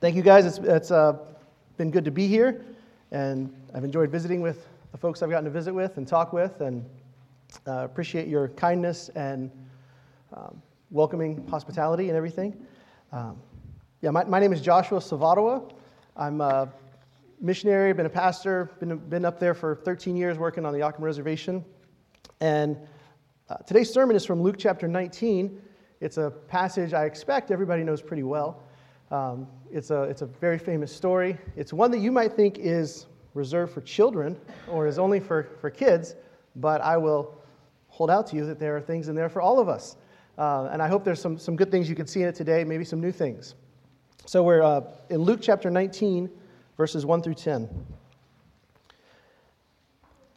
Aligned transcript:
Thank 0.00 0.14
you 0.14 0.22
guys. 0.22 0.46
It's, 0.46 0.58
it's 0.58 0.92
uh, 0.92 1.16
been 1.76 1.90
good 1.90 2.04
to 2.04 2.12
be 2.12 2.28
here, 2.28 2.64
and 3.10 3.52
I've 3.74 3.82
enjoyed 3.82 4.12
visiting 4.12 4.40
with 4.40 4.68
the 4.92 4.96
folks 4.96 5.22
I've 5.22 5.30
gotten 5.30 5.46
to 5.46 5.50
visit 5.50 5.74
with 5.74 5.96
and 5.96 6.06
talk 6.06 6.32
with, 6.32 6.60
and 6.60 6.88
uh, 7.66 7.84
appreciate 7.84 8.28
your 8.28 8.46
kindness 8.50 9.08
and 9.16 9.50
um, 10.32 10.62
welcoming 10.92 11.44
hospitality 11.48 12.10
and 12.10 12.16
everything. 12.16 12.64
Um, 13.10 13.38
yeah, 14.00 14.10
my, 14.10 14.22
my 14.22 14.38
name 14.38 14.52
is 14.52 14.60
Joshua 14.60 15.00
Savadawa. 15.00 15.68
I'm 16.16 16.40
a 16.42 16.68
missionary, 17.40 17.92
been 17.92 18.06
a 18.06 18.08
pastor, 18.08 18.70
been, 18.78 18.98
been 18.98 19.24
up 19.24 19.40
there 19.40 19.52
for 19.52 19.74
13 19.74 20.16
years 20.16 20.38
working 20.38 20.64
on 20.64 20.72
the 20.72 20.78
Yakima 20.78 21.06
Reservation. 21.06 21.64
And 22.40 22.76
uh, 23.48 23.56
today's 23.66 23.92
sermon 23.92 24.14
is 24.14 24.24
from 24.24 24.42
Luke 24.42 24.58
chapter 24.60 24.86
19. 24.86 25.60
It's 26.00 26.18
a 26.18 26.30
passage 26.30 26.92
I 26.92 27.04
expect 27.04 27.50
everybody 27.50 27.82
knows 27.82 28.00
pretty 28.00 28.22
well. 28.22 28.62
Um, 29.10 29.46
it's, 29.72 29.90
a, 29.90 30.02
it's 30.02 30.22
a 30.22 30.26
very 30.26 30.58
famous 30.58 30.94
story. 30.94 31.36
It's 31.56 31.72
one 31.72 31.90
that 31.90 31.98
you 31.98 32.12
might 32.12 32.34
think 32.34 32.58
is 32.58 33.06
reserved 33.34 33.72
for 33.72 33.80
children 33.80 34.36
or 34.68 34.86
is 34.86 34.98
only 34.98 35.20
for, 35.20 35.48
for 35.60 35.70
kids, 35.70 36.14
but 36.56 36.80
I 36.80 36.96
will 36.96 37.34
hold 37.88 38.10
out 38.10 38.26
to 38.28 38.36
you 38.36 38.44
that 38.46 38.58
there 38.58 38.76
are 38.76 38.80
things 38.80 39.08
in 39.08 39.14
there 39.14 39.28
for 39.28 39.40
all 39.40 39.58
of 39.58 39.68
us. 39.68 39.96
Uh, 40.36 40.68
and 40.70 40.82
I 40.82 40.88
hope 40.88 41.04
there's 41.04 41.20
some, 41.20 41.38
some 41.38 41.56
good 41.56 41.70
things 41.70 41.88
you 41.88 41.96
can 41.96 42.06
see 42.06 42.22
in 42.22 42.28
it 42.28 42.34
today, 42.34 42.64
maybe 42.64 42.84
some 42.84 43.00
new 43.00 43.12
things. 43.12 43.54
So 44.26 44.42
we're 44.42 44.62
uh, 44.62 44.82
in 45.10 45.22
Luke 45.22 45.40
chapter 45.42 45.70
19, 45.70 46.28
verses 46.76 47.06
1 47.06 47.22
through 47.22 47.34
10. 47.34 47.68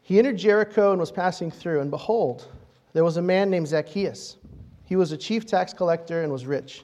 He 0.01 0.17
entered 0.17 0.37
Jericho 0.37 0.91
and 0.91 0.99
was 0.99 1.11
passing 1.11 1.51
through, 1.51 1.81
and 1.81 1.91
behold, 1.91 2.47
there 2.93 3.03
was 3.03 3.17
a 3.17 3.21
man 3.21 3.49
named 3.49 3.67
Zacchaeus. 3.67 4.37
He 4.85 4.95
was 4.95 5.11
a 5.11 5.17
chief 5.17 5.45
tax 5.45 5.73
collector 5.73 6.23
and 6.23 6.31
was 6.31 6.45
rich. 6.45 6.83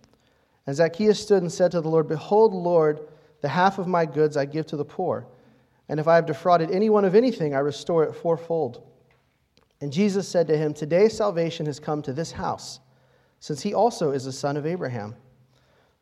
And 0.67 0.75
Zacchaeus 0.75 1.19
stood 1.19 1.41
and 1.41 1.51
said 1.51 1.71
to 1.71 1.81
the 1.81 1.89
Lord, 1.89 2.07
Behold, 2.07 2.53
Lord, 2.53 2.99
the 3.41 3.49
half 3.49 3.79
of 3.79 3.87
my 3.87 4.05
goods 4.05 4.37
I 4.37 4.45
give 4.45 4.67
to 4.67 4.77
the 4.77 4.85
poor. 4.85 5.25
And 5.89 5.99
if 5.99 6.07
I 6.07 6.15
have 6.15 6.25
defrauded 6.25 6.71
anyone 6.71 7.03
of 7.03 7.15
anything, 7.15 7.53
I 7.53 7.59
restore 7.59 8.03
it 8.03 8.13
fourfold. 8.13 8.83
And 9.81 9.91
Jesus 9.91 10.27
said 10.27 10.47
to 10.47 10.57
him, 10.57 10.73
Today 10.73 11.09
salvation 11.09 11.65
has 11.65 11.79
come 11.79 12.01
to 12.03 12.13
this 12.13 12.31
house, 12.31 12.79
since 13.39 13.61
he 13.61 13.73
also 13.73 14.11
is 14.11 14.27
a 14.27 14.31
son 14.31 14.55
of 14.55 14.65
Abraham. 14.65 15.15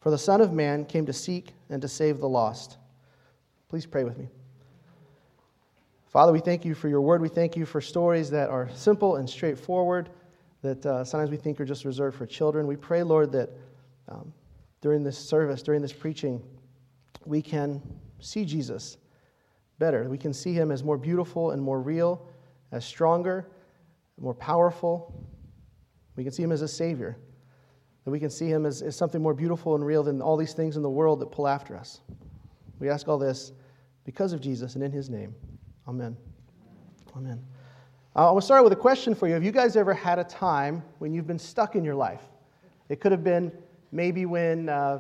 For 0.02 0.12
the 0.12 0.18
Son 0.18 0.42
of 0.42 0.54
Man 0.54 0.86
came 0.86 1.06
to 1.06 1.14
seek 1.14 1.54
and 1.70 1.82
to 1.82 1.88
save 1.88 2.20
the 2.20 2.30
lost. 2.30 2.78
Please 3.68 3.86
pray 3.86 4.04
with 4.04 4.18
me. 4.18 4.30
Father, 6.08 6.32
we 6.32 6.40
thank 6.40 6.66
you 6.66 6.74
for 6.74 6.88
your 6.88 7.02
word. 7.02 7.22
We 7.22 7.30
thank 7.30 7.56
you 7.56 7.66
for 7.66 7.82
stories 7.82 8.30
that 8.32 8.50
are 8.50 8.70
simple 8.74 9.18
and 9.18 9.30
straightforward, 9.30 10.10
that 10.62 10.86
uh, 10.86 11.04
sometimes 11.04 11.30
we 11.30 11.38
think 11.38 11.60
are 11.62 11.66
just 11.66 11.86
reserved 11.86 12.18
for 12.18 12.26
children. 12.26 12.66
We 12.66 12.76
pray, 12.76 13.04
Lord, 13.04 13.32
that 13.34 13.50
um, 14.08 14.34
during 14.82 15.04
this 15.04 15.18
service, 15.18 15.62
during 15.62 15.82
this 15.82 15.94
preaching, 15.94 16.42
we 17.26 17.42
can 17.42 17.82
see 18.20 18.46
Jesus 18.46 18.98
better. 19.78 20.10
We 20.10 20.18
can 20.18 20.34
see 20.34 20.54
him 20.54 20.72
as 20.72 20.84
more 20.84 20.98
beautiful 20.98 21.52
and 21.52 21.62
more 21.62 21.82
real, 21.82 22.28
as 22.72 22.86
stronger, 22.86 23.48
more 24.20 24.34
powerful. 24.34 25.26
We 26.16 26.24
can 26.24 26.34
see 26.34 26.44
him 26.44 26.52
as 26.52 26.62
a 26.62 26.68
Savior. 26.68 27.18
That 28.06 28.12
we 28.12 28.20
can 28.20 28.30
see 28.30 28.48
him 28.48 28.66
as, 28.66 28.82
as 28.82 28.96
something 28.96 29.22
more 29.22 29.34
beautiful 29.34 29.76
and 29.76 29.86
real 29.86 30.04
than 30.04 30.22
all 30.22 30.38
these 30.38 30.54
things 30.54 30.76
in 30.76 30.82
the 30.82 30.90
world 30.90 31.20
that 31.20 31.32
pull 31.32 31.48
after 31.48 31.76
us. 31.76 32.02
We 32.80 32.90
ask 32.90 33.08
all 33.08 33.18
this 33.18 33.52
because 34.06 34.34
of 34.34 34.42
Jesus 34.42 34.76
and 34.76 34.84
in 34.84 34.92
his 34.92 35.10
name. 35.10 35.36
Amen. 35.88 36.16
Amen. 37.16 37.44
Uh, 38.16 38.30
I 38.30 38.32
want 38.32 38.42
to 38.42 38.46
start 38.46 38.64
with 38.64 38.74
a 38.74 38.78
question 38.78 39.14
for 39.14 39.28
you. 39.28 39.34
Have 39.34 39.44
you 39.44 39.52
guys 39.52 39.76
ever 39.76 39.94
had 39.94 40.20
a 40.20 40.24
time 40.24 40.84
when 41.00 41.14
you've 41.14 41.28
been 41.28 41.40
stuck 41.40 41.76
in 41.76 41.84
your 41.84 41.96
life? 41.96 42.24
It 42.88 43.02
could 43.02 43.12
have 43.12 43.24
been 43.24 43.52
maybe 43.92 44.26
when 44.26 44.70
uh, 44.70 45.00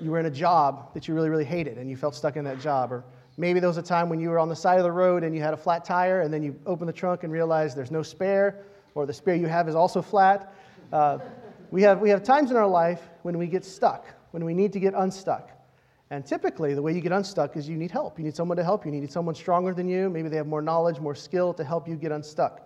you 0.00 0.10
were 0.10 0.18
in 0.18 0.26
a 0.26 0.30
job 0.30 0.92
that 0.94 1.06
you 1.08 1.14
really, 1.14 1.30
really 1.30 1.44
hated 1.44 1.78
and 1.78 1.88
you 1.88 1.96
felt 1.96 2.14
stuck 2.14 2.36
in 2.36 2.44
that 2.44 2.60
job. 2.60 2.92
Or 2.92 3.04
maybe 3.36 3.60
there 3.60 3.68
was 3.68 3.78
a 3.78 3.82
time 3.82 4.08
when 4.08 4.20
you 4.20 4.30
were 4.30 4.38
on 4.38 4.48
the 4.48 4.56
side 4.56 4.78
of 4.78 4.84
the 4.84 4.92
road 4.92 5.24
and 5.24 5.34
you 5.34 5.40
had 5.40 5.54
a 5.54 5.56
flat 5.56 5.84
tire 5.84 6.22
and 6.22 6.32
then 6.32 6.42
you 6.42 6.58
open 6.66 6.86
the 6.86 6.92
trunk 6.92 7.24
and 7.24 7.32
realize 7.32 7.74
there's 7.74 7.90
no 7.90 8.02
spare 8.02 8.64
or 8.94 9.06
the 9.06 9.12
spare 9.12 9.34
you 9.34 9.46
have 9.46 9.68
is 9.68 9.74
also 9.74 10.00
flat. 10.02 10.52
Uh, 10.92 11.18
we, 11.70 11.82
have, 11.82 12.00
we 12.00 12.10
have 12.10 12.22
times 12.22 12.50
in 12.50 12.56
our 12.56 12.66
life 12.66 13.08
when 13.22 13.38
we 13.38 13.46
get 13.46 13.64
stuck, 13.64 14.06
when 14.30 14.44
we 14.44 14.54
need 14.54 14.72
to 14.72 14.80
get 14.80 14.94
unstuck. 14.94 15.50
And 16.10 16.24
typically, 16.24 16.74
the 16.74 16.82
way 16.82 16.92
you 16.92 17.00
get 17.00 17.12
unstuck 17.12 17.56
is 17.56 17.68
you 17.68 17.76
need 17.76 17.90
help. 17.90 18.18
You 18.18 18.24
need 18.24 18.36
someone 18.36 18.56
to 18.56 18.62
help 18.62 18.84
you. 18.84 18.92
You 18.92 19.00
need 19.00 19.10
someone 19.10 19.34
stronger 19.34 19.74
than 19.74 19.88
you. 19.88 20.10
Maybe 20.10 20.28
they 20.28 20.36
have 20.36 20.46
more 20.46 20.62
knowledge, 20.62 21.00
more 21.00 21.14
skill 21.14 21.52
to 21.54 21.64
help 21.64 21.88
you 21.88 21.96
get 21.96 22.12
unstuck. 22.12 22.60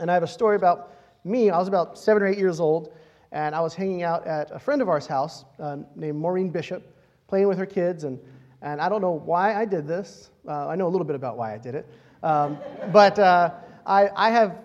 And 0.00 0.10
I 0.10 0.14
have 0.14 0.22
a 0.22 0.28
story 0.28 0.56
about 0.56 0.92
me. 1.24 1.50
I 1.50 1.58
was 1.58 1.68
about 1.68 1.98
seven 1.98 2.22
or 2.22 2.26
eight 2.26 2.36
years 2.36 2.60
old, 2.60 2.92
and 3.32 3.54
I 3.54 3.60
was 3.60 3.74
hanging 3.74 4.02
out 4.02 4.26
at 4.26 4.50
a 4.50 4.58
friend 4.58 4.80
of 4.80 4.88
ours' 4.88 5.06
house 5.06 5.44
uh, 5.58 5.78
named 5.94 6.18
Maureen 6.18 6.50
Bishop, 6.50 6.82
playing 7.26 7.48
with 7.48 7.58
her 7.58 7.66
kids. 7.66 8.04
And, 8.04 8.18
and 8.62 8.80
I 8.80 8.88
don't 8.88 9.02
know 9.02 9.12
why 9.12 9.54
I 9.54 9.64
did 9.64 9.86
this. 9.86 10.30
Uh, 10.46 10.68
I 10.68 10.76
know 10.76 10.86
a 10.86 10.88
little 10.88 11.06
bit 11.06 11.16
about 11.16 11.36
why 11.36 11.54
I 11.54 11.58
did 11.58 11.74
it. 11.74 11.86
Um, 12.22 12.58
but 12.92 13.18
uh, 13.18 13.52
I, 13.86 14.08
I 14.16 14.30
have, 14.30 14.58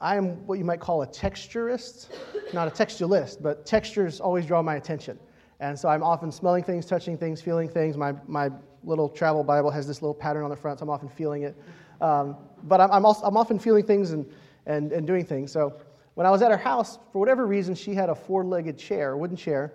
I 0.00 0.16
am 0.16 0.46
what 0.46 0.58
you 0.58 0.64
might 0.64 0.80
call 0.80 1.02
a 1.02 1.06
texturist, 1.06 2.08
not 2.52 2.66
a 2.68 2.70
textualist, 2.70 3.42
but 3.42 3.64
textures 3.64 4.20
always 4.20 4.46
draw 4.46 4.62
my 4.62 4.76
attention. 4.76 5.18
And 5.60 5.78
so 5.78 5.88
I'm 5.88 6.02
often 6.02 6.30
smelling 6.30 6.62
things, 6.62 6.86
touching 6.86 7.16
things, 7.16 7.40
feeling 7.40 7.68
things. 7.68 7.96
My, 7.96 8.14
my 8.26 8.50
little 8.84 9.08
travel 9.08 9.42
Bible 9.42 9.70
has 9.70 9.86
this 9.86 10.02
little 10.02 10.14
pattern 10.14 10.44
on 10.44 10.50
the 10.50 10.56
front, 10.56 10.78
so 10.78 10.84
I'm 10.84 10.90
often 10.90 11.08
feeling 11.08 11.42
it. 11.42 11.56
Um, 12.00 12.36
but 12.64 12.80
I'm, 12.80 12.90
I'm, 12.92 13.06
also, 13.06 13.26
I'm 13.26 13.36
often 13.36 13.58
feeling 13.58 13.84
things 13.84 14.12
and, 14.12 14.24
and, 14.66 14.92
and 14.92 15.06
doing 15.06 15.24
things. 15.24 15.50
So 15.50 15.80
when 16.18 16.26
I 16.26 16.30
was 16.32 16.42
at 16.42 16.50
her 16.50 16.56
house, 16.56 16.98
for 17.12 17.20
whatever 17.20 17.46
reason, 17.46 17.76
she 17.76 17.94
had 17.94 18.08
a 18.08 18.14
four 18.16 18.44
legged 18.44 18.76
chair, 18.76 19.16
wooden 19.16 19.36
chair, 19.36 19.72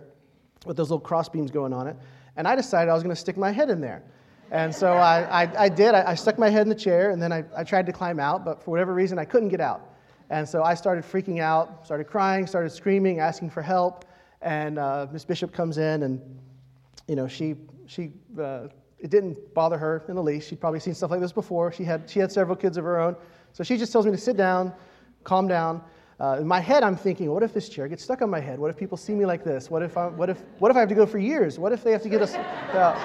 with 0.65 0.75
those 0.75 0.89
little 0.89 0.99
cross 0.99 1.29
beams 1.29 1.49
going 1.49 1.71
on 1.71 1.87
it. 1.87 1.95
And 2.35 2.45
I 2.45 2.53
decided 2.53 2.91
I 2.91 2.93
was 2.93 3.01
going 3.01 3.15
to 3.15 3.19
stick 3.21 3.37
my 3.37 3.49
head 3.49 3.69
in 3.69 3.79
there. 3.79 4.03
And 4.51 4.75
so 4.75 4.91
I, 4.91 5.43
I, 5.43 5.51
I 5.57 5.69
did. 5.69 5.95
I, 5.95 6.03
I, 6.11 6.15
stuck 6.15 6.37
my 6.37 6.49
head 6.49 6.63
in 6.63 6.67
the 6.67 6.75
chair, 6.75 7.11
and 7.11 7.21
then 7.21 7.31
I, 7.31 7.45
I 7.55 7.63
tried 7.63 7.85
to 7.85 7.93
climb 7.93 8.19
out, 8.19 8.43
but 8.43 8.61
for 8.61 8.71
whatever 8.71 8.93
reason, 8.93 9.17
I 9.17 9.23
couldn't 9.23 9.47
get 9.47 9.61
out. 9.61 9.95
And 10.31 10.47
so 10.47 10.63
I 10.63 10.73
started 10.73 11.05
freaking 11.05 11.39
out, 11.39 11.85
started 11.85 12.07
crying, 12.07 12.45
started 12.45 12.71
screaming, 12.71 13.21
asking 13.21 13.49
for 13.49 13.61
help. 13.61 14.03
And 14.41 14.77
uh, 14.77 15.07
Miss 15.13 15.23
Bishop 15.23 15.53
comes 15.53 15.77
in, 15.77 16.03
and 16.03 16.19
you 17.07 17.15
know, 17.15 17.25
she, 17.25 17.55
she, 17.85 18.11
uh, 18.37 18.67
it 18.99 19.09
didn't 19.09 19.53
bother 19.53 19.77
her 19.77 20.03
in 20.09 20.15
the 20.15 20.23
least. 20.23 20.49
She'd 20.49 20.59
probably 20.59 20.81
seen 20.81 20.93
stuff 20.93 21.11
like 21.11 21.21
this 21.21 21.31
before. 21.31 21.71
She 21.71 21.85
had, 21.85 22.09
she 22.09 22.19
had 22.19 22.33
several 22.33 22.57
kids 22.57 22.75
of 22.75 22.83
her 22.83 22.99
own. 22.99 23.15
So 23.53 23.63
she 23.63 23.77
just 23.77 23.93
tells 23.93 24.05
me 24.05 24.11
to 24.11 24.17
sit 24.17 24.35
down, 24.35 24.73
calm 25.23 25.47
down. 25.47 25.81
Uh, 26.19 26.37
in 26.39 26.47
my 26.47 26.59
head, 26.59 26.83
I'm 26.83 26.95
thinking, 26.95 27.31
what 27.31 27.43
if 27.43 27.53
this 27.53 27.69
chair 27.69 27.87
gets 27.87 28.03
stuck 28.03 28.21
on 28.21 28.29
my 28.29 28.39
head? 28.39 28.59
What 28.59 28.69
if 28.69 28.77
people 28.77 28.97
see 28.97 29.13
me 29.13 29.25
like 29.25 29.43
this? 29.43 29.69
What 29.69 29.81
if 29.81 29.97
I, 29.97 30.07
what 30.07 30.29
if, 30.29 30.41
what 30.59 30.69
if 30.69 30.77
I 30.77 30.79
have 30.81 30.89
to 30.89 30.95
go 30.95 31.05
for 31.05 31.17
years? 31.17 31.57
What 31.57 31.71
if 31.71 31.83
they 31.83 31.91
have 31.91 32.03
to 32.03 32.09
get 32.09 32.21
a, 32.21 32.39
uh, 32.77 32.99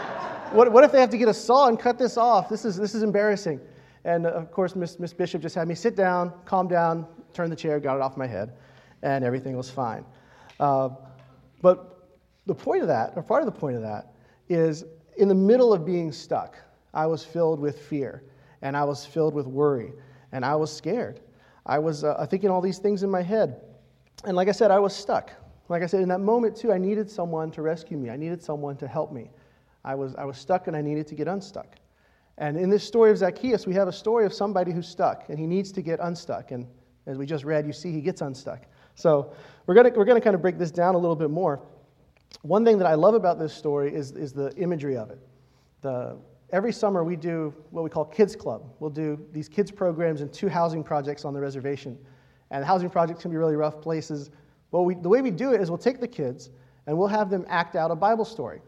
what, 0.53 0.71
what 0.73 0.85
if 0.85 0.93
they 0.93 1.01
have 1.01 1.11
to 1.11 1.19
get 1.19 1.29
a 1.29 1.35
saw 1.35 1.69
and 1.69 1.79
cut 1.79 1.99
this 1.99 2.17
off? 2.17 2.49
This 2.49 2.65
is, 2.65 2.77
this 2.77 2.95
is 2.95 3.03
embarrassing. 3.03 3.61
And 4.05 4.27
uh, 4.27 4.31
of 4.31 4.51
course, 4.51 4.77
Miss, 4.77 4.99
Miss 4.99 5.13
Bishop 5.13 5.43
just 5.43 5.55
had 5.55 5.69
me 5.69 5.75
sit 5.75 5.97
down, 5.97 6.33
calm 6.45 6.69
down, 6.69 7.07
turn 7.33 7.51
the 7.51 7.57
chair, 7.57 7.81
got 7.81 7.97
it 7.97 8.03
off 8.03 8.17
my 8.17 8.27
head, 8.27 8.53
and 9.03 9.25
everything 9.25 9.57
was 9.57 9.71
fine. 9.71 10.05
Uh, 10.61 10.91
but 11.63 12.09
the 12.47 12.55
point 12.55 12.83
of 12.83 12.89
that, 12.89 13.13
or 13.17 13.23
part 13.23 13.43
of 13.43 13.47
the 13.47 13.59
point 13.59 13.77
of 13.77 13.83
that, 13.83 14.13
is 14.49 14.85
in 15.17 15.29
the 15.29 15.35
middle 15.35 15.73
of 15.73 15.85
being 15.85 16.13
stuck, 16.13 16.57
I 16.95 17.07
was 17.07 17.25
filled 17.25 17.61
with 17.61 17.79
fear, 17.79 18.23
and 18.63 18.77
I 18.77 18.85
was 18.85 19.05
filled 19.05 19.35
with 19.35 19.47
worry, 19.47 19.93
and 20.33 20.45
I 20.45 20.57
was 20.57 20.75
scared. 20.75 21.21
I 21.69 21.79
was 21.79 22.03
uh, 22.03 22.27
thinking 22.29 22.51
all 22.51 22.61
these 22.61 22.79
things 22.79 23.03
in 23.03 23.11
my 23.11 23.23
head. 23.23 23.61
And 24.25 24.35
like 24.37 24.49
I 24.49 24.53
said, 24.53 24.71
I 24.71 24.79
was 24.79 24.97
stuck. 24.97 25.31
Like 25.69 25.83
I 25.83 25.87
said, 25.87 26.01
in 26.01 26.09
that 26.09 26.21
moment, 26.21 26.57
too, 26.57 26.73
I 26.73 26.79
needed 26.79 27.11
someone 27.11 27.51
to 27.53 27.63
rescue 27.63 27.99
me. 27.99 28.09
I 28.09 28.17
needed 28.17 28.43
someone 28.43 28.77
to 28.79 28.89
help 28.89 29.13
me. 29.13 29.31
I 29.85 29.95
was, 29.95 30.15
I 30.17 30.25
was 30.25 30.39
stuck 30.39 30.67
and 30.67 30.77
I 30.77 30.81
needed 30.81 31.07
to 31.09 31.15
get 31.15 31.29
unstuck. 31.29 31.77
And 32.39 32.57
in 32.57 32.71
this 32.71 32.85
story 32.85 33.11
of 33.11 33.19
Zacchaeus, 33.19 33.67
we 33.67 33.75
have 33.75 33.89
a 33.89 33.93
story 33.93 34.25
of 34.25 34.33
somebody 34.33 34.73
who's 34.73 34.89
stuck 34.89 35.29
and 35.29 35.39
he 35.39 35.47
needs 35.47 35.71
to 35.73 35.83
get 35.83 36.01
unstuck. 36.01 36.53
And 36.53 36.67
as 37.07 37.19
we 37.19 37.27
just 37.27 37.45
read, 37.45 37.67
you 37.67 37.73
see 37.73 37.93
he 37.93 38.01
gets 38.01 38.23
unstuck. 38.23 38.63
So 38.95 39.33
we're 39.67 39.75
going 39.75 39.93
we're 39.95 40.05
gonna 40.05 40.21
kind 40.21 40.35
of 40.35 40.43
break 40.43 40.59
this 40.59 40.71
down 40.71 40.95
a 40.95 40.99
little 40.99 41.17
bit 41.17 41.31
more. 41.31 41.61
One 42.43 42.65
thing 42.65 42.79
that 42.79 42.87
I 42.87 42.95
love 42.95 43.15
about 43.15 43.39
this 43.39 43.53
story 43.53 43.95
is, 43.95 44.13
is 44.13 44.33
the 44.33 44.55
imagery 44.57 44.97
of 44.97 45.11
it. 45.11 45.19
The, 45.83 46.17
every 46.51 46.73
summer 46.73 47.05
we 47.05 47.17
do 47.17 47.55
what 47.71 47.85
we 47.85 47.91
call 47.91 48.05
Kids 48.05 48.35
Club. 48.35 48.63
We'll 48.81 48.91
do 48.91 49.19
these 49.33 49.49
kids 49.49 49.71
programs 49.71 50.21
and 50.21 50.33
two 50.33 50.49
housing 50.49 50.83
projects 50.83 51.25
on 51.25 51.35
the 51.35 51.41
reservation. 51.41 51.99
And 52.51 52.63
the 52.63 52.67
housing 52.67 52.89
projects 52.89 53.23
can 53.23 53.31
be 53.31 53.37
really 53.37 53.57
rough 53.57 53.81
places. 53.81 54.31
But 54.71 54.83
we, 54.83 54.95
the 54.95 55.09
way 55.09 55.23
we 55.23 55.31
do 55.31 55.53
it 55.53 55.61
is 55.61 55.71
we'll 55.71 55.79
take 55.79 56.01
the 56.01 56.09
kids 56.09 56.51
and 56.87 56.97
we'll 56.97 57.09
have 57.09 57.31
them 57.31 57.45
act 57.49 57.77
out 57.77 57.91
a 57.91 57.97
Bible 57.97 58.25
story. 58.25 58.61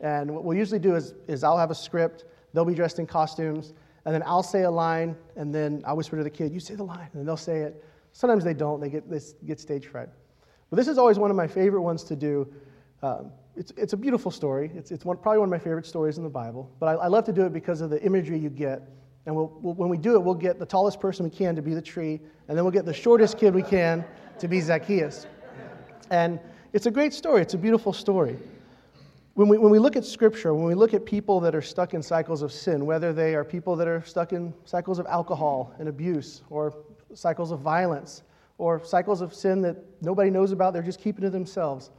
And 0.00 0.32
what 0.32 0.44
we'll 0.44 0.56
usually 0.56 0.80
do 0.80 0.94
is, 0.96 1.14
is 1.26 1.44
I'll 1.44 1.58
have 1.58 1.70
a 1.70 1.74
script, 1.74 2.24
they'll 2.52 2.64
be 2.64 2.74
dressed 2.74 2.98
in 2.98 3.06
costumes, 3.06 3.72
and 4.04 4.14
then 4.14 4.22
I'll 4.24 4.42
say 4.42 4.62
a 4.62 4.70
line, 4.70 5.16
and 5.36 5.54
then 5.54 5.82
I'll 5.84 5.96
whisper 5.96 6.16
to 6.16 6.24
the 6.24 6.30
kid, 6.30 6.52
You 6.52 6.60
say 6.60 6.74
the 6.74 6.84
line, 6.84 7.08
and 7.12 7.26
they'll 7.26 7.36
say 7.36 7.60
it. 7.60 7.84
Sometimes 8.12 8.42
they 8.42 8.54
don't, 8.54 8.80
they 8.80 8.88
get, 8.88 9.08
they 9.10 9.20
get 9.46 9.60
stage 9.60 9.86
fright. 9.86 10.08
But 10.70 10.76
this 10.76 10.88
is 10.88 10.98
always 10.98 11.18
one 11.18 11.30
of 11.30 11.36
my 11.36 11.46
favorite 11.46 11.82
ones 11.82 12.04
to 12.04 12.16
do. 12.16 12.52
Um, 13.02 13.30
it's, 13.58 13.72
it's 13.76 13.92
a 13.92 13.96
beautiful 13.96 14.30
story. 14.30 14.70
It's, 14.76 14.92
it's 14.92 15.04
one, 15.04 15.16
probably 15.16 15.40
one 15.40 15.48
of 15.48 15.50
my 15.50 15.58
favorite 15.58 15.84
stories 15.84 16.16
in 16.16 16.22
the 16.22 16.30
Bible. 16.30 16.70
But 16.78 16.86
I, 16.86 16.92
I 16.92 17.06
love 17.08 17.24
to 17.24 17.32
do 17.32 17.44
it 17.44 17.52
because 17.52 17.80
of 17.80 17.90
the 17.90 18.00
imagery 18.02 18.38
you 18.38 18.50
get. 18.50 18.82
And 19.26 19.34
we'll, 19.34 19.52
we'll, 19.60 19.74
when 19.74 19.88
we 19.88 19.98
do 19.98 20.14
it, 20.14 20.20
we'll 20.20 20.34
get 20.34 20.60
the 20.60 20.64
tallest 20.64 21.00
person 21.00 21.24
we 21.24 21.30
can 21.30 21.56
to 21.56 21.62
be 21.62 21.74
the 21.74 21.82
tree, 21.82 22.20
and 22.46 22.56
then 22.56 22.64
we'll 22.64 22.72
get 22.72 22.86
the 22.86 22.94
shortest 22.94 23.36
kid 23.36 23.54
we 23.54 23.62
can 23.62 24.04
to 24.38 24.48
be 24.48 24.60
Zacchaeus. 24.60 25.26
And 26.10 26.38
it's 26.72 26.86
a 26.86 26.90
great 26.90 27.12
story, 27.12 27.42
it's 27.42 27.54
a 27.54 27.58
beautiful 27.58 27.92
story. 27.92 28.38
When 29.34 29.48
we, 29.48 29.58
when 29.58 29.70
we 29.70 29.78
look 29.78 29.96
at 29.96 30.04
Scripture, 30.04 30.54
when 30.54 30.64
we 30.64 30.74
look 30.74 30.94
at 30.94 31.04
people 31.04 31.40
that 31.40 31.54
are 31.54 31.62
stuck 31.62 31.94
in 31.94 32.02
cycles 32.02 32.42
of 32.42 32.52
sin, 32.52 32.86
whether 32.86 33.12
they 33.12 33.34
are 33.34 33.44
people 33.44 33.76
that 33.76 33.88
are 33.88 34.02
stuck 34.04 34.32
in 34.32 34.54
cycles 34.64 34.98
of 34.98 35.06
alcohol 35.06 35.74
and 35.78 35.88
abuse, 35.88 36.42
or 36.48 36.74
cycles 37.12 37.50
of 37.50 37.60
violence, 37.60 38.22
or 38.56 38.82
cycles 38.84 39.20
of 39.20 39.34
sin 39.34 39.60
that 39.62 39.76
nobody 40.00 40.30
knows 40.30 40.52
about, 40.52 40.72
they're 40.72 40.82
just 40.82 41.00
keeping 41.00 41.22
to 41.22 41.30
themselves, 41.30 41.90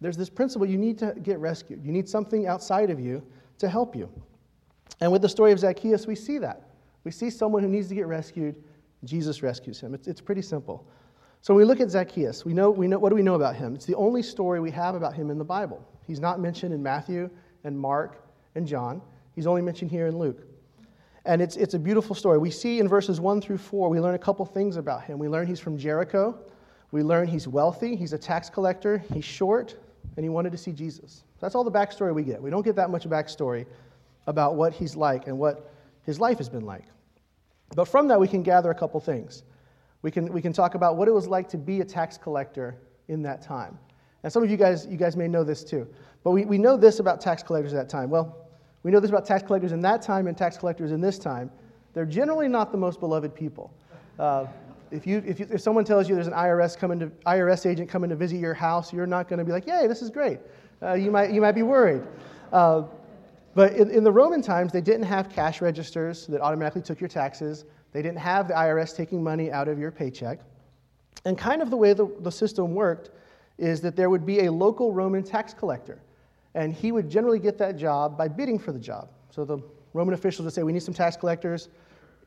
there's 0.00 0.16
this 0.16 0.30
principle 0.30 0.66
you 0.66 0.78
need 0.78 0.98
to 0.98 1.14
get 1.22 1.38
rescued. 1.38 1.84
You 1.84 1.92
need 1.92 2.08
something 2.08 2.46
outside 2.46 2.90
of 2.90 3.00
you 3.00 3.22
to 3.58 3.68
help 3.68 3.96
you. 3.96 4.08
And 5.00 5.10
with 5.10 5.22
the 5.22 5.28
story 5.28 5.52
of 5.52 5.58
Zacchaeus, 5.58 6.06
we 6.06 6.14
see 6.14 6.38
that. 6.38 6.70
We 7.04 7.10
see 7.10 7.30
someone 7.30 7.62
who 7.62 7.68
needs 7.68 7.88
to 7.88 7.94
get 7.94 8.06
rescued. 8.06 8.56
Jesus 9.04 9.42
rescues 9.42 9.80
him. 9.80 9.94
It's, 9.94 10.08
it's 10.08 10.20
pretty 10.20 10.42
simple. 10.42 10.86
So 11.40 11.54
when 11.54 11.62
we 11.62 11.64
look 11.64 11.80
at 11.80 11.90
Zacchaeus, 11.90 12.44
we 12.44 12.52
know, 12.52 12.70
we 12.70 12.88
know, 12.88 12.98
what 12.98 13.10
do 13.10 13.14
we 13.14 13.22
know 13.22 13.34
about 13.34 13.54
him? 13.54 13.74
It's 13.74 13.86
the 13.86 13.94
only 13.94 14.22
story 14.22 14.60
we 14.60 14.70
have 14.72 14.94
about 14.94 15.14
him 15.14 15.30
in 15.30 15.38
the 15.38 15.44
Bible. 15.44 15.84
He's 16.06 16.20
not 16.20 16.40
mentioned 16.40 16.74
in 16.74 16.82
Matthew 16.82 17.30
and 17.64 17.78
Mark 17.78 18.24
and 18.54 18.66
John. 18.66 19.00
He's 19.34 19.46
only 19.46 19.62
mentioned 19.62 19.90
here 19.90 20.08
in 20.08 20.18
Luke. 20.18 20.42
And 21.24 21.40
it's, 21.42 21.56
it's 21.56 21.74
a 21.74 21.78
beautiful 21.78 22.14
story. 22.14 22.38
We 22.38 22.50
see 22.50 22.80
in 22.80 22.88
verses 22.88 23.20
1 23.20 23.40
through 23.40 23.58
4, 23.58 23.88
we 23.88 24.00
learn 24.00 24.14
a 24.14 24.18
couple 24.18 24.44
things 24.46 24.76
about 24.76 25.04
him. 25.04 25.18
We 25.18 25.28
learn 25.28 25.46
he's 25.46 25.60
from 25.60 25.76
Jericho. 25.76 26.38
We 26.90 27.02
learn 27.02 27.28
he's 27.28 27.46
wealthy. 27.46 27.94
He's 27.94 28.14
a 28.14 28.18
tax 28.18 28.48
collector. 28.48 28.98
He's 29.12 29.24
short. 29.24 29.76
And 30.16 30.24
he 30.24 30.28
wanted 30.28 30.52
to 30.52 30.58
see 30.58 30.72
Jesus. 30.72 31.22
That's 31.40 31.54
all 31.54 31.64
the 31.64 31.70
backstory 31.70 32.14
we 32.14 32.24
get. 32.24 32.42
We 32.42 32.50
don't 32.50 32.64
get 32.64 32.76
that 32.76 32.90
much 32.90 33.08
backstory 33.08 33.66
about 34.26 34.56
what 34.56 34.72
he's 34.72 34.96
like 34.96 35.26
and 35.26 35.38
what 35.38 35.70
his 36.02 36.18
life 36.18 36.38
has 36.38 36.48
been 36.48 36.64
like. 36.64 36.84
But 37.74 37.86
from 37.86 38.08
that, 38.08 38.18
we 38.18 38.28
can 38.28 38.42
gather 38.42 38.70
a 38.70 38.74
couple 38.74 39.00
things. 39.00 39.42
We 40.02 40.10
can, 40.10 40.32
we 40.32 40.40
can 40.40 40.52
talk 40.52 40.74
about 40.74 40.96
what 40.96 41.08
it 41.08 41.12
was 41.12 41.26
like 41.26 41.48
to 41.50 41.58
be 41.58 41.80
a 41.80 41.84
tax 41.84 42.16
collector 42.16 42.76
in 43.08 43.22
that 43.22 43.42
time. 43.42 43.78
And 44.22 44.32
some 44.32 44.42
of 44.42 44.50
you 44.50 44.56
guys, 44.56 44.86
you 44.86 44.96
guys 44.96 45.16
may 45.16 45.28
know 45.28 45.44
this 45.44 45.62
too. 45.62 45.86
But 46.24 46.32
we, 46.32 46.44
we 46.44 46.58
know 46.58 46.76
this 46.76 46.98
about 46.98 47.20
tax 47.20 47.42
collectors 47.42 47.72
at 47.72 47.76
that 47.76 47.88
time. 47.88 48.10
Well, 48.10 48.48
we 48.82 48.90
know 48.90 49.00
this 49.00 49.10
about 49.10 49.26
tax 49.26 49.42
collectors 49.42 49.72
in 49.72 49.80
that 49.82 50.02
time 50.02 50.26
and 50.26 50.36
tax 50.36 50.56
collectors 50.56 50.92
in 50.92 51.00
this 51.00 51.18
time. 51.18 51.50
They're 51.94 52.04
generally 52.04 52.48
not 52.48 52.70
the 52.72 52.78
most 52.78 53.00
beloved 53.00 53.34
people. 53.34 53.72
Uh, 54.18 54.46
if, 54.90 55.06
you, 55.06 55.22
if, 55.26 55.40
you, 55.40 55.46
if 55.50 55.60
someone 55.60 55.84
tells 55.84 56.08
you 56.08 56.14
there's 56.14 56.26
an 56.26 56.32
IRS, 56.32 56.76
coming 56.76 56.98
to, 57.00 57.06
IRS 57.26 57.66
agent 57.66 57.88
coming 57.88 58.10
to 58.10 58.16
visit 58.16 58.38
your 58.38 58.54
house, 58.54 58.92
you're 58.92 59.06
not 59.06 59.28
going 59.28 59.38
to 59.38 59.44
be 59.44 59.52
like, 59.52 59.66
yay, 59.66 59.86
this 59.86 60.02
is 60.02 60.10
great. 60.10 60.38
Uh, 60.82 60.94
you, 60.94 61.10
might, 61.10 61.30
you 61.30 61.40
might 61.40 61.52
be 61.52 61.62
worried. 61.62 62.02
Uh, 62.52 62.82
but 63.54 63.72
in, 63.74 63.90
in 63.90 64.04
the 64.04 64.12
Roman 64.12 64.42
times, 64.42 64.72
they 64.72 64.80
didn't 64.80 65.04
have 65.04 65.28
cash 65.28 65.60
registers 65.60 66.26
that 66.26 66.40
automatically 66.40 66.82
took 66.82 67.00
your 67.00 67.08
taxes. 67.08 67.64
They 67.92 68.02
didn't 68.02 68.18
have 68.18 68.48
the 68.48 68.54
IRS 68.54 68.96
taking 68.96 69.22
money 69.22 69.50
out 69.50 69.68
of 69.68 69.78
your 69.78 69.90
paycheck. 69.90 70.40
And 71.24 71.36
kind 71.36 71.62
of 71.62 71.70
the 71.70 71.76
way 71.76 71.92
the, 71.92 72.06
the 72.20 72.30
system 72.30 72.74
worked 72.74 73.10
is 73.58 73.80
that 73.80 73.96
there 73.96 74.10
would 74.10 74.24
be 74.24 74.44
a 74.44 74.52
local 74.52 74.92
Roman 74.92 75.22
tax 75.22 75.52
collector. 75.52 76.00
And 76.54 76.72
he 76.72 76.92
would 76.92 77.10
generally 77.10 77.38
get 77.38 77.58
that 77.58 77.76
job 77.76 78.16
by 78.16 78.28
bidding 78.28 78.58
for 78.58 78.72
the 78.72 78.78
job. 78.78 79.08
So 79.30 79.44
the 79.44 79.58
Roman 79.92 80.14
officials 80.14 80.44
would 80.44 80.54
say, 80.54 80.62
We 80.62 80.72
need 80.72 80.82
some 80.82 80.94
tax 80.94 81.16
collectors, 81.16 81.68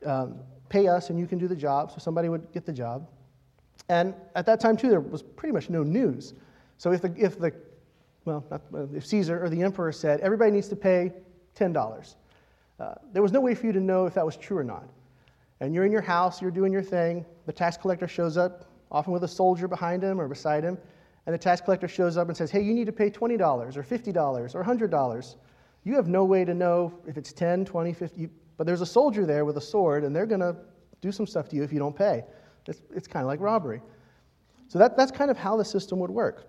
um, 0.05 0.39
pay 0.71 0.87
us, 0.87 1.09
and 1.09 1.19
you 1.19 1.27
can 1.27 1.37
do 1.37 1.47
the 1.47 1.55
job. 1.55 1.91
So 1.91 1.97
somebody 1.99 2.29
would 2.29 2.51
get 2.53 2.65
the 2.65 2.73
job. 2.73 3.07
And 3.89 4.13
at 4.35 4.45
that 4.45 4.59
time, 4.59 4.77
too, 4.77 4.89
there 4.89 5.01
was 5.01 5.21
pretty 5.21 5.51
much 5.51 5.69
no 5.69 5.83
news. 5.83 6.33
So 6.77 6.91
if 6.93 7.01
the, 7.01 7.13
if 7.17 7.37
the 7.37 7.53
well, 8.25 8.45
not, 8.49 8.61
if 8.93 9.05
Caesar 9.05 9.43
or 9.43 9.49
the 9.49 9.61
emperor 9.61 9.91
said, 9.91 10.21
everybody 10.21 10.51
needs 10.51 10.67
to 10.69 10.75
pay 10.75 11.11
$10, 11.55 12.15
uh, 12.79 12.93
there 13.11 13.21
was 13.21 13.31
no 13.31 13.41
way 13.41 13.53
for 13.53 13.65
you 13.65 13.73
to 13.73 13.79
know 13.79 14.05
if 14.05 14.13
that 14.13 14.25
was 14.25 14.37
true 14.37 14.57
or 14.57 14.63
not. 14.63 14.87
And 15.59 15.73
you're 15.73 15.85
in 15.85 15.91
your 15.91 16.01
house, 16.01 16.41
you're 16.41 16.51
doing 16.51 16.71
your 16.71 16.81
thing, 16.81 17.25
the 17.45 17.53
tax 17.53 17.77
collector 17.77 18.07
shows 18.07 18.37
up, 18.37 18.65
often 18.91 19.13
with 19.13 19.23
a 19.23 19.27
soldier 19.27 19.67
behind 19.67 20.03
him 20.03 20.19
or 20.19 20.27
beside 20.27 20.63
him, 20.63 20.77
and 21.25 21.33
the 21.33 21.37
tax 21.37 21.61
collector 21.61 21.87
shows 21.87 22.17
up 22.17 22.27
and 22.27 22.37
says, 22.37 22.49
Hey, 22.49 22.61
you 22.61 22.73
need 22.73 22.85
to 22.85 22.91
pay 22.91 23.09
$20 23.09 23.39
or 23.77 23.83
$50 23.83 24.55
or 24.55 24.63
$100. 24.63 25.35
You 25.83 25.95
have 25.95 26.07
no 26.07 26.25
way 26.25 26.45
to 26.45 26.53
know 26.53 26.93
if 27.07 27.17
it's 27.17 27.33
10, 27.33 27.65
20, 27.65 27.93
50, 27.93 28.29
but 28.57 28.67
there's 28.67 28.81
a 28.81 28.85
soldier 28.85 29.25
there 29.25 29.45
with 29.45 29.57
a 29.57 29.61
sword, 29.61 30.03
and 30.03 30.15
they're 30.15 30.25
going 30.25 30.41
to 30.41 30.55
do 31.01 31.11
some 31.11 31.25
stuff 31.25 31.49
to 31.49 31.55
you 31.55 31.63
if 31.63 31.73
you 31.73 31.79
don't 31.79 31.95
pay. 31.95 32.23
It's, 32.67 32.81
it's 32.95 33.07
kind 33.07 33.23
of 33.23 33.27
like 33.27 33.39
robbery. 33.39 33.81
So 34.67 34.79
that, 34.79 34.95
that's 34.95 35.11
kind 35.11 35.31
of 35.31 35.37
how 35.37 35.57
the 35.57 35.65
system 35.65 35.99
would 35.99 36.11
work. 36.11 36.47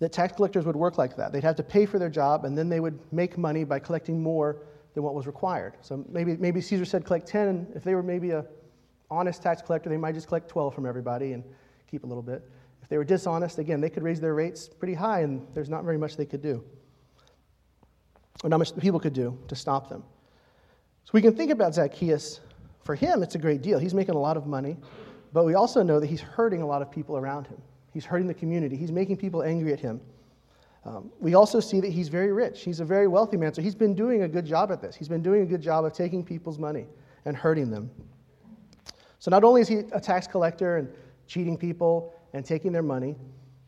That 0.00 0.12
tax 0.12 0.34
collectors 0.34 0.66
would 0.66 0.76
work 0.76 0.98
like 0.98 1.16
that. 1.16 1.32
They'd 1.32 1.44
have 1.44 1.56
to 1.56 1.62
pay 1.62 1.86
for 1.86 1.98
their 1.98 2.08
job, 2.08 2.44
and 2.44 2.56
then 2.58 2.68
they 2.68 2.80
would 2.80 2.98
make 3.12 3.38
money 3.38 3.64
by 3.64 3.78
collecting 3.78 4.22
more 4.22 4.62
than 4.94 5.02
what 5.02 5.14
was 5.14 5.26
required. 5.26 5.74
So 5.80 6.04
maybe, 6.08 6.36
maybe 6.36 6.60
Caesar 6.60 6.84
said 6.84 7.04
collect 7.04 7.26
10, 7.26 7.48
and 7.48 7.76
if 7.76 7.84
they 7.84 7.94
were 7.94 8.02
maybe 8.02 8.30
a 8.30 8.44
honest 9.10 9.42
tax 9.42 9.62
collector, 9.62 9.88
they 9.88 9.96
might 9.96 10.14
just 10.14 10.26
collect 10.26 10.48
12 10.48 10.74
from 10.74 10.86
everybody 10.86 11.32
and 11.32 11.44
keep 11.88 12.04
a 12.04 12.06
little 12.06 12.22
bit. 12.22 12.48
If 12.82 12.88
they 12.88 12.98
were 12.98 13.04
dishonest, 13.04 13.58
again, 13.58 13.80
they 13.80 13.90
could 13.90 14.02
raise 14.02 14.20
their 14.20 14.34
rates 14.34 14.68
pretty 14.68 14.94
high, 14.94 15.20
and 15.20 15.46
there's 15.54 15.70
not 15.70 15.84
very 15.84 15.98
much 15.98 16.16
they 16.16 16.26
could 16.26 16.42
do, 16.42 16.64
or 18.42 18.50
not 18.50 18.58
much 18.58 18.76
people 18.78 19.00
could 19.00 19.14
do 19.14 19.38
to 19.48 19.54
stop 19.54 19.88
them. 19.88 20.02
So 21.04 21.10
we 21.12 21.22
can 21.22 21.36
think 21.36 21.50
about 21.50 21.74
Zacchaeus. 21.74 22.40
For 22.82 22.94
him, 22.94 23.22
it's 23.22 23.34
a 23.34 23.38
great 23.38 23.62
deal. 23.62 23.78
He's 23.78 23.94
making 23.94 24.14
a 24.14 24.18
lot 24.18 24.36
of 24.36 24.46
money, 24.46 24.76
but 25.32 25.44
we 25.44 25.54
also 25.54 25.82
know 25.82 26.00
that 26.00 26.06
he's 26.06 26.20
hurting 26.20 26.60
a 26.60 26.66
lot 26.66 26.82
of 26.82 26.90
people 26.90 27.16
around 27.16 27.46
him. 27.46 27.60
He's 27.92 28.04
hurting 28.04 28.26
the 28.26 28.34
community. 28.34 28.76
He's 28.76 28.92
making 28.92 29.16
people 29.16 29.42
angry 29.42 29.72
at 29.72 29.80
him. 29.80 30.00
Um, 30.84 31.10
we 31.18 31.34
also 31.34 31.60
see 31.60 31.80
that 31.80 31.90
he's 31.90 32.08
very 32.08 32.32
rich. 32.32 32.62
He's 32.62 32.80
a 32.80 32.84
very 32.84 33.08
wealthy 33.08 33.38
man, 33.38 33.54
so 33.54 33.62
he's 33.62 33.74
been 33.74 33.94
doing 33.94 34.22
a 34.22 34.28
good 34.28 34.44
job 34.44 34.70
at 34.70 34.82
this. 34.82 34.94
He's 34.94 35.08
been 35.08 35.22
doing 35.22 35.42
a 35.42 35.46
good 35.46 35.62
job 35.62 35.86
of 35.86 35.94
taking 35.94 36.22
people's 36.22 36.58
money 36.58 36.86
and 37.24 37.34
hurting 37.34 37.70
them. 37.70 37.90
So 39.18 39.30
not 39.30 39.44
only 39.44 39.62
is 39.62 39.68
he 39.68 39.78
a 39.92 40.00
tax 40.00 40.26
collector 40.26 40.76
and 40.76 40.88
cheating 41.26 41.56
people 41.56 42.12
and 42.34 42.44
taking 42.44 42.72
their 42.72 42.82
money. 42.82 43.14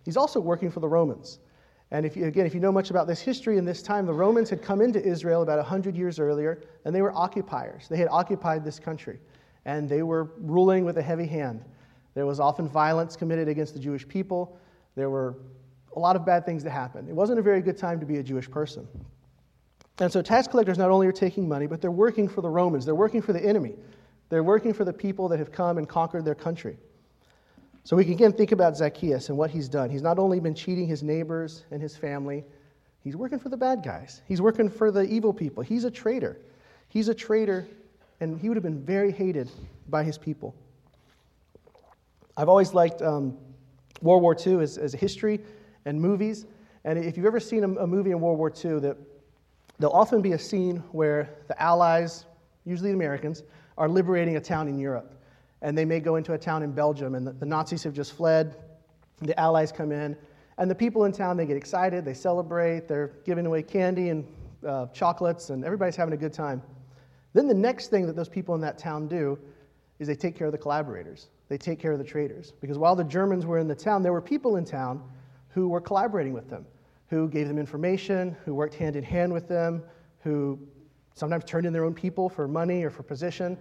He's 0.05 0.19
also 0.19 0.41
working 0.41 0.71
for 0.71 0.81
the 0.81 0.89
Romans. 0.89 1.39
And 1.91 2.05
if 2.05 2.17
you, 2.17 2.27
again, 2.27 2.47
if 2.47 2.55
you 2.55 2.61
know 2.61 2.73
much 2.73 2.91
about 2.91 3.07
this 3.07 3.21
history 3.21 3.59
in 3.59 3.65
this 3.65 3.81
time, 3.81 4.07
the 4.07 4.13
Romans 4.13 4.51
had 4.51 4.61
come 4.61 4.81
into 4.81 5.01
Israel 5.01 5.43
about 5.43 5.59
100 5.59 5.97
years 5.97 6.19
earlier, 6.19 6.63
and 6.85 6.95
they 6.95 7.01
were 7.01 7.17
occupiers. 7.17 7.87
They 7.89 7.97
had 7.97 8.09
occupied 8.11 8.65
this 8.65 8.79
country, 8.79 9.21
and 9.65 9.89
they 9.89 10.03
were 10.03 10.33
ruling 10.39 10.85
with 10.85 10.99
a 10.99 11.03
heavy 11.03 11.27
hand. 11.27 11.65
There 12.15 12.27
was 12.27 12.41
often 12.41 12.69
violence 12.69 13.15
committed 13.15 13.47
against 13.47 13.75
the 13.75 13.81
Jewish 13.81 14.07
people. 14.09 14.59
There 14.97 15.11
were 15.11 15.37
a 15.95 15.99
lot 16.01 16.17
of 16.17 16.27
bad 16.27 16.45
things 16.45 16.65
that 16.65 16.71
happened. 16.71 17.09
It 17.09 17.15
wasn't 17.15 17.39
a 17.39 17.43
very 17.43 17.61
good 17.61 17.77
time 17.77 18.01
to 18.01 18.07
be 18.07 18.19
a 18.19 18.23
Jewish 18.23 18.51
person. 18.51 18.89
And 19.99 20.13
so 20.13 20.23
tax 20.23 20.47
collectors 20.49 20.79
not 20.79 20.91
only 20.91 21.07
are 21.07 21.13
taking 21.13 21.49
money, 21.49 21.67
but 21.67 21.81
they're 21.81 21.91
working 21.91 22.29
for 22.29 22.41
the 22.43 22.51
Romans. 22.51 22.85
They're 22.85 22.95
working 22.95 23.23
for 23.23 23.33
the 23.33 23.43
enemy. 23.43 23.75
They're 24.29 24.43
working 24.43 24.75
for 24.75 24.85
the 24.85 24.93
people 24.93 25.29
that 25.29 25.39
have 25.39 25.53
come 25.53 25.79
and 25.79 25.89
conquered 25.89 26.25
their 26.25 26.35
country. 26.35 26.77
So 27.87 27.95
we 27.95 28.03
can 28.03 28.15
again 28.15 28.33
think 28.33 28.51
about 28.51 28.77
Zacchaeus 28.77 29.29
and 29.29 29.39
what 29.39 29.49
he's 29.49 29.69
done. 29.69 29.91
He's 29.91 30.03
not 30.03 30.19
only 30.19 30.41
been 30.41 30.57
cheating 30.57 30.89
his 30.89 31.05
neighbors 31.05 31.67
and 31.71 31.81
his 31.81 31.97
family, 31.97 32.45
he's 33.05 33.15
working 33.15 33.39
for 33.39 33.49
the 33.49 33.57
bad 33.57 33.85
guys. 33.85 34.23
He's 34.27 34.43
working 34.43 34.69
for 34.69 34.91
the 34.91 35.03
evil 35.03 35.33
people. 35.33 35.63
He's 35.63 35.85
a 35.85 35.91
traitor. 35.93 36.41
He's 36.89 37.07
a 37.07 37.15
traitor, 37.15 37.69
and 38.19 38.41
he 38.41 38.49
would 38.49 38.57
have 38.57 38.65
been 38.65 38.85
very 38.85 39.13
hated 39.13 39.53
by 39.89 40.03
his 40.03 40.19
people. 40.19 40.53
I've 42.37 42.49
always 42.49 42.75
liked 42.75 43.03
um, 43.03 43.39
World 44.03 44.21
War 44.21 44.37
II 44.45 44.63
as, 44.63 44.79
as 44.79 44.93
history 44.93 45.39
and 45.85 46.01
movies. 46.01 46.45
And 46.85 46.99
if 46.99 47.17
you've 47.17 47.25
ever 47.25 47.39
seen 47.39 47.63
a, 47.63 47.69
a 47.83 47.87
movie 47.87 48.11
in 48.11 48.21
World 48.21 48.39
War 48.39 48.51
II, 48.51 48.81
that 48.81 48.97
there'll 49.79 49.95
often 49.95 50.21
be 50.21 50.33
a 50.33 50.39
scene 50.41 50.83
where 50.91 51.37
the 51.47 51.63
Allies, 51.63 52.25
usually 52.65 52.91
the 52.91 52.97
Americans, 52.97 53.45
are 53.79 53.89
liberating 53.89 54.39
a 54.39 54.41
town 54.41 54.67
in 54.67 54.77
Europe 54.77 55.16
and 55.63 55.77
they 55.77 55.85
may 55.85 56.01
go 56.01 56.17
into 56.17 56.33
a 56.35 56.39
town 56.39 56.63
in 56.63 56.73
Belgium, 56.73 57.15
and 57.15 57.27
the, 57.27 57.33
the 57.33 57.47
Nazis 57.47 57.83
have 57.85 57.95
just 57.95 58.13
fled. 58.13 58.57
The 59.23 59.39
Allies 59.41 59.73
come 59.73 59.93
in, 59.93 60.17
and 60.59 60.71
the 60.71 60.75
people 60.75 61.05
in 61.05 61.13
town 61.13 61.37
they 61.37 61.47
get 61.47 61.57
excited, 61.57 62.05
they 62.05 62.15
celebrate, 62.15 62.89
they're 62.89 63.13
giving 63.25 63.47
away 63.47 63.63
candy 63.63 64.11
and 64.11 64.27
uh, 64.67 64.87
chocolates, 64.89 65.51
and 65.51 65.65
everybody's 65.65 65.97
having 65.97 66.15
a 66.15 66.19
good 66.19 66.33
time. 66.33 66.63
Then 67.33 67.47
the 67.47 67.55
next 67.55 67.89
thing 67.89 68.07
that 68.07 68.17
those 68.17 68.29
people 68.29 68.55
in 68.55 68.61
that 68.63 68.79
town 68.79 69.09
do 69.09 69.39
is 69.99 70.09
they 70.09 70.15
take 70.15 70.37
care 70.37 70.47
of 70.47 70.53
the 70.53 70.59
collaborators. 70.59 71.29
They 71.49 71.59
take 71.59 71.79
care 71.79 71.93
of 71.93 71.99
the 71.99 72.05
traitors. 72.05 72.53
Because 72.61 72.79
while 72.79 72.97
the 72.97 73.05
Germans 73.05 73.47
were 73.47 73.59
in 73.59 73.69
the 73.69 73.75
town, 73.75 74.03
there 74.03 74.13
were 74.13 74.23
people 74.23 74.57
in 74.57 74.65
town 74.65 75.03
who 75.49 75.69
were 75.69 75.81
collaborating 75.81 76.33
with 76.33 76.51
them, 76.51 76.67
who 77.09 77.29
gave 77.29 77.49
them 77.49 77.59
information, 77.59 78.37
who 78.45 78.55
worked 78.55 78.75
hand 78.75 78.97
in 78.97 79.05
hand 79.05 79.33
with 79.33 79.49
them, 79.49 79.83
who 80.21 80.59
sometimes 81.15 81.45
turned 81.45 81.67
in 81.67 81.73
their 81.73 81.85
own 81.85 81.95
people 81.95 82.29
for 82.29 82.47
money 82.47 82.83
or 82.83 82.91
for 82.91 83.03
position. 83.03 83.57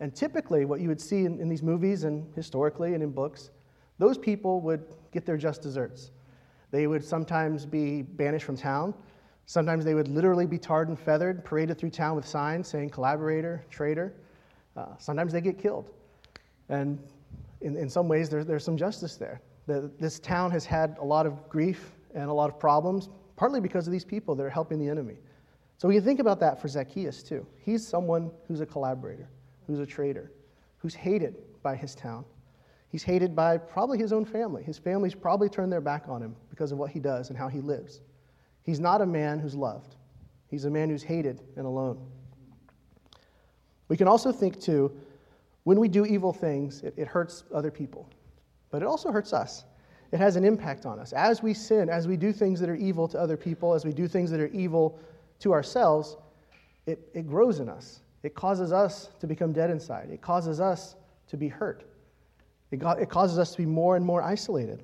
And 0.00 0.14
typically, 0.14 0.64
what 0.64 0.80
you 0.80 0.88
would 0.88 1.00
see 1.00 1.24
in, 1.24 1.40
in, 1.40 1.48
these 1.48 1.62
movies 1.62 2.04
and 2.04 2.32
historically 2.34 2.94
and 2.94 3.02
in 3.02 3.10
books, 3.10 3.50
those 3.98 4.16
people 4.16 4.60
would 4.60 4.84
get 5.12 5.26
their 5.26 5.36
just 5.36 5.60
desserts. 5.60 6.12
They 6.70 6.86
would 6.86 7.04
sometimes 7.04 7.66
be 7.66 8.02
banished 8.02 8.44
from 8.44 8.56
town. 8.56 8.94
Sometimes 9.46 9.84
they 9.84 9.94
would 9.94 10.08
literally 10.08 10.46
be 10.46 10.58
tarred 10.58 10.88
and 10.88 10.98
feathered, 10.98 11.44
paraded 11.44 11.78
through 11.78 11.90
town 11.90 12.14
with 12.14 12.26
signs 12.26 12.68
saying 12.68 12.90
collaborator, 12.90 13.64
traitor. 13.70 14.12
Uh, 14.76 14.86
sometimes 14.98 15.32
they 15.32 15.40
get 15.40 15.58
killed. 15.58 15.90
And 16.68 16.98
in, 17.60 17.76
in 17.76 17.88
some 17.88 18.08
ways, 18.08 18.28
there, 18.28 18.44
there's 18.44 18.64
some 18.64 18.76
justice 18.76 19.16
there. 19.16 19.40
The, 19.66 19.90
this 19.98 20.18
town 20.18 20.50
has 20.50 20.64
had 20.64 20.96
a 21.00 21.04
lot 21.04 21.26
of 21.26 21.48
grief 21.48 21.92
and 22.14 22.30
a 22.30 22.32
lot 22.32 22.50
of 22.50 22.58
problems, 22.58 23.08
partly 23.36 23.60
because 23.60 23.86
of 23.86 23.92
these 23.92 24.04
people 24.04 24.34
that 24.34 24.42
are 24.42 24.50
helping 24.50 24.78
the 24.78 24.88
enemy. 24.88 25.16
So 25.78 25.88
we 25.88 25.94
can 25.94 26.04
think 26.04 26.20
about 26.20 26.40
that 26.40 26.60
for 26.60 26.68
Zacchaeus 26.68 27.22
too. 27.22 27.46
He's 27.60 27.86
someone 27.86 28.30
who's 28.46 28.60
a 28.60 28.66
collaborator, 28.66 29.28
who's 29.68 29.78
a 29.78 29.86
traitor, 29.86 30.32
who's 30.78 30.94
hated 30.94 31.36
by 31.62 31.76
his 31.76 31.94
town. 31.94 32.24
He's 32.88 33.02
hated 33.02 33.36
by 33.36 33.58
probably 33.58 33.98
his 33.98 34.14
own 34.14 34.24
family. 34.24 34.62
His 34.62 34.78
family's 34.78 35.14
probably 35.14 35.50
turned 35.50 35.70
their 35.70 35.82
back 35.82 36.04
on 36.08 36.22
him 36.22 36.34
because 36.48 36.72
of 36.72 36.78
what 36.78 36.90
he 36.90 36.98
does 36.98 37.28
and 37.28 37.38
how 37.38 37.48
he 37.48 37.60
lives. 37.60 38.00
He's 38.62 38.80
not 38.80 39.02
a 39.02 39.06
man 39.06 39.38
who's 39.38 39.54
loved, 39.54 39.94
he's 40.48 40.64
a 40.64 40.70
man 40.70 40.88
who's 40.88 41.02
hated 41.02 41.42
and 41.56 41.66
alone. 41.66 42.00
We 43.88 43.96
can 43.96 44.08
also 44.08 44.32
think, 44.32 44.60
too, 44.60 44.90
when 45.64 45.78
we 45.78 45.88
do 45.88 46.06
evil 46.06 46.32
things, 46.32 46.82
it, 46.82 46.94
it 46.96 47.06
hurts 47.06 47.44
other 47.54 47.70
people, 47.70 48.08
but 48.70 48.82
it 48.82 48.86
also 48.86 49.12
hurts 49.12 49.32
us. 49.32 49.64
It 50.12 50.18
has 50.18 50.36
an 50.36 50.44
impact 50.44 50.86
on 50.86 50.98
us. 50.98 51.12
As 51.12 51.42
we 51.42 51.52
sin, 51.52 51.90
as 51.90 52.08
we 52.08 52.16
do 52.16 52.32
things 52.32 52.58
that 52.60 52.70
are 52.70 52.76
evil 52.76 53.06
to 53.08 53.20
other 53.20 53.36
people, 53.36 53.74
as 53.74 53.84
we 53.84 53.92
do 53.92 54.08
things 54.08 54.30
that 54.30 54.40
are 54.40 54.48
evil 54.48 54.98
to 55.40 55.52
ourselves, 55.52 56.16
it, 56.86 56.98
it 57.12 57.26
grows 57.26 57.60
in 57.60 57.68
us. 57.68 58.00
It 58.22 58.34
causes 58.34 58.72
us 58.72 59.10
to 59.20 59.26
become 59.26 59.52
dead 59.52 59.70
inside. 59.70 60.10
It 60.10 60.20
causes 60.20 60.60
us 60.60 60.96
to 61.28 61.36
be 61.36 61.48
hurt. 61.48 61.84
It, 62.70 62.82
it 62.82 63.08
causes 63.08 63.38
us 63.38 63.52
to 63.52 63.58
be 63.58 63.66
more 63.66 63.96
and 63.96 64.04
more 64.04 64.22
isolated. 64.22 64.82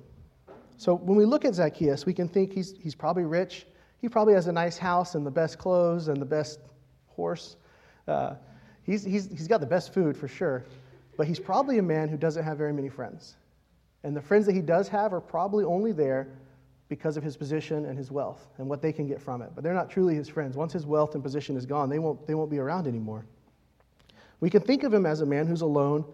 So 0.77 0.95
when 0.95 1.17
we 1.17 1.25
look 1.25 1.45
at 1.45 1.55
Zacchaeus, 1.55 2.05
we 2.05 2.13
can 2.13 2.27
think 2.27 2.53
he's, 2.53 2.75
he's 2.81 2.95
probably 2.95 3.23
rich. 3.23 3.65
He 4.01 4.09
probably 4.09 4.33
has 4.33 4.47
a 4.47 4.51
nice 4.51 4.77
house 4.77 5.15
and 5.15 5.25
the 5.25 5.31
best 5.31 5.57
clothes 5.57 6.07
and 6.07 6.21
the 6.21 6.25
best 6.25 6.59
horse. 7.07 7.57
Uh, 8.07 8.35
he's, 8.83 9.03
he's, 9.03 9.29
he's 9.29 9.47
got 9.47 9.61
the 9.61 9.67
best 9.67 9.93
food 9.93 10.17
for 10.17 10.27
sure. 10.27 10.65
But 11.17 11.27
he's 11.27 11.39
probably 11.39 11.77
a 11.77 11.83
man 11.83 12.09
who 12.09 12.17
doesn't 12.17 12.43
have 12.43 12.57
very 12.57 12.73
many 12.73 12.89
friends. 12.89 13.35
And 14.03 14.15
the 14.15 14.21
friends 14.21 14.45
that 14.45 14.53
he 14.53 14.61
does 14.61 14.87
have 14.89 15.13
are 15.13 15.21
probably 15.21 15.63
only 15.63 15.91
there 15.91 16.27
because 16.87 17.17
of 17.17 17.23
his 17.23 17.35
position 17.35 17.85
and 17.85 17.97
his 17.97 18.11
wealth 18.11 18.47
and 18.57 18.67
what 18.67 18.81
they 18.81 18.93
can 18.93 19.07
get 19.07 19.21
from 19.21 19.41
it. 19.41 19.51
But 19.55 19.63
they're 19.63 19.73
not 19.73 19.89
truly 19.89 20.15
his 20.15 20.29
friends. 20.29 20.55
Once 20.55 20.73
his 20.73 20.85
wealth 20.85 21.15
and 21.15 21.23
position 21.23 21.57
is 21.57 21.65
gone, 21.65 21.89
they 21.89 21.99
won't, 21.99 22.25
they 22.27 22.35
won't 22.35 22.51
be 22.51 22.59
around 22.59 22.87
anymore. 22.87 23.25
We 24.39 24.49
can 24.49 24.61
think 24.61 24.83
of 24.83 24.93
him 24.93 25.05
as 25.05 25.21
a 25.21 25.25
man 25.25 25.47
who's 25.47 25.61
alone 25.61 26.05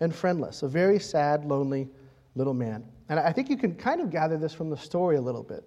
and 0.00 0.14
friendless, 0.14 0.62
a 0.62 0.68
very 0.68 0.98
sad, 0.98 1.44
lonely 1.44 1.88
little 2.34 2.54
man. 2.54 2.84
And 3.08 3.18
I 3.18 3.32
think 3.32 3.50
you 3.50 3.56
can 3.56 3.74
kind 3.74 4.00
of 4.00 4.10
gather 4.10 4.38
this 4.38 4.54
from 4.54 4.70
the 4.70 4.76
story 4.76 5.16
a 5.16 5.20
little 5.20 5.42
bit. 5.42 5.64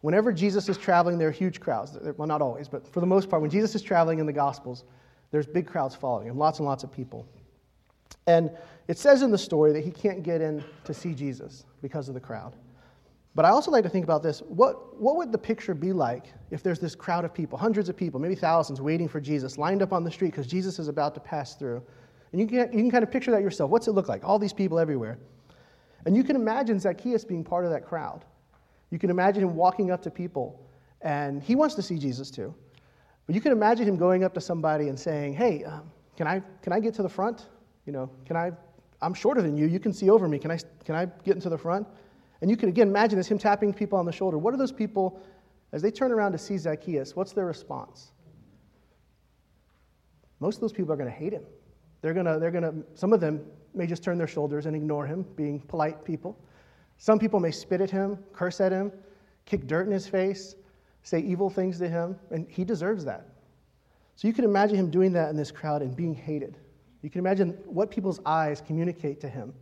Whenever 0.00 0.32
Jesus 0.32 0.68
is 0.68 0.76
traveling, 0.76 1.16
there 1.16 1.28
are 1.28 1.32
huge 1.32 1.60
crowds. 1.60 1.96
Well, 2.16 2.26
not 2.26 2.42
always, 2.42 2.68
but 2.68 2.86
for 2.86 3.00
the 3.00 3.06
most 3.06 3.30
part, 3.30 3.40
when 3.40 3.50
Jesus 3.50 3.74
is 3.74 3.82
traveling 3.82 4.18
in 4.18 4.26
the 4.26 4.32
Gospels, 4.32 4.84
there's 5.30 5.46
big 5.46 5.66
crowds 5.66 5.94
following 5.94 6.26
him, 6.26 6.36
lots 6.36 6.58
and 6.58 6.66
lots 6.66 6.82
of 6.82 6.92
people. 6.92 7.26
And 8.26 8.50
it 8.88 8.98
says 8.98 9.22
in 9.22 9.30
the 9.30 9.38
story 9.38 9.72
that 9.72 9.84
he 9.84 9.90
can't 9.90 10.22
get 10.22 10.40
in 10.40 10.62
to 10.84 10.92
see 10.92 11.14
Jesus 11.14 11.64
because 11.80 12.08
of 12.08 12.14
the 12.14 12.20
crowd. 12.20 12.54
But 13.34 13.46
I 13.46 13.48
also 13.48 13.70
like 13.70 13.82
to 13.84 13.88
think 13.88 14.04
about 14.04 14.22
this. 14.22 14.40
What, 14.40 15.00
what 15.00 15.16
would 15.16 15.32
the 15.32 15.38
picture 15.38 15.74
be 15.74 15.92
like 15.92 16.26
if 16.50 16.62
there's 16.62 16.78
this 16.78 16.94
crowd 16.94 17.24
of 17.24 17.32
people, 17.32 17.56
hundreds 17.56 17.88
of 17.88 17.96
people, 17.96 18.20
maybe 18.20 18.34
thousands, 18.34 18.80
waiting 18.80 19.08
for 19.08 19.20
Jesus, 19.20 19.56
lined 19.56 19.80
up 19.80 19.92
on 19.92 20.04
the 20.04 20.10
street 20.10 20.32
because 20.32 20.46
Jesus 20.46 20.78
is 20.78 20.88
about 20.88 21.14
to 21.14 21.20
pass 21.20 21.54
through? 21.54 21.82
And 22.32 22.40
you 22.40 22.46
can, 22.46 22.72
you 22.72 22.80
can 22.80 22.90
kind 22.90 23.02
of 23.02 23.10
picture 23.10 23.30
that 23.30 23.42
yourself. 23.42 23.70
What's 23.70 23.88
it 23.88 23.92
look 23.92 24.08
like? 24.08 24.22
All 24.24 24.38
these 24.38 24.52
people 24.52 24.78
everywhere. 24.78 25.18
And 26.04 26.16
you 26.16 26.24
can 26.24 26.36
imagine 26.36 26.78
Zacchaeus 26.78 27.24
being 27.24 27.44
part 27.44 27.64
of 27.64 27.70
that 27.70 27.86
crowd. 27.86 28.24
You 28.90 28.98
can 28.98 29.08
imagine 29.08 29.42
him 29.42 29.54
walking 29.54 29.90
up 29.90 30.02
to 30.02 30.10
people, 30.10 30.60
and 31.00 31.42
he 31.42 31.54
wants 31.54 31.74
to 31.76 31.82
see 31.82 31.98
Jesus 31.98 32.30
too. 32.30 32.54
But 33.26 33.34
you 33.34 33.40
can 33.40 33.52
imagine 33.52 33.88
him 33.88 33.96
going 33.96 34.24
up 34.24 34.34
to 34.34 34.40
somebody 34.40 34.88
and 34.88 34.98
saying, 34.98 35.34
Hey, 35.34 35.64
um, 35.64 35.90
can, 36.16 36.26
I, 36.26 36.42
can 36.60 36.72
I 36.72 36.80
get 36.80 36.92
to 36.94 37.02
the 37.02 37.08
front? 37.08 37.46
You 37.86 37.92
know, 37.92 38.10
can 38.26 38.36
I, 38.36 38.52
I'm 39.00 39.14
shorter 39.14 39.40
than 39.40 39.56
you. 39.56 39.66
You 39.66 39.80
can 39.80 39.92
see 39.92 40.10
over 40.10 40.28
me. 40.28 40.38
Can 40.38 40.50
I, 40.50 40.58
can 40.84 40.94
I 40.94 41.06
get 41.24 41.34
into 41.34 41.48
the 41.48 41.58
front? 41.58 41.86
And 42.42 42.50
you 42.50 42.56
can 42.56 42.68
again 42.68 42.88
imagine 42.88 43.18
this 43.18 43.28
him 43.28 43.38
tapping 43.38 43.72
people 43.72 43.98
on 43.98 44.04
the 44.04 44.12
shoulder. 44.12 44.36
What 44.36 44.52
are 44.52 44.56
those 44.56 44.72
people, 44.72 45.22
as 45.72 45.80
they 45.80 45.92
turn 45.92 46.10
around 46.10 46.32
to 46.32 46.38
see 46.38 46.58
Zacchaeus, 46.58 47.14
what's 47.16 47.32
their 47.32 47.46
response? 47.46 48.10
Most 50.40 50.56
of 50.56 50.60
those 50.60 50.72
people 50.72 50.92
are 50.92 50.96
going 50.96 51.08
to 51.08 51.16
hate 51.16 51.32
him. 51.32 51.44
They're 52.02 52.12
going 52.12 52.26
to, 52.26 52.40
they're 52.40 52.50
going 52.50 52.64
to, 52.64 52.74
some 52.94 53.12
of 53.12 53.20
them 53.20 53.46
may 53.74 53.86
just 53.86 54.02
turn 54.02 54.18
their 54.18 54.26
shoulders 54.26 54.66
and 54.66 54.74
ignore 54.74 55.06
him, 55.06 55.24
being 55.36 55.60
polite 55.60 56.04
people. 56.04 56.36
Some 56.98 57.20
people 57.20 57.38
may 57.38 57.52
spit 57.52 57.80
at 57.80 57.90
him, 57.92 58.18
curse 58.32 58.60
at 58.60 58.72
him, 58.72 58.90
kick 59.46 59.68
dirt 59.68 59.86
in 59.86 59.92
his 59.92 60.08
face, 60.08 60.56
say 61.04 61.20
evil 61.20 61.48
things 61.48 61.78
to 61.78 61.88
him, 61.88 62.18
and 62.32 62.48
he 62.50 62.64
deserves 62.64 63.04
that. 63.04 63.28
So 64.16 64.26
you 64.26 64.34
can 64.34 64.44
imagine 64.44 64.76
him 64.76 64.90
doing 64.90 65.12
that 65.12 65.30
in 65.30 65.36
this 65.36 65.52
crowd 65.52 65.80
and 65.80 65.94
being 65.94 66.14
hated. 66.14 66.58
You 67.02 67.10
can 67.10 67.20
imagine 67.20 67.50
what 67.66 67.92
people's 67.92 68.20
eyes 68.26 68.60
communicate 68.60 69.20
to 69.20 69.28
him. 69.28 69.54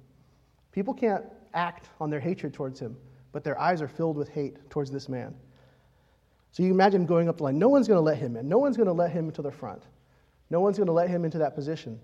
People 0.72 0.94
can't 0.94 1.25
act 1.54 1.88
on 2.00 2.11
their 2.11 2.21
hatred 2.21 2.54
towards 2.54 2.80
him, 2.80 2.97
but 3.33 3.45
their 3.45 3.59
eyes 3.61 3.83
are 3.83 3.88
filled 3.88 4.16
with 4.16 4.28
hate 4.28 4.57
towards 4.71 4.90
this 4.90 5.09
man. 5.09 5.35
So 6.52 6.62
you 6.62 6.71
imagine 6.71 7.02
him 7.02 7.07
going 7.07 7.28
up 7.28 7.37
the 7.37 7.45
line. 7.45 7.59
No 7.59 7.69
one's 7.69 7.87
going 7.87 7.99
to 7.99 8.02
let 8.02 8.19
him 8.19 8.37
in. 8.37 8.49
No 8.49 8.59
one's 8.59 8.76
going 8.76 8.88
to 8.88 8.92
let 8.92 9.12
him 9.12 9.30
to 9.33 9.42
the 9.42 9.50
front. 9.50 9.83
No 10.50 10.61
one's 10.61 10.76
going 10.76 10.88
to 10.88 10.92
let 10.92 11.09
him 11.09 11.25
into 11.25 11.38
that 11.38 11.54
position. 11.54 12.00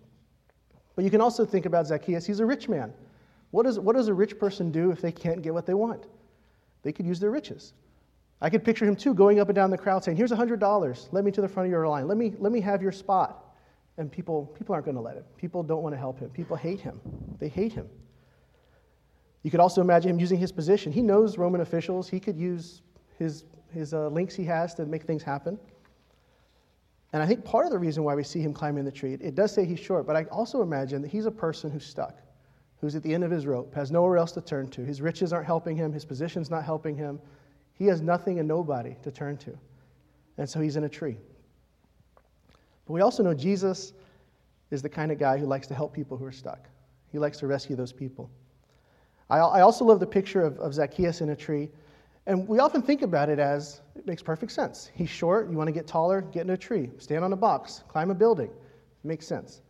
But 0.95 1.05
you 1.05 1.11
can 1.11 1.21
also 1.21 1.45
think 1.45 1.67
about 1.67 1.87
Zacchaeus. 1.87 2.25
He's 2.25 2.41
a 2.41 2.47
rich 2.47 2.69
man. 2.69 2.93
What, 3.50 3.65
does 3.65 3.79
what 3.79 3.97
does 3.97 4.09
a 4.09 4.15
rich 4.15 4.38
person 4.38 4.71
do 4.71 4.91
if 4.91 5.00
they 5.00 5.12
can't 5.12 5.43
get 5.43 5.53
what 5.53 5.67
they 5.67 5.75
want? 5.75 6.07
They 6.83 6.93
could 6.93 7.07
use 7.07 7.19
their 7.19 7.31
riches. 7.31 7.75
I 8.41 8.50
could 8.50 8.65
picture 8.65 8.85
him 8.85 8.95
too 8.95 9.15
going 9.15 9.41
up 9.41 9.49
and 9.49 9.57
down 9.57 9.71
the 9.71 9.79
crowd 9.79 10.05
saying, 10.05 10.17
Here's 10.17 10.31
$100. 10.31 11.09
Let 11.11 11.25
me 11.25 11.31
to 11.33 11.41
the 11.41 11.49
front 11.49 11.67
of 11.67 11.71
your 11.71 11.88
line. 11.88 12.07
Let 12.07 12.17
me, 12.17 12.35
let 12.38 12.53
me 12.53 12.61
have 12.61 12.83
your 12.83 12.93
spot. 12.93 13.43
And 13.99 14.12
people, 14.12 14.47
people 14.59 14.75
aren't 14.75 14.85
going 14.85 14.97
to 14.97 15.00
let 15.00 15.17
him. 15.17 15.25
People 15.38 15.62
don't 15.62 15.83
want 15.83 15.95
to 15.95 15.99
help 15.99 16.19
him. 16.19 16.29
People 16.31 16.55
hate 16.55 16.81
him. 16.81 17.00
They 17.38 17.49
hate 17.49 17.73
him. 17.73 17.88
You 19.47 19.50
could 19.53 19.61
also 19.61 19.81
imagine 19.81 20.11
him 20.11 20.19
using 20.19 20.41
his 20.41 20.50
position. 20.50 20.91
He 20.91 21.03
knows 21.03 21.38
Roman 21.38 21.61
officials. 21.61 22.09
He 22.09 22.19
could 22.19 22.37
use 22.37 22.83
his, 23.17 23.45
his 23.73 23.95
uh, 23.95 24.09
links 24.09 24.35
he 24.35 24.43
has 24.47 24.75
to 24.75 24.85
make 24.87 25.05
things 25.05 25.23
happen. 25.23 25.57
And 27.12 27.23
I 27.23 27.26
think 27.29 27.45
part 27.45 27.65
of 27.65 27.71
the 27.71 27.79
reason 27.79 28.03
why 28.03 28.17
we 28.17 28.25
see 28.25 28.41
him 28.41 28.53
climbing 28.53 28.85
the 28.85 28.91
tree, 28.91 29.12
it 29.12 29.37
does 29.37 29.53
say 29.53 29.65
he's 29.65 29.79
short, 29.79 30.05
but 30.05 30.17
I 30.17 30.25
also 30.33 30.62
imagine 30.62 31.00
that 31.03 31.12
he's 31.12 31.26
a 31.26 31.31
person 31.31 31.71
who's 31.71 31.87
stuck, 31.87 32.19
who's 32.81 32.97
at 32.97 33.05
the 33.05 33.15
end 33.15 33.23
of 33.23 33.31
his 33.31 33.47
rope, 33.47 33.73
has 33.73 33.93
nowhere 33.93 34.17
else 34.17 34.33
to 34.33 34.41
turn 34.41 34.67
to. 34.71 34.85
His 34.85 35.00
riches 35.00 35.33
aren't 35.33 35.47
helping 35.47 35.76
him, 35.76 35.93
his 35.93 36.05
position's 36.05 36.50
not 36.50 36.65
helping 36.65 36.97
him. 36.97 37.21
He 37.75 37.87
has 37.87 38.00
nothing 38.00 38.41
and 38.41 38.49
nobody 38.49 38.97
to 39.05 39.12
turn 39.12 39.37
to. 39.37 39.57
And 40.38 40.50
so 40.50 40.59
he's 40.59 40.75
in 40.75 40.83
a 40.83 40.88
tree. 40.88 41.19
But 42.85 42.95
we 42.95 43.00
also 43.00 43.23
know 43.23 43.33
Jesus 43.33 43.93
is 44.73 44.83
the 44.83 44.88
kind 44.88 45.12
of 45.12 45.21
guy 45.21 45.38
who 45.38 45.47
likes 45.47 45.69
to 45.69 45.75
help 45.76 45.95
people 45.95 46.17
who 46.17 46.25
are 46.25 46.33
stuck. 46.33 46.69
He 47.12 47.21
likes 47.21 47.38
to 47.38 47.47
rescue 47.47 47.76
those 47.76 47.93
people. 47.93 48.29
I, 49.30 49.38
I 49.38 49.61
also 49.61 49.85
love 49.85 50.00
the 50.00 50.06
picture 50.06 50.42
of, 50.42 50.59
of 50.59 50.75
Zacchaeus 50.75 51.21
in 51.21 51.30
a 51.30 51.37
tree. 51.37 51.68
And 52.26 52.47
we 52.49 52.59
often 52.59 52.83
think 52.83 53.02
about 53.02 53.28
it 53.28 53.38
as 53.38 53.80
it 53.95 54.06
makes 54.06 54.23
perfect 54.23 54.52
sense. 54.52 54.90
He's 54.95 55.11
short, 55.11 55.49
you 55.50 55.56
want 55.56 55.68
to 55.68 55.73
get 55.73 55.87
taller, 55.87 56.21
get 56.21 56.42
in 56.42 56.50
a 56.50 56.56
tree, 56.56 56.90
stand 56.99 57.25
on 57.25 57.33
a 57.33 57.37
box, 57.37 57.85
climb 57.88 58.11
a 58.11 58.14
building. 58.14 58.49
It 58.49 59.06
makes 59.06 59.26
sense. 59.26 59.62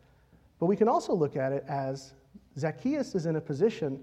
But 0.58 0.66
we 0.66 0.76
can 0.76 0.88
also 0.88 1.12
look 1.12 1.36
at 1.36 1.52
it 1.52 1.64
as 1.68 2.14
Zacchaeus 2.58 3.14
is 3.14 3.26
in 3.26 3.36
a 3.36 3.40
position 3.40 4.00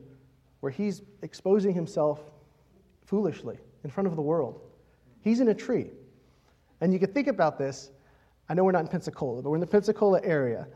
where 0.59 0.71
he's 0.71 1.01
exposing 1.23 1.73
himself 1.73 2.21
foolishly 3.05 3.57
in 3.83 3.89
front 3.89 4.07
of 4.07 4.15
the 4.15 4.21
world. 4.21 4.61
He's 5.21 5.39
in 5.39 5.49
a 5.49 5.53
tree. 5.53 5.89
And 6.81 6.93
you 6.93 6.99
can 6.99 7.11
think 7.11 7.27
about 7.27 7.57
this 7.57 7.91
I 8.49 8.53
know 8.53 8.63
we're 8.63 8.73
not 8.73 8.81
in 8.81 8.87
Pensacola, 8.87 9.41
but 9.41 9.49
we're 9.49 9.55
in 9.55 9.61
the 9.61 9.67
Pensacola 9.67 10.19
area. 10.23 10.67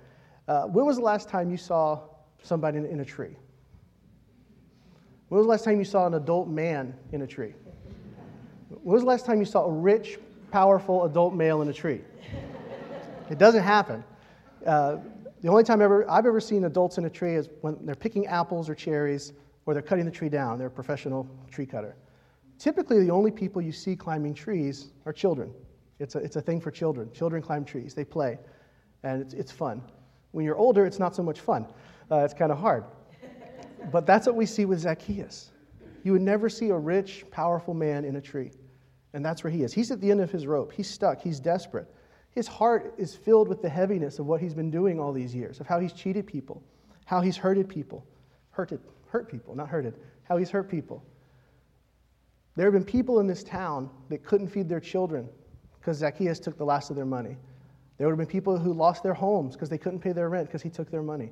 Uh, 0.48 0.64
when 0.64 0.86
was 0.86 0.96
the 0.96 1.04
last 1.04 1.28
time 1.28 1.52
you 1.52 1.58
saw 1.58 2.00
somebody 2.42 2.78
in, 2.78 2.86
in, 2.86 3.02
a 3.02 3.06
tree? 3.06 3.36
When 5.30 5.40
was 5.40 5.46
the 5.46 5.50
last 5.50 5.66
time 5.66 5.78
you 5.80 5.86
saw 5.86 6.08
an 6.08 6.14
adult 6.14 6.48
man 6.48 6.96
in 7.12 7.22
a 7.22 7.28
tree? 7.28 7.54
When 8.70 8.94
was 8.94 9.02
the 9.02 9.08
last 9.08 9.26
time 9.26 9.40
you 9.40 9.46
saw 9.46 9.66
a 9.66 9.72
rich, 9.72 10.20
powerful 10.52 11.04
adult 11.04 11.34
male 11.34 11.62
in 11.62 11.68
a 11.68 11.74
tree? 11.74 12.02
It 13.30 13.38
doesn't 13.38 13.64
happen. 13.64 14.06
Uh, 14.66 14.98
the 15.42 15.50
only 15.50 15.66
time 15.66 15.82
ever, 15.82 16.10
I've 16.10 16.26
ever 16.26 16.40
seen 16.40 16.64
adults 16.64 16.98
in 16.98 17.06
a 17.06 17.10
tree 17.10 17.36
is 17.36 17.50
when 17.60 17.78
they're 17.86 17.94
picking 17.94 18.26
apples 18.28 18.70
or 18.70 18.76
cherries 18.76 19.34
or 19.66 19.74
they're 19.74 19.84
cutting 19.84 20.06
the 20.06 20.12
tree 20.12 20.30
down. 20.30 20.58
They're 20.58 20.68
a 20.68 20.72
professional 20.72 21.30
tree 21.52 21.66
cutter. 21.66 21.98
Typically, 22.58 23.04
the 23.04 23.12
only 23.12 23.32
people 23.32 23.62
you 23.62 23.74
see 23.74 23.96
climbing 23.98 24.34
trees 24.34 24.94
are 25.06 25.14
children. 25.14 25.54
It's 26.00 26.16
a, 26.16 26.20
it's 26.20 26.38
a 26.38 26.42
thing 26.42 26.62
for 26.62 26.72
children. 26.72 27.12
Children 27.12 27.42
climb 27.42 27.66
trees, 27.66 27.94
they 27.94 28.06
play, 28.06 28.40
and 29.04 29.22
it's, 29.22 29.34
it's 29.34 29.52
fun. 29.52 29.82
When 30.32 30.46
you're 30.46 30.58
older, 30.58 30.86
it's 30.86 31.00
not 31.00 31.16
so 31.16 31.22
much 31.22 31.42
fun. 31.42 31.68
Uh, 32.10 32.20
it's 32.20 32.34
kind 32.34 32.52
of 32.52 32.58
hard. 32.58 32.86
But 33.92 34.06
that's 34.06 34.28
what 34.28 34.36
we 34.36 34.46
see 34.46 34.66
with 34.66 34.80
Zacchaeus. 34.80 35.52
You 36.04 36.14
would 36.14 36.22
never 36.22 36.50
see 36.50 36.70
a 36.70 36.78
rich, 36.78 37.26
powerful 37.32 37.74
man 37.74 38.06
in 38.06 38.16
a 38.16 38.22
tree. 38.22 38.52
And 39.14 39.26
that's 39.26 39.44
where 39.44 39.52
he 39.52 39.64
is. 39.64 39.74
He's 39.74 39.92
at 39.92 40.00
the 40.00 40.12
end 40.12 40.22
of 40.22 40.32
his 40.32 40.46
rope. 40.46 40.72
He's 40.72 40.90
stuck. 40.90 41.22
He's 41.22 41.40
desperate. 41.40 41.88
His 42.32 42.48
heart 42.48 42.94
is 42.98 43.16
filled 43.16 43.48
with 43.48 43.62
the 43.62 43.70
heaviness 43.70 44.20
of 44.20 44.28
what 44.28 44.40
he's 44.40 44.54
been 44.54 44.70
doing 44.70 45.00
all 45.00 45.12
these 45.12 45.34
years, 45.34 45.60
of 45.60 45.68
how 45.68 45.80
he's 45.80 45.94
cheated 45.94 46.28
people, 46.28 46.62
how 47.06 47.20
he's 47.20 47.36
hurted 47.36 47.68
people. 47.68 48.06
Hurted, 48.52 48.80
hurt 49.08 49.30
people, 49.30 49.56
not 49.56 49.70
hurted. 49.70 49.96
How 50.24 50.38
he's 50.38 50.50
hurt 50.50 50.70
people. 50.70 51.04
There 52.56 52.66
have 52.66 52.74
been 52.74 52.84
people 52.84 53.20
in 53.20 53.28
this 53.28 53.44
town 53.44 53.90
that 54.10 54.24
couldn't 54.24 54.48
feed 54.48 54.68
their 54.68 54.80
children 54.80 55.30
because 55.80 55.98
Zacchaeus 55.98 56.40
took 56.40 56.58
the 56.58 56.66
last 56.66 56.90
of 56.90 56.96
their 56.96 57.06
money. 57.06 57.38
There 57.98 58.08
would 58.08 58.14
have 58.14 58.18
been 58.18 58.32
people 58.32 58.58
who 58.58 58.74
lost 58.74 59.04
their 59.04 59.14
homes 59.14 59.56
because 59.56 59.70
they 59.70 59.78
couldn't 59.78 60.00
pay 60.00 60.12
their 60.12 60.30
rent 60.30 60.48
because 60.48 60.62
he 60.62 60.70
took 60.70 60.92
their 60.92 61.02
money. 61.02 61.32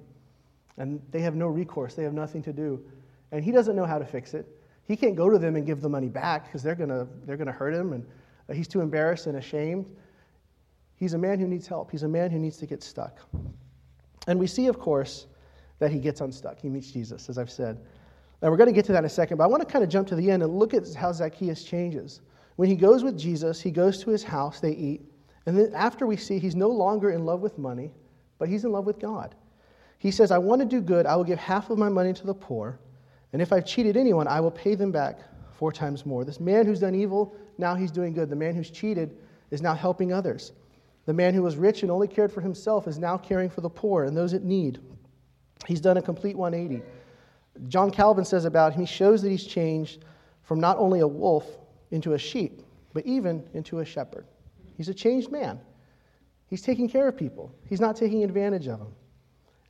And 0.77 1.01
they 1.11 1.21
have 1.21 1.35
no 1.35 1.47
recourse, 1.47 1.95
they 1.95 2.03
have 2.03 2.13
nothing 2.13 2.41
to 2.43 2.53
do. 2.53 2.83
And 3.31 3.43
he 3.43 3.51
doesn't 3.51 3.75
know 3.75 3.85
how 3.85 3.97
to 3.97 4.05
fix 4.05 4.33
it. 4.33 4.47
He 4.87 4.95
can't 4.95 5.15
go 5.15 5.29
to 5.29 5.39
them 5.39 5.55
and 5.55 5.65
give 5.65 5.81
the 5.81 5.89
money 5.89 6.09
back 6.09 6.45
because 6.45 6.61
they're 6.61 6.75
going 6.75 6.89
to 6.89 7.07
they're 7.25 7.37
to 7.37 7.51
hurt 7.51 7.73
him 7.73 7.93
and 7.93 8.05
uh, 8.49 8.53
he's 8.53 8.67
too 8.67 8.81
embarrassed 8.81 9.25
and 9.27 9.37
ashamed. 9.37 9.91
He's 10.95 11.13
a 11.13 11.17
man 11.17 11.39
who 11.39 11.47
needs 11.47 11.67
help. 11.67 11.91
He's 11.91 12.03
a 12.03 12.07
man 12.07 12.29
who 12.29 12.39
needs 12.39 12.57
to 12.57 12.65
get 12.65 12.83
stuck. 12.83 13.19
And 14.27 14.39
we 14.39 14.47
see, 14.47 14.67
of 14.67 14.79
course, 14.79 15.27
that 15.79 15.91
he 15.91 15.99
gets 15.99 16.21
unstuck. 16.21 16.59
He 16.59 16.69
meets 16.69 16.91
Jesus, 16.91 17.29
as 17.29 17.37
I've 17.37 17.51
said. 17.51 17.79
And 18.41 18.51
we're 18.51 18.57
going 18.57 18.69
to 18.69 18.73
get 18.73 18.85
to 18.85 18.91
that 18.93 18.99
in 18.99 19.05
a 19.05 19.09
second, 19.09 19.37
but 19.37 19.43
I 19.43 19.47
want 19.47 19.61
to 19.61 19.71
kind 19.71 19.83
of 19.83 19.89
jump 19.89 20.07
to 20.09 20.15
the 20.15 20.29
end 20.29 20.43
and 20.43 20.57
look 20.57 20.73
at 20.73 20.93
how 20.93 21.11
Zacchaeus 21.11 21.63
changes. 21.63 22.21
When 22.55 22.69
he 22.69 22.75
goes 22.75 23.03
with 23.03 23.17
Jesus, 23.17 23.61
he 23.61 23.71
goes 23.71 24.01
to 24.03 24.11
his 24.11 24.23
house, 24.23 24.59
they 24.59 24.71
eat, 24.71 25.01
and 25.45 25.57
then 25.57 25.71
after 25.75 26.05
we 26.05 26.17
see 26.17 26.39
he's 26.39 26.55
no 26.55 26.69
longer 26.69 27.11
in 27.11 27.25
love 27.25 27.41
with 27.41 27.57
money, 27.57 27.91
but 28.39 28.49
he's 28.49 28.63
in 28.63 28.71
love 28.71 28.85
with 28.85 28.99
God. 28.99 29.35
He 29.97 30.11
says, 30.11 30.31
I 30.31 30.37
want 30.37 30.61
to 30.61 30.65
do 30.65 30.81
good. 30.81 31.05
I 31.05 31.15
will 31.15 31.23
give 31.23 31.39
half 31.39 31.69
of 31.69 31.77
my 31.77 31.89
money 31.89 32.13
to 32.13 32.25
the 32.25 32.33
poor. 32.33 32.79
And 33.33 33.41
if 33.41 33.51
I've 33.51 33.65
cheated 33.65 33.97
anyone, 33.97 34.27
I 34.27 34.39
will 34.39 34.51
pay 34.51 34.75
them 34.75 34.91
back 34.91 35.19
four 35.51 35.71
times 35.71 36.05
more. 36.05 36.23
This 36.23 36.39
man 36.39 36.65
who's 36.65 36.79
done 36.79 36.95
evil, 36.95 37.35
now 37.57 37.75
he's 37.75 37.91
doing 37.91 38.13
good. 38.13 38.29
The 38.29 38.35
man 38.35 38.55
who's 38.55 38.69
cheated 38.69 39.17
is 39.51 39.61
now 39.61 39.73
helping 39.73 40.13
others. 40.13 40.53
The 41.05 41.13
man 41.13 41.33
who 41.33 41.43
was 41.43 41.55
rich 41.55 41.83
and 41.83 41.91
only 41.91 42.07
cared 42.07 42.31
for 42.31 42.41
himself 42.41 42.87
is 42.87 42.97
now 42.97 43.17
caring 43.17 43.49
for 43.49 43.61
the 43.61 43.69
poor 43.69 44.05
and 44.05 44.15
those 44.15 44.33
in 44.33 44.47
need. 44.47 44.79
He's 45.67 45.81
done 45.81 45.97
a 45.97 46.01
complete 46.01 46.35
180. 46.35 46.83
John 47.67 47.91
Calvin 47.91 48.25
says 48.25 48.45
about 48.45 48.73
him, 48.73 48.81
he 48.81 48.85
shows 48.85 49.21
that 49.21 49.29
he's 49.29 49.45
changed 49.45 50.03
from 50.43 50.59
not 50.59 50.77
only 50.77 50.99
a 50.99 51.07
wolf 51.07 51.45
into 51.91 52.13
a 52.13 52.17
sheep, 52.17 52.61
but 52.93 53.05
even 53.05 53.43
into 53.53 53.79
a 53.79 53.85
shepherd. 53.85 54.25
He's 54.77 54.89
a 54.89 54.93
changed 54.93 55.31
man. 55.31 55.59
He's 56.47 56.61
taking 56.61 56.89
care 56.89 57.07
of 57.07 57.17
people, 57.17 57.51
he's 57.67 57.81
not 57.81 57.95
taking 57.95 58.23
advantage 58.23 58.67
of 58.67 58.79
them. 58.79 58.93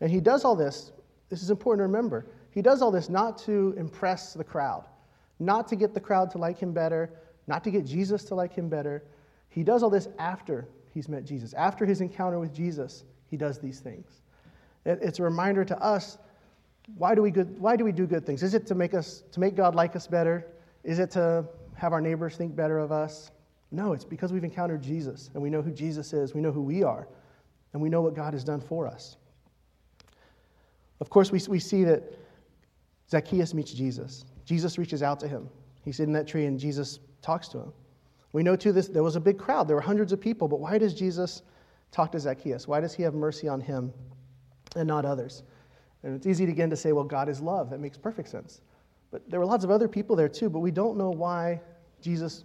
And 0.01 0.11
he 0.11 0.19
does 0.19 0.43
all 0.43 0.55
this, 0.55 0.91
this 1.29 1.41
is 1.41 1.49
important 1.49 1.79
to 1.79 1.87
remember. 1.87 2.27
He 2.51 2.61
does 2.61 2.81
all 2.81 2.91
this 2.91 3.09
not 3.09 3.37
to 3.39 3.73
impress 3.77 4.33
the 4.33 4.43
crowd, 4.43 4.85
not 5.39 5.67
to 5.69 5.75
get 5.75 5.93
the 5.93 5.99
crowd 5.99 6.31
to 6.31 6.37
like 6.37 6.57
him 6.57 6.73
better, 6.73 7.11
not 7.47 7.63
to 7.63 7.71
get 7.71 7.85
Jesus 7.85 8.23
to 8.25 8.35
like 8.35 8.53
him 8.53 8.69
better. 8.69 9.03
He 9.49 9.63
does 9.63 9.83
all 9.83 9.89
this 9.89 10.07
after 10.19 10.67
he's 10.93 11.09
met 11.09 11.25
Jesus. 11.25 11.53
After 11.53 11.85
his 11.85 12.01
encounter 12.01 12.39
with 12.39 12.53
Jesus, 12.53 13.03
he 13.29 13.37
does 13.37 13.59
these 13.59 13.79
things. 13.79 14.21
It's 14.85 15.19
a 15.19 15.23
reminder 15.23 15.65
to 15.65 15.77
us 15.81 16.17
why 16.97 17.15
do 17.15 17.21
we, 17.21 17.31
good, 17.31 17.59
why 17.59 17.75
do, 17.75 17.83
we 17.83 17.91
do 17.91 18.05
good 18.05 18.25
things? 18.25 18.43
Is 18.43 18.53
it 18.53 18.67
to 18.67 18.75
make, 18.75 18.93
us, 18.93 19.23
to 19.31 19.39
make 19.39 19.55
God 19.55 19.73
like 19.73 19.95
us 19.95 20.05
better? 20.05 20.45
Is 20.83 20.99
it 20.99 21.09
to 21.11 21.45
have 21.75 21.93
our 21.93 22.01
neighbors 22.01 22.35
think 22.35 22.55
better 22.55 22.77
of 22.77 22.91
us? 22.91 23.31
No, 23.71 23.93
it's 23.93 24.05
because 24.05 24.31
we've 24.31 24.43
encountered 24.43 24.83
Jesus 24.83 25.31
and 25.33 25.41
we 25.41 25.49
know 25.49 25.61
who 25.61 25.71
Jesus 25.71 26.13
is, 26.13 26.35
we 26.35 26.41
know 26.41 26.51
who 26.51 26.61
we 26.61 26.83
are, 26.83 27.07
and 27.73 27.81
we 27.81 27.89
know 27.89 28.01
what 28.01 28.13
God 28.13 28.33
has 28.33 28.43
done 28.43 28.61
for 28.61 28.87
us. 28.87 29.17
Of 30.99 31.09
course, 31.09 31.31
we, 31.31 31.41
we 31.47 31.59
see 31.59 31.83
that 31.83 32.03
Zacchaeus 33.09 33.53
meets 33.53 33.73
Jesus. 33.73 34.25
Jesus 34.45 34.77
reaches 34.77 35.03
out 35.03 35.19
to 35.19 35.27
him. 35.27 35.49
He's 35.83 35.97
sitting 35.97 36.09
in 36.09 36.13
that 36.13 36.27
tree 36.27 36.45
and 36.45 36.59
Jesus 36.59 36.99
talks 37.21 37.47
to 37.49 37.59
him. 37.59 37.73
We 38.33 38.43
know 38.43 38.55
too 38.55 38.71
this 38.71 38.87
there 38.87 39.03
was 39.03 39.15
a 39.15 39.19
big 39.19 39.37
crowd. 39.37 39.67
There 39.67 39.75
were 39.75 39.81
hundreds 39.81 40.11
of 40.11 40.19
people, 40.19 40.47
but 40.47 40.59
why 40.59 40.77
does 40.77 40.93
Jesus 40.93 41.41
talk 41.91 42.11
to 42.11 42.19
Zacchaeus? 42.19 42.67
Why 42.67 42.79
does 42.79 42.93
he 42.93 43.03
have 43.03 43.13
mercy 43.13 43.47
on 43.47 43.61
him 43.61 43.93
and 44.75 44.87
not 44.87 45.05
others? 45.05 45.43
And 46.03 46.15
it's 46.15 46.27
easy 46.27 46.43
again 46.45 46.69
to 46.69 46.75
say, 46.75 46.91
well, 46.91 47.03
God 47.03 47.29
is 47.29 47.41
love. 47.41 47.69
That 47.69 47.79
makes 47.79 47.97
perfect 47.97 48.29
sense. 48.29 48.61
But 49.11 49.29
there 49.29 49.39
were 49.39 49.45
lots 49.45 49.63
of 49.63 49.71
other 49.71 49.87
people 49.87 50.15
there 50.15 50.29
too, 50.29 50.49
but 50.49 50.59
we 50.59 50.71
don't 50.71 50.97
know 50.97 51.09
why 51.09 51.61
Jesus 52.01 52.43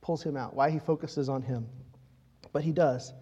pulls 0.00 0.22
him 0.22 0.36
out, 0.36 0.54
why 0.54 0.70
he 0.70 0.78
focuses 0.78 1.28
on 1.28 1.42
him. 1.42 1.66
But 2.52 2.62
he 2.62 2.72
does. 2.72 3.12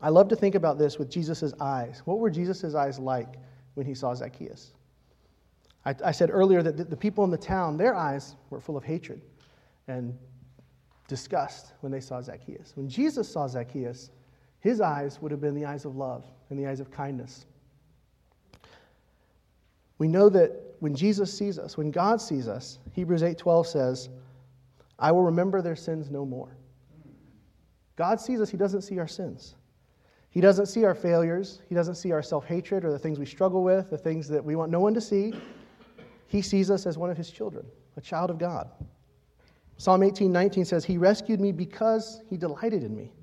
I 0.00 0.08
love 0.08 0.28
to 0.28 0.36
think 0.36 0.54
about 0.54 0.78
this 0.78 0.98
with 0.98 1.10
Jesus' 1.10 1.52
eyes. 1.60 2.02
What 2.04 2.18
were 2.18 2.30
Jesus' 2.30 2.74
eyes 2.74 2.98
like 2.98 3.36
when 3.76 3.86
he 3.86 3.94
saw 3.94 4.14
Zacchaeus? 4.14 4.72
I, 5.84 5.94
I 6.04 6.10
said 6.10 6.30
earlier 6.30 6.62
that 6.62 6.76
the, 6.76 6.84
the 6.84 6.96
people 6.96 7.22
in 7.24 7.30
the 7.30 7.38
town, 7.38 7.76
their 7.76 7.94
eyes 7.94 8.34
were 8.50 8.60
full 8.60 8.76
of 8.76 8.82
hatred 8.82 9.22
and 9.86 10.16
disgust 11.08 11.74
when 11.80 11.92
they 11.92 12.00
saw 12.00 12.20
Zacchaeus. 12.20 12.72
When 12.74 12.88
Jesus 12.88 13.28
saw 13.28 13.46
Zacchaeus, 13.46 14.10
his 14.60 14.80
eyes 14.80 15.22
would 15.22 15.30
have 15.30 15.40
been 15.40 15.54
the 15.54 15.64
eyes 15.64 15.84
of 15.84 15.94
love 15.94 16.24
and 16.50 16.58
the 16.58 16.66
eyes 16.66 16.80
of 16.80 16.90
kindness. 16.90 17.46
We 19.98 20.08
know 20.08 20.28
that 20.30 20.76
when 20.80 20.94
Jesus 20.94 21.36
sees 21.36 21.58
us, 21.58 21.76
when 21.76 21.90
God 21.90 22.20
sees 22.20 22.48
us, 22.48 22.78
Hebrews 22.92 23.22
8:12 23.22 23.66
says, 23.66 24.08
I 24.98 25.12
will 25.12 25.22
remember 25.22 25.62
their 25.62 25.76
sins 25.76 26.10
no 26.10 26.24
more. 26.24 26.56
God 27.96 28.20
sees 28.20 28.40
us, 28.40 28.50
He 28.50 28.56
doesn't 28.56 28.82
see 28.82 28.98
our 28.98 29.08
sins. 29.08 29.54
He 30.36 30.42
doesn't 30.42 30.66
see 30.66 30.84
our 30.84 30.94
failures. 30.94 31.62
He 31.66 31.74
doesn't 31.74 31.94
see 31.94 32.12
our 32.12 32.22
self 32.22 32.44
hatred 32.44 32.84
or 32.84 32.92
the 32.92 32.98
things 32.98 33.18
we 33.18 33.24
struggle 33.24 33.64
with, 33.64 33.88
the 33.88 33.96
things 33.96 34.28
that 34.28 34.44
we 34.44 34.54
want 34.54 34.70
no 34.70 34.80
one 34.80 34.92
to 34.92 35.00
see. 35.00 35.32
He 36.26 36.42
sees 36.42 36.70
us 36.70 36.84
as 36.84 36.98
one 36.98 37.08
of 37.08 37.16
His 37.16 37.30
children, 37.30 37.64
a 37.96 38.02
child 38.02 38.28
of 38.28 38.36
God. 38.36 38.68
Psalm 39.78 40.02
18 40.02 40.30
19 40.30 40.66
says, 40.66 40.84
He 40.84 40.98
rescued 40.98 41.40
me 41.40 41.52
because 41.52 42.20
He 42.28 42.36
delighted 42.36 42.84
in 42.84 42.94
me. 42.94 43.14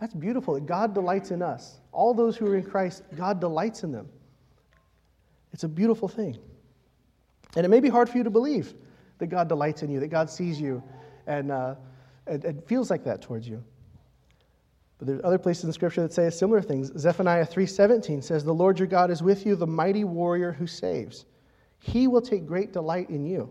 That's 0.00 0.14
beautiful 0.14 0.54
that 0.54 0.64
God 0.64 0.94
delights 0.94 1.30
in 1.30 1.42
us. 1.42 1.80
All 1.92 2.14
those 2.14 2.38
who 2.38 2.46
are 2.46 2.56
in 2.56 2.64
Christ, 2.64 3.02
God 3.14 3.38
delights 3.38 3.82
in 3.82 3.92
them. 3.92 4.08
It's 5.52 5.64
a 5.64 5.68
beautiful 5.68 6.08
thing. 6.08 6.38
And 7.54 7.66
it 7.66 7.68
may 7.68 7.80
be 7.80 7.90
hard 7.90 8.08
for 8.08 8.16
you 8.16 8.24
to 8.24 8.30
believe 8.30 8.72
that 9.18 9.26
God 9.26 9.46
delights 9.46 9.82
in 9.82 9.90
you, 9.90 10.00
that 10.00 10.08
God 10.08 10.30
sees 10.30 10.58
you 10.58 10.82
and, 11.26 11.52
uh, 11.52 11.74
and 12.26 12.64
feels 12.64 12.88
like 12.88 13.04
that 13.04 13.20
towards 13.20 13.46
you. 13.46 13.62
But 14.98 15.08
there's 15.08 15.20
other 15.24 15.38
places 15.38 15.64
in 15.64 15.72
Scripture 15.72 16.02
that 16.02 16.12
say 16.12 16.30
similar 16.30 16.62
things. 16.62 16.92
Zephaniah 16.96 17.46
3.17 17.46 18.22
says, 18.22 18.44
The 18.44 18.54
Lord 18.54 18.78
your 18.78 18.88
God 18.88 19.10
is 19.10 19.22
with 19.22 19.44
you, 19.44 19.56
the 19.56 19.66
mighty 19.66 20.04
warrior 20.04 20.52
who 20.52 20.66
saves. 20.66 21.26
He 21.80 22.06
will 22.06 22.22
take 22.22 22.46
great 22.46 22.72
delight 22.72 23.10
in 23.10 23.24
you. 23.24 23.50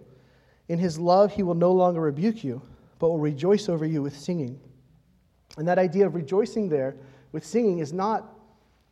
In 0.69 0.79
his 0.79 0.97
love, 0.97 1.33
he 1.33 1.43
will 1.43 1.55
no 1.55 1.71
longer 1.71 2.01
rebuke 2.01 2.43
you, 2.43 2.61
but 2.99 3.09
will 3.09 3.19
rejoice 3.19 3.67
over 3.67 3.85
you 3.85 4.01
with 4.01 4.17
singing. 4.17 4.59
And 5.57 5.67
that 5.67 5.77
idea 5.77 6.07
of 6.07 6.15
rejoicing 6.15 6.69
there 6.69 6.95
with 7.31 7.45
singing 7.45 7.79
is 7.79 7.91
not, 7.91 8.39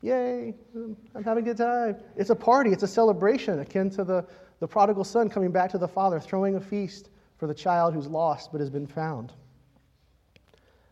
yay, 0.02 0.54
I'm 0.76 1.24
having 1.24 1.44
a 1.44 1.48
good 1.48 1.58
time. 1.58 1.96
It's 2.18 2.30
a 2.30 2.36
party, 2.36 2.72
it's 2.72 2.84
a 2.84 2.88
celebration 2.88 3.60
akin 3.60 3.90
to 3.92 4.04
the, 4.04 4.26
the 4.60 4.68
prodigal 4.68 5.06
son 5.06 5.30
coming 5.30 5.52
back 5.52 5.72
to 5.72 5.78
the 5.78 5.88
father, 5.88 6.20
throwing 6.20 6.56
a 6.56 6.60
feast 6.60 7.10
for 7.38 7.48
the 7.48 7.54
child 7.54 7.94
who's 7.94 8.08
lost 8.08 8.52
but 8.52 8.60
has 8.60 8.70
been 8.70 8.86
found. 8.86 9.34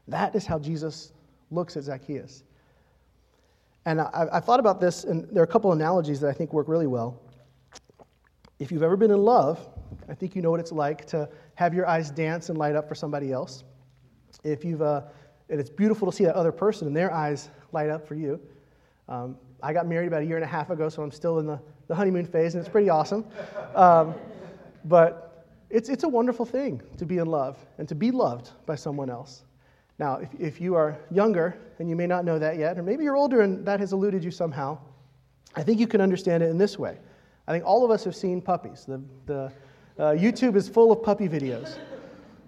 That 0.08 0.34
is 0.34 0.46
how 0.46 0.58
Jesus 0.58 1.12
looks 1.52 1.78
at 1.78 1.84
Zacchaeus. 1.84 2.44
And 3.86 4.02
I, 4.02 4.28
have 4.34 4.46
thought 4.46 4.60
about 4.60 4.80
this, 4.80 5.04
and 5.04 5.28
there 5.32 5.42
are 5.42 5.46
a 5.46 5.48
couple 5.48 5.72
analogies 5.72 6.20
that 6.20 6.30
I 6.30 6.34
think 6.34 6.54
work 6.54 6.68
really 6.68 6.88
well. 6.88 7.22
If 8.60 8.72
you've 8.72 8.84
ever 8.84 8.98
been 8.98 9.12
in 9.12 9.24
love, 9.24 9.68
I 10.10 10.14
think 10.14 10.36
you 10.36 10.42
know 10.42 10.52
what 10.52 10.60
it's 10.60 10.72
like 10.72 11.06
to 11.08 11.30
have 11.56 11.74
your 11.74 11.88
eyes 11.88 12.12
dance 12.12 12.50
and 12.50 12.58
light 12.58 12.76
up 12.76 12.88
for 12.88 12.96
somebody 12.96 13.32
else. 13.32 13.64
If 14.44 14.64
you've, 14.64 14.82
uh, 14.82 15.02
and 15.50 15.60
it's 15.60 15.70
beautiful 15.70 16.10
to 16.12 16.16
see 16.16 16.26
that 16.26 16.36
other 16.36 16.52
person 16.52 16.88
and 16.88 16.96
their 16.96 17.12
eyes 17.12 17.50
light 17.72 17.90
up 17.90 18.08
for 18.08 18.16
you. 18.16 18.40
Um, 19.08 19.38
I 19.64 19.74
got 19.74 19.88
married 19.88 20.08
about 20.08 20.22
a 20.22 20.26
year 20.26 20.36
and 20.36 20.44
a 20.44 20.48
half 20.48 20.70
ago, 20.70 20.90
so 20.90 21.02
I'm 21.02 21.12
still 21.12 21.40
in 21.40 21.48
the, 21.48 21.60
the 21.88 21.96
honeymoon 21.96 22.26
phase, 22.26 22.54
and 22.54 22.62
it's 22.62 22.72
pretty 22.72 22.90
awesome. 22.90 23.26
Um, 23.76 24.14
but 24.86 25.46
it's, 25.70 25.90
it's 25.90 26.04
a 26.04 26.08
wonderful 26.08 26.46
thing 26.46 26.82
to 26.98 27.06
be 27.06 27.18
in 27.18 27.28
love 27.28 27.58
and 27.78 27.88
to 27.88 27.96
be 27.96 28.12
loved 28.12 28.52
by 28.66 28.76
someone 28.76 29.10
else. 29.10 29.44
Now, 30.00 30.16
if, 30.16 30.30
if 30.40 30.62
you 30.62 30.76
are 30.76 30.98
younger 31.12 31.58
and 31.78 31.90
you 31.90 31.96
may 31.96 32.08
not 32.08 32.24
know 32.24 32.40
that 32.40 32.58
yet, 32.58 32.80
or 32.80 32.84
maybe 32.84 33.04
you're 33.04 33.18
older 33.18 33.42
and 33.42 33.66
that 33.66 33.80
has 33.82 33.92
eluded 33.92 34.24
you 34.24 34.32
somehow, 34.32 34.80
I 35.56 35.64
think 35.64 35.80
you 35.80 35.88
can 35.88 36.00
understand 36.00 36.42
it 36.42 36.50
in 36.50 36.58
this 36.58 36.80
way. 36.80 36.98
I 37.48 37.52
think 37.52 37.66
all 37.66 37.84
of 37.84 37.92
us 37.92 38.04
have 38.06 38.16
seen 38.16 38.42
puppies. 38.42 38.86
The, 38.86 39.02
the 39.26 39.52
uh, 39.98 40.12
YouTube 40.14 40.56
is 40.56 40.70
full 40.70 40.92
of 40.92 41.04
puppy 41.04 41.28
videos. 41.28 41.78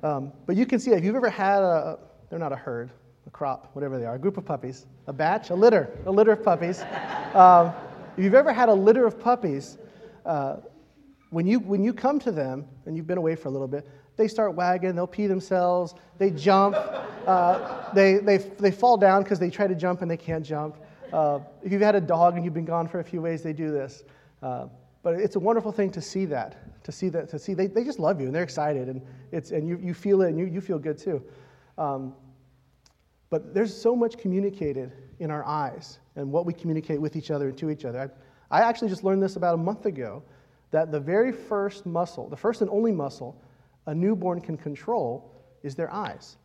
Um, 0.03 0.31
but 0.45 0.55
you 0.55 0.65
can 0.65 0.79
see 0.79 0.91
if 0.91 1.03
you've 1.03 1.15
ever 1.15 1.29
had 1.29 1.61
a, 1.61 1.99
they're 2.29 2.39
not 2.39 2.53
a 2.53 2.55
herd, 2.55 2.89
a 3.27 3.29
crop, 3.29 3.69
whatever 3.73 3.99
they 3.99 4.05
are, 4.05 4.15
a 4.15 4.19
group 4.19 4.37
of 4.37 4.45
puppies, 4.45 4.87
a 5.07 5.13
batch, 5.13 5.49
a 5.49 5.55
litter, 5.55 5.89
a 6.05 6.11
litter 6.11 6.31
of 6.31 6.43
puppies. 6.43 6.83
Um, 7.33 7.73
if 8.17 8.23
you've 8.23 8.33
ever 8.33 8.53
had 8.53 8.69
a 8.69 8.73
litter 8.73 9.05
of 9.05 9.19
puppies, 9.19 9.77
uh, 10.25 10.57
when, 11.31 11.45
you, 11.45 11.59
when 11.59 11.83
you 11.83 11.93
come 11.93 12.19
to 12.19 12.31
them 12.31 12.65
and 12.85 12.95
you've 12.95 13.07
been 13.07 13.17
away 13.17 13.35
for 13.35 13.49
a 13.49 13.51
little 13.51 13.67
bit, 13.67 13.87
they 14.17 14.27
start 14.27 14.55
wagging, 14.55 14.95
they'll 14.95 15.07
pee 15.07 15.27
themselves, 15.27 15.95
they 16.17 16.29
jump, 16.31 16.75
uh, 16.75 17.93
they, 17.93 18.17
they, 18.17 18.37
they 18.37 18.71
fall 18.71 18.97
down 18.97 19.23
because 19.23 19.39
they 19.39 19.49
try 19.49 19.67
to 19.67 19.75
jump 19.75 20.01
and 20.01 20.11
they 20.11 20.17
can't 20.17 20.45
jump. 20.45 20.77
Uh, 21.11 21.39
if 21.63 21.71
you've 21.71 21.81
had 21.81 21.95
a 21.95 22.01
dog 22.01 22.35
and 22.35 22.45
you've 22.45 22.53
been 22.53 22.65
gone 22.65 22.87
for 22.87 22.99
a 22.99 23.03
few 23.03 23.23
days, 23.23 23.41
they 23.41 23.53
do 23.53 23.71
this. 23.71 24.03
Uh, 24.41 24.67
but 25.03 25.15
it's 25.15 25.35
a 25.35 25.39
wonderful 25.39 25.71
thing 25.71 25.89
to 25.91 26.01
see 26.01 26.25
that, 26.25 26.83
to 26.83 26.91
see 26.91 27.09
that, 27.09 27.29
to 27.29 27.39
see 27.39 27.53
they, 27.53 27.67
they 27.67 27.83
just 27.83 27.99
love 27.99 28.19
you 28.19 28.27
and 28.27 28.35
they're 28.35 28.43
excited 28.43 28.87
and, 28.87 29.01
it's, 29.31 29.51
and 29.51 29.67
you, 29.67 29.79
you 29.81 29.93
feel 29.93 30.21
it 30.21 30.29
and 30.29 30.37
you, 30.37 30.45
you 30.45 30.61
feel 30.61 30.77
good 30.77 30.97
too. 30.97 31.23
Um, 31.77 32.13
but 33.29 33.53
there's 33.53 33.75
so 33.75 33.95
much 33.95 34.17
communicated 34.17 34.91
in 35.19 35.31
our 35.31 35.45
eyes 35.45 35.99
and 36.15 36.31
what 36.31 36.45
we 36.45 36.53
communicate 36.53 36.99
with 37.01 37.15
each 37.15 37.31
other 37.31 37.49
and 37.49 37.57
to 37.57 37.69
each 37.69 37.85
other. 37.85 38.11
I, 38.51 38.59
I 38.59 38.67
actually 38.67 38.89
just 38.89 39.03
learned 39.03 39.23
this 39.23 39.37
about 39.37 39.55
a 39.55 39.57
month 39.57 39.85
ago 39.85 40.21
that 40.71 40.91
the 40.91 40.99
very 40.99 41.31
first 41.31 41.85
muscle, 41.85 42.29
the 42.29 42.35
first 42.35 42.61
and 42.61 42.69
only 42.69 42.91
muscle 42.91 43.41
a 43.87 43.95
newborn 43.95 44.41
can 44.41 44.57
control 44.57 45.43
is 45.63 45.75
their 45.75 45.91
eyes. 45.93 46.37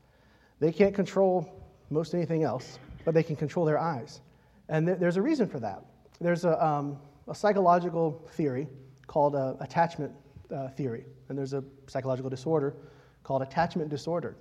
They 0.61 0.72
can't 0.72 0.94
control 0.94 1.66
most 1.90 2.14
anything 2.14 2.42
else, 2.42 2.79
but 3.05 3.14
they 3.14 3.22
can 3.22 3.37
control 3.37 3.66
their 3.66 3.79
eyes. 3.79 4.20
And 4.68 4.87
th- 4.87 4.99
there's 4.99 5.16
a 5.16 5.22
reason 5.22 5.49
for 5.49 5.61
that. 5.61 5.85
There's 6.20 6.44
a, 6.44 6.64
um, 6.64 6.99
a 7.29 7.35
psychological 7.35 8.27
theory 8.33 8.66
called 9.07 9.37
uh, 9.37 9.55
attachment 9.61 10.12
uh, 10.55 10.68
theory, 10.68 11.05
and 11.29 11.38
there's 11.38 11.53
a 11.53 11.62
psychological 11.87 12.31
disorder 12.31 12.75
called 13.22 13.42
attachment 13.42 13.90
disorder. 13.90 14.37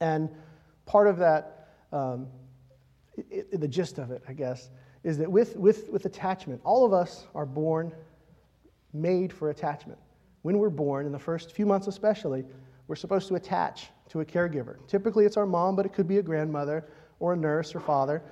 And 0.00 0.28
part 0.86 1.06
of 1.06 1.18
that, 1.18 1.68
um, 1.92 2.26
it, 3.16 3.48
it, 3.52 3.60
the 3.60 3.68
gist 3.68 3.98
of 3.98 4.10
it, 4.10 4.22
I 4.28 4.32
guess, 4.32 4.70
is 5.04 5.18
that 5.18 5.30
with, 5.30 5.56
with, 5.56 5.88
with 5.90 6.04
attachment, 6.06 6.60
all 6.64 6.84
of 6.84 6.92
us 6.92 7.26
are 7.34 7.46
born 7.46 7.92
made 8.92 9.32
for 9.32 9.50
attachment. 9.50 9.98
When 10.42 10.58
we're 10.58 10.70
born, 10.70 11.06
in 11.06 11.12
the 11.12 11.18
first 11.18 11.52
few 11.52 11.66
months 11.66 11.86
especially, 11.86 12.44
we're 12.88 12.96
supposed 12.96 13.28
to 13.28 13.36
attach 13.36 13.88
to 14.10 14.20
a 14.20 14.24
caregiver. 14.24 14.76
Typically, 14.86 15.24
it's 15.24 15.36
our 15.36 15.46
mom, 15.46 15.76
but 15.76 15.86
it 15.86 15.92
could 15.92 16.08
be 16.08 16.18
a 16.18 16.22
grandmother 16.22 16.84
or 17.20 17.32
a 17.32 17.36
nurse 17.36 17.74
or 17.74 17.80
father. 17.80 18.22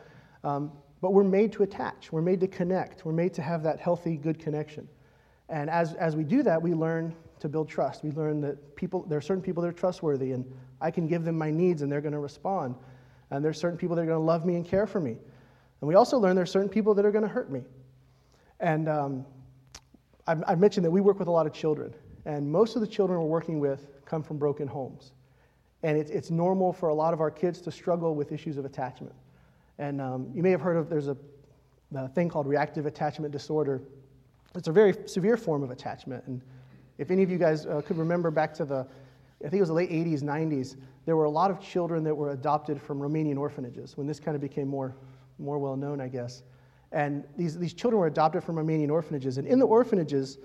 Um, 0.45 0.73
but 1.01 1.13
we're 1.13 1.25
made 1.25 1.53
to 1.53 1.63
attach, 1.63 2.13
we're 2.13 2.21
made 2.21 2.41
to 2.41 2.47
connect, 2.47 3.05
we're 3.05 3.13
made 3.13 3.33
to 3.35 3.43
have 3.43 3.63
that 3.63 3.81
healthy, 3.81 4.17
good 4.17 4.39
connection. 4.39 4.87
And 5.49 5.71
as, 5.71 5.95
as 5.95 6.15
we 6.15 6.25
do 6.25 6.43
that, 6.43 6.61
we 6.61 6.75
learn 6.75 7.15
to 7.41 7.49
build 7.49 7.69
trust. 7.69 8.05
We 8.05 8.11
learn 8.11 8.41
that 8.43 8.77
people, 8.77 9.05
there 9.09 9.19
are 9.19 9.23
certain 9.23 9.43
people 9.43 9.63
that 9.63 9.69
are 9.69 9.73
trustworthy, 9.73 10.33
and 10.33 10.45
I 10.81 10.91
can 10.91 11.07
give 11.07 11.25
them 11.25 11.39
my 11.39 11.51
needs 11.51 11.83
and 11.83 11.91
they're 11.91 12.01
going 12.01 12.13
to 12.13 12.19
respond. 12.19 12.75
And 13.31 13.45
there's 13.45 13.59
certain 13.59 13.79
people 13.79 13.97
that 13.97 14.03
are 14.03 14.07
going 14.07 14.19
to 14.19 14.25
love 14.25 14.45
me 14.45 14.57
and 14.57 14.65
care 14.65 14.87
for 14.87 15.01
me. 15.01 15.17
And 15.81 15.89
we 15.89 15.95
also 15.95 16.19
learn 16.19 16.37
there 16.37 16.43
are 16.43 16.47
certain 16.47 16.69
people 16.69 16.95
that 16.95 17.05
are 17.05 17.11
going 17.11 17.23
to 17.23 17.29
hurt 17.29 17.51
me. 17.51 17.63
And 18.61 18.89
um, 18.89 19.27
I've 20.47 20.61
mentioned 20.61 20.85
that 20.85 20.91
we 20.91 21.01
work 21.01 21.19
with 21.19 21.29
a 21.29 21.33
lot 21.33 21.47
of 21.47 21.53
children, 21.53 21.95
and 22.25 22.51
most 22.51 22.77
of 22.77 22.81
the 22.81 22.87
children 22.87 23.19
we're 23.21 23.27
working 23.27 23.59
with 23.59 23.89
come 24.05 24.23
from 24.23 24.39
broken 24.39 24.69
homes. 24.69 25.13
And 25.83 25.97
it's, 25.97 26.11
it's 26.11 26.31
normal 26.31 26.73
for 26.73 26.91
a 26.91 26.95
lot 26.95 27.15
of 27.15 27.21
our 27.21 27.31
kids 27.31 27.61
to 27.63 27.71
struggle 27.71 28.15
with 28.15 28.33
issues 28.33 28.59
of 28.59 28.65
attachment. 28.65 29.15
And 29.79 30.01
um, 30.01 30.31
you 30.35 30.43
may 30.43 30.51
have 30.51 30.61
heard 30.61 30.77
of 30.77 30.91
there's 30.91 31.09
a, 31.09 31.17
a, 31.95 32.09
thing 32.09 32.29
called 32.29 32.47
reactive 32.47 32.85
attachment 32.87 33.33
disorder. 33.33 33.81
It's 34.55 34.69
a 34.69 34.73
very 34.73 34.95
severe 35.07 35.37
form 35.39 35.63
of 35.63 35.71
attachment. 35.71 36.23
And 36.27 36.43
if 36.99 37.11
any 37.11 37.23
of 37.23 37.31
you 37.31 37.39
guys 37.39 37.65
uh, 37.65 37.81
could 37.81 37.97
remember 37.97 38.31
back 38.31 38.53
to 38.55 38.65
the, 38.65 38.87
I 39.41 39.49
think 39.49 39.55
it 39.55 39.61
was 39.61 39.69
the 39.69 39.75
late 39.75 39.91
80s, 39.91 40.23
90s, 40.23 40.77
there 41.07 41.17
were 41.17 41.25
a 41.25 41.31
lot 41.31 41.51
of 41.51 41.61
children 41.61 42.05
that 42.05 42.15
were 42.15 42.33
adopted 42.33 42.81
from 42.81 43.01
Romanian 43.01 43.39
orphanages 43.39 43.97
when 43.97 44.07
this 44.07 44.21
kind 44.21 44.35
of 44.35 44.43
became 44.43 44.69
more, 44.69 44.95
more 45.39 45.59
well 45.59 45.77
known, 45.77 46.01
I 46.01 46.09
guess. 46.09 46.43
And 46.93 47.25
these, 47.37 47.59
these 47.59 47.73
children 47.73 48.01
were 48.01 48.07
adopted 48.07 48.43
from 48.43 48.57
Romanian 48.57 48.91
orphanages. 48.91 49.39
And 49.39 49.47
in 49.47 49.59
the 49.59 49.67
orphanages, 49.67 50.39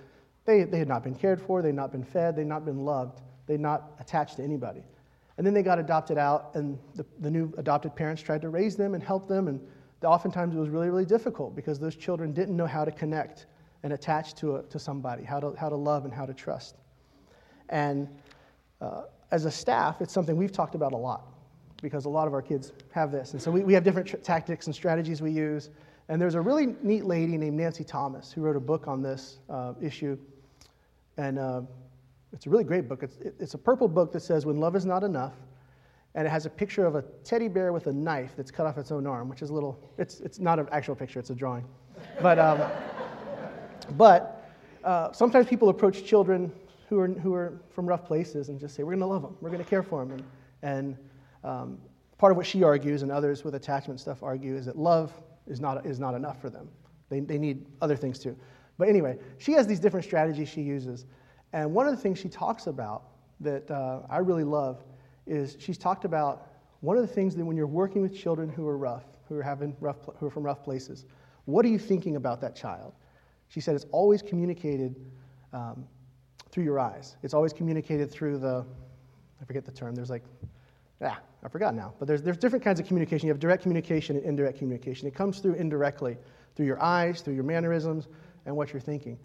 they, 0.46 0.64
they 0.64 0.78
had 0.78 0.88
not 0.88 1.04
been 1.04 1.16
cared 1.16 1.42
for, 1.42 1.62
they 1.62 1.70
had 1.70 1.76
not 1.76 1.92
been 1.92 2.04
fed, 2.04 2.36
they 2.36 2.42
had 2.42 2.50
not 2.50 2.66
been 2.66 2.86
loved, 2.86 3.22
they 3.48 3.54
had 3.54 3.62
not 3.62 3.94
attached 4.00 4.38
to 4.38 4.44
anybody. 4.44 4.84
And 5.38 5.46
then 5.46 5.54
they 5.54 5.64
got 5.64 5.80
adopted 5.80 6.18
out, 6.18 6.52
and 6.54 6.78
the, 6.94 7.06
the 7.20 7.30
new 7.30 7.52
adopted 7.58 7.96
parents 7.96 8.22
tried 8.22 8.42
to 8.42 8.50
raise 8.50 8.76
them 8.76 8.94
and 8.94 9.04
help 9.04 9.28
them. 9.28 9.48
And 9.48 9.60
oftentimes 10.04 10.56
it 10.56 10.60
was 10.60 10.70
really, 10.70 10.88
really 10.88 11.06
difficult 11.06 11.56
because 11.56 11.80
those 11.80 11.96
children 11.96 12.32
didn't 12.32 12.56
know 12.56 12.68
how 12.68 12.86
to 12.86 12.92
connect 12.92 13.48
and 13.84 13.94
attach 13.94 14.34
to, 14.36 14.58
a, 14.58 14.64
to 14.64 14.80
somebody, 14.80 15.24
how 15.24 15.40
to, 15.40 15.54
how 15.58 15.70
to 15.70 15.76
love 15.76 16.06
and 16.06 16.14
how 16.14 16.26
to 16.26 16.34
trust. 16.34 16.78
And 17.70 18.08
uh, 18.82 19.04
as 19.32 19.46
a 19.46 19.52
staff, 19.52 20.02
it's 20.02 20.14
something 20.14 20.38
we've 20.38 20.52
talked 20.52 20.76
about 20.76 20.94
a 20.94 20.98
lot 20.98 21.28
because 21.82 22.06
a 22.06 22.10
lot 22.10 22.28
of 22.28 22.34
our 22.34 22.42
kids 22.42 22.72
have 22.92 23.12
this. 23.12 23.34
And 23.34 23.42
so 23.42 23.52
we, 23.52 23.64
we 23.64 23.74
have 23.74 23.84
different 23.84 24.08
tr- 24.08 24.18
tactics 24.18 24.68
and 24.68 24.76
strategies 24.76 25.22
we 25.22 25.32
use. 25.32 25.70
And 26.08 26.22
there's 26.22 26.36
a 26.36 26.42
really 26.42 26.76
neat 26.84 27.06
lady 27.06 27.38
named 27.38 27.58
Nancy 27.58 27.84
Thomas 27.84 28.32
who 28.32 28.42
wrote 28.42 28.56
a 28.56 28.60
book 28.60 28.88
on 28.88 29.02
this 29.02 29.40
uh, 29.50 29.74
issue. 29.82 30.18
And 31.18 31.40
uh, 31.40 31.62
it's 32.32 32.46
a 32.46 32.50
really 32.50 32.64
great 32.64 32.88
book. 32.88 33.02
It's, 33.02 33.18
it's 33.40 33.54
a 33.56 33.58
purple 33.58 33.88
book 33.88 34.12
that 34.12 34.20
says, 34.22 34.46
When 34.46 34.60
Love 34.60 34.76
is 34.76 34.86
Not 34.86 35.04
Enough. 35.04 35.34
And 36.14 36.26
it 36.26 36.30
has 36.30 36.46
a 36.46 36.50
picture 36.50 36.86
of 36.86 36.96
a 36.96 37.02
teddy 37.24 37.48
bear 37.48 37.74
with 37.74 37.88
a 37.88 37.94
knife 37.94 38.34
that's 38.38 38.52
cut 38.52 38.66
off 38.66 38.78
its 38.78 38.92
own 38.92 39.06
arm, 39.06 39.28
which 39.30 39.42
is 39.42 39.50
a 39.50 39.54
little, 39.54 39.80
it's, 39.98 40.22
it's 40.22 40.40
not 40.40 40.60
an 40.60 40.68
actual 40.72 40.96
picture, 40.96 41.20
it's 41.20 41.30
a 41.30 41.36
drawing. 41.36 41.66
But, 42.22 42.40
um, 42.40 42.62
but 43.98 44.50
uh, 44.84 45.12
sometimes 45.12 45.48
people 45.48 45.70
approach 45.70 46.06
children 46.06 46.52
who 46.88 47.00
are, 47.00 47.08
who 47.08 47.34
are 47.34 47.60
from 47.70 47.86
rough 47.86 48.06
places 48.06 48.50
and 48.50 48.60
just 48.60 48.76
say, 48.76 48.84
We're 48.84 48.92
going 48.92 49.00
to 49.00 49.08
love 49.08 49.24
them, 49.24 49.36
we're 49.42 49.50
going 49.50 49.64
to 49.64 49.70
care 49.70 49.84
for 49.84 50.06
them. 50.06 50.12
And, 50.12 50.24
and 50.62 50.98
um, 51.44 51.78
part 52.18 52.32
of 52.32 52.38
what 52.38 52.46
she 52.46 52.64
argues 52.64 53.02
and 53.02 53.12
others 53.12 53.44
with 53.44 53.56
attachment 53.56 54.00
stuff 54.00 54.24
argue 54.24 54.56
is 54.56 54.68
that 54.68 54.78
love 54.78 55.12
is 55.48 55.60
not, 55.60 55.86
is 55.86 56.00
not 56.00 56.16
enough 56.16 56.42
for 56.42 56.50
them. 56.50 56.70
They, 57.10 57.20
they 57.20 57.38
need 57.38 57.66
other 57.82 57.96
things 57.96 58.20
too. 58.20 58.36
But 58.78 58.90
anyway, 58.90 59.18
she 59.38 59.54
has 59.54 59.68
these 59.68 59.80
different 59.80 60.06
strategies 60.06 60.50
she 60.50 60.62
uses. 60.62 61.06
And 61.54 61.74
one 61.74 61.88
of 61.88 61.96
the 61.96 62.02
things 62.02 62.20
she 62.20 62.30
talks 62.30 62.68
about 62.68 63.04
that 63.40 63.70
uh, 63.70 64.02
I 64.10 64.18
really 64.18 64.44
love 64.44 64.84
is 65.28 65.56
she's 65.60 65.78
talked 65.78 66.06
about 66.06 66.48
one 66.82 66.98
of 66.98 67.08
the 67.08 67.14
things 67.14 67.36
that 67.36 67.46
when 67.46 67.58
you're 67.58 67.68
working 67.68 68.02
with 68.02 68.16
children 68.16 68.50
who 68.50 68.68
are 68.68 68.78
rough, 68.78 69.06
who 69.28 69.36
are, 69.38 69.44
having 69.44 69.76
rough, 69.80 69.98
who 70.18 70.28
are 70.28 70.30
from 70.30 70.44
rough 70.44 70.64
places, 70.64 71.06
what 71.46 71.66
are 71.66 71.70
you 71.70 71.80
thinking 71.80 72.16
about 72.16 72.42
that 72.42 72.56
child? 72.56 72.94
She 73.48 73.60
said 73.60 73.76
it's 73.76 73.86
always 73.92 74.22
communicated 74.22 74.96
um, 75.54 75.86
through 76.52 76.64
your 76.64 76.80
eyes. 76.80 77.18
It's 77.24 77.34
always 77.34 77.54
communicated 77.54 78.12
through 78.12 78.40
the, 78.40 78.66
I 79.42 79.46
forget 79.46 79.66
the 79.66 79.72
term, 79.72 79.96
there's 79.96 80.10
like, 80.10 80.24
ah, 81.06 81.20
I 81.44 81.48
forgot 81.48 81.76
now. 81.76 81.94
But 82.00 82.08
there's, 82.08 82.22
there's 82.22 82.38
different 82.38 82.64
kinds 82.64 82.80
of 82.80 82.88
communication. 82.88 83.28
You 83.28 83.34
have 83.34 83.40
direct 83.40 83.64
communication 83.64 84.18
and 84.18 84.26
indirect 84.26 84.58
communication. 84.58 85.08
It 85.08 85.14
comes 85.14 85.40
through 85.40 85.54
indirectly, 85.56 86.18
through 86.56 86.66
your 86.66 86.82
eyes, 86.82 87.22
through 87.22 87.36
your 87.36 87.44
mannerisms, 87.44 88.08
and 88.46 88.56
what 88.56 88.74
you're 88.74 88.82
thinking. 88.82 89.18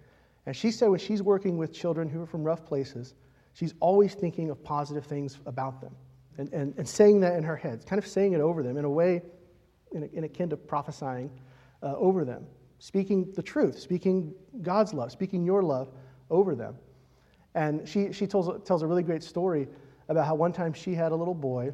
And 0.46 0.56
she 0.56 0.70
said 0.70 0.88
when 0.88 0.98
she's 0.98 1.22
working 1.22 1.56
with 1.56 1.72
children 1.72 2.08
who 2.08 2.22
are 2.22 2.26
from 2.26 2.42
rough 2.42 2.64
places, 2.64 3.14
she's 3.52 3.74
always 3.80 4.14
thinking 4.14 4.50
of 4.50 4.62
positive 4.62 5.04
things 5.04 5.38
about 5.46 5.80
them 5.80 5.94
and, 6.38 6.52
and, 6.52 6.74
and 6.76 6.88
saying 6.88 7.20
that 7.20 7.36
in 7.36 7.44
her 7.44 7.56
head, 7.56 7.84
kind 7.86 7.98
of 7.98 8.06
saying 8.06 8.32
it 8.32 8.40
over 8.40 8.62
them 8.62 8.76
in 8.76 8.84
a 8.84 8.90
way, 8.90 9.22
in, 9.92 10.08
in 10.12 10.24
akin 10.24 10.48
to 10.50 10.56
prophesying 10.56 11.30
uh, 11.82 11.94
over 11.96 12.24
them, 12.24 12.46
speaking 12.78 13.30
the 13.34 13.42
truth, 13.42 13.78
speaking 13.78 14.32
God's 14.62 14.94
love, 14.94 15.12
speaking 15.12 15.44
your 15.44 15.62
love 15.62 15.88
over 16.30 16.54
them. 16.54 16.76
And 17.54 17.86
she, 17.88 18.12
she 18.12 18.26
tells, 18.26 18.48
tells 18.66 18.82
a 18.82 18.86
really 18.86 19.02
great 19.02 19.22
story 19.22 19.68
about 20.10 20.26
how 20.26 20.34
one 20.34 20.52
time 20.52 20.72
she 20.72 20.92
had 20.92 21.12
a 21.12 21.14
little 21.14 21.34
boy 21.34 21.72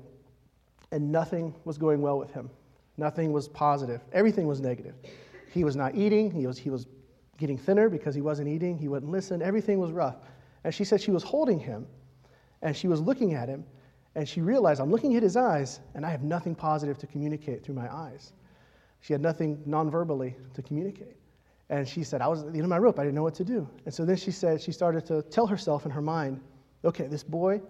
and 0.92 1.10
nothing 1.10 1.54
was 1.64 1.78
going 1.78 2.02
well 2.02 2.18
with 2.18 2.30
him. 2.30 2.50
Nothing 2.98 3.32
was 3.32 3.48
positive. 3.48 4.02
Everything 4.12 4.46
was 4.46 4.60
negative. 4.60 4.94
He 5.50 5.64
was 5.64 5.74
not 5.74 5.94
eating, 5.94 6.30
he 6.30 6.46
was, 6.46 6.58
he 6.58 6.68
was 6.68 6.86
getting 7.38 7.56
thinner 7.56 7.88
because 7.88 8.14
he 8.14 8.20
wasn't 8.20 8.48
eating, 8.48 8.76
he 8.76 8.88
wouldn't 8.88 9.10
listen, 9.10 9.40
everything 9.40 9.78
was 9.78 9.90
rough. 9.90 10.16
And 10.64 10.74
she 10.74 10.84
said 10.84 11.00
she 11.00 11.10
was 11.10 11.22
holding 11.22 11.58
him 11.58 11.86
and 12.60 12.76
she 12.76 12.88
was 12.88 13.00
looking 13.00 13.32
at 13.32 13.48
him 13.48 13.64
and 14.14 14.28
she 14.28 14.42
realized 14.42 14.80
I'm 14.80 14.90
looking 14.90 15.16
at 15.16 15.22
his 15.22 15.36
eyes 15.36 15.80
and 15.94 16.04
I 16.04 16.10
have 16.10 16.22
nothing 16.22 16.54
positive 16.54 16.98
to 16.98 17.06
communicate 17.06 17.64
through 17.64 17.74
my 17.74 17.92
eyes. 17.92 18.34
She 19.00 19.14
had 19.14 19.22
nothing 19.22 19.62
non-verbally 19.64 20.36
to 20.54 20.62
communicate. 20.62 21.16
And 21.70 21.88
she 21.88 22.04
said, 22.04 22.20
I 22.20 22.28
was 22.28 22.42
at 22.42 22.52
the 22.52 22.58
end 22.58 22.64
of 22.64 22.68
my 22.68 22.78
rope. 22.78 22.98
I 22.98 23.02
didn't 23.02 23.14
know 23.14 23.22
what 23.22 23.34
to 23.36 23.44
do. 23.44 23.68
And 23.86 23.92
so 23.92 24.04
then 24.04 24.16
she 24.16 24.30
said, 24.30 24.60
she 24.60 24.72
started 24.72 25.06
to 25.06 25.22
tell 25.22 25.46
herself 25.46 25.84
in 25.84 25.90
her 25.90 26.02
mind, 26.02 26.40
okay, 26.84 27.06
this 27.06 27.24
boy, 27.24 27.60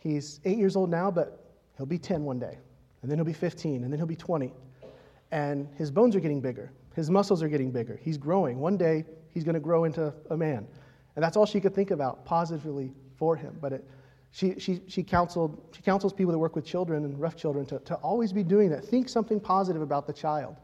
he's 0.00 0.40
eight 0.44 0.58
years 0.58 0.76
old 0.76 0.90
now, 0.90 1.10
but 1.10 1.44
he'll 1.76 1.86
be 1.86 1.98
10 1.98 2.24
one 2.24 2.38
day. 2.38 2.58
And 3.02 3.10
then 3.10 3.16
he'll 3.16 3.24
be 3.24 3.32
15, 3.32 3.84
and 3.84 3.92
then 3.92 3.98
he'll 3.98 4.06
be 4.06 4.16
20. 4.16 4.52
And 5.30 5.68
his 5.76 5.90
bones 5.90 6.16
are 6.16 6.20
getting 6.20 6.40
bigger. 6.40 6.72
His 6.94 7.08
muscles 7.08 7.42
are 7.42 7.48
getting 7.48 7.70
bigger. 7.70 7.98
He's 8.02 8.18
growing. 8.18 8.58
One 8.58 8.76
day, 8.76 9.04
he's 9.30 9.44
going 9.44 9.54
to 9.54 9.60
grow 9.60 9.84
into 9.84 10.12
a 10.30 10.36
man. 10.36 10.66
And 11.16 11.24
that's 11.24 11.36
all 11.36 11.46
she 11.46 11.60
could 11.60 11.74
think 11.74 11.92
about 11.92 12.24
positively 12.24 12.92
for 13.16 13.36
him. 13.36 13.56
But 13.60 13.72
it, 13.72 13.88
she, 14.32 14.58
she, 14.58 14.80
she, 14.86 15.02
counseled, 15.02 15.60
she 15.74 15.82
counsels 15.82 16.12
people 16.12 16.32
that 16.32 16.38
work 16.38 16.54
with 16.54 16.64
children 16.64 17.04
and 17.04 17.18
rough 17.20 17.36
children 17.36 17.66
to, 17.66 17.78
to 17.80 17.94
always 17.96 18.32
be 18.32 18.42
doing 18.42 18.70
that. 18.70 18.84
Think 18.84 19.08
something 19.08 19.40
positive 19.40 19.82
about 19.82 20.06
the 20.06 20.12
child. 20.12 20.56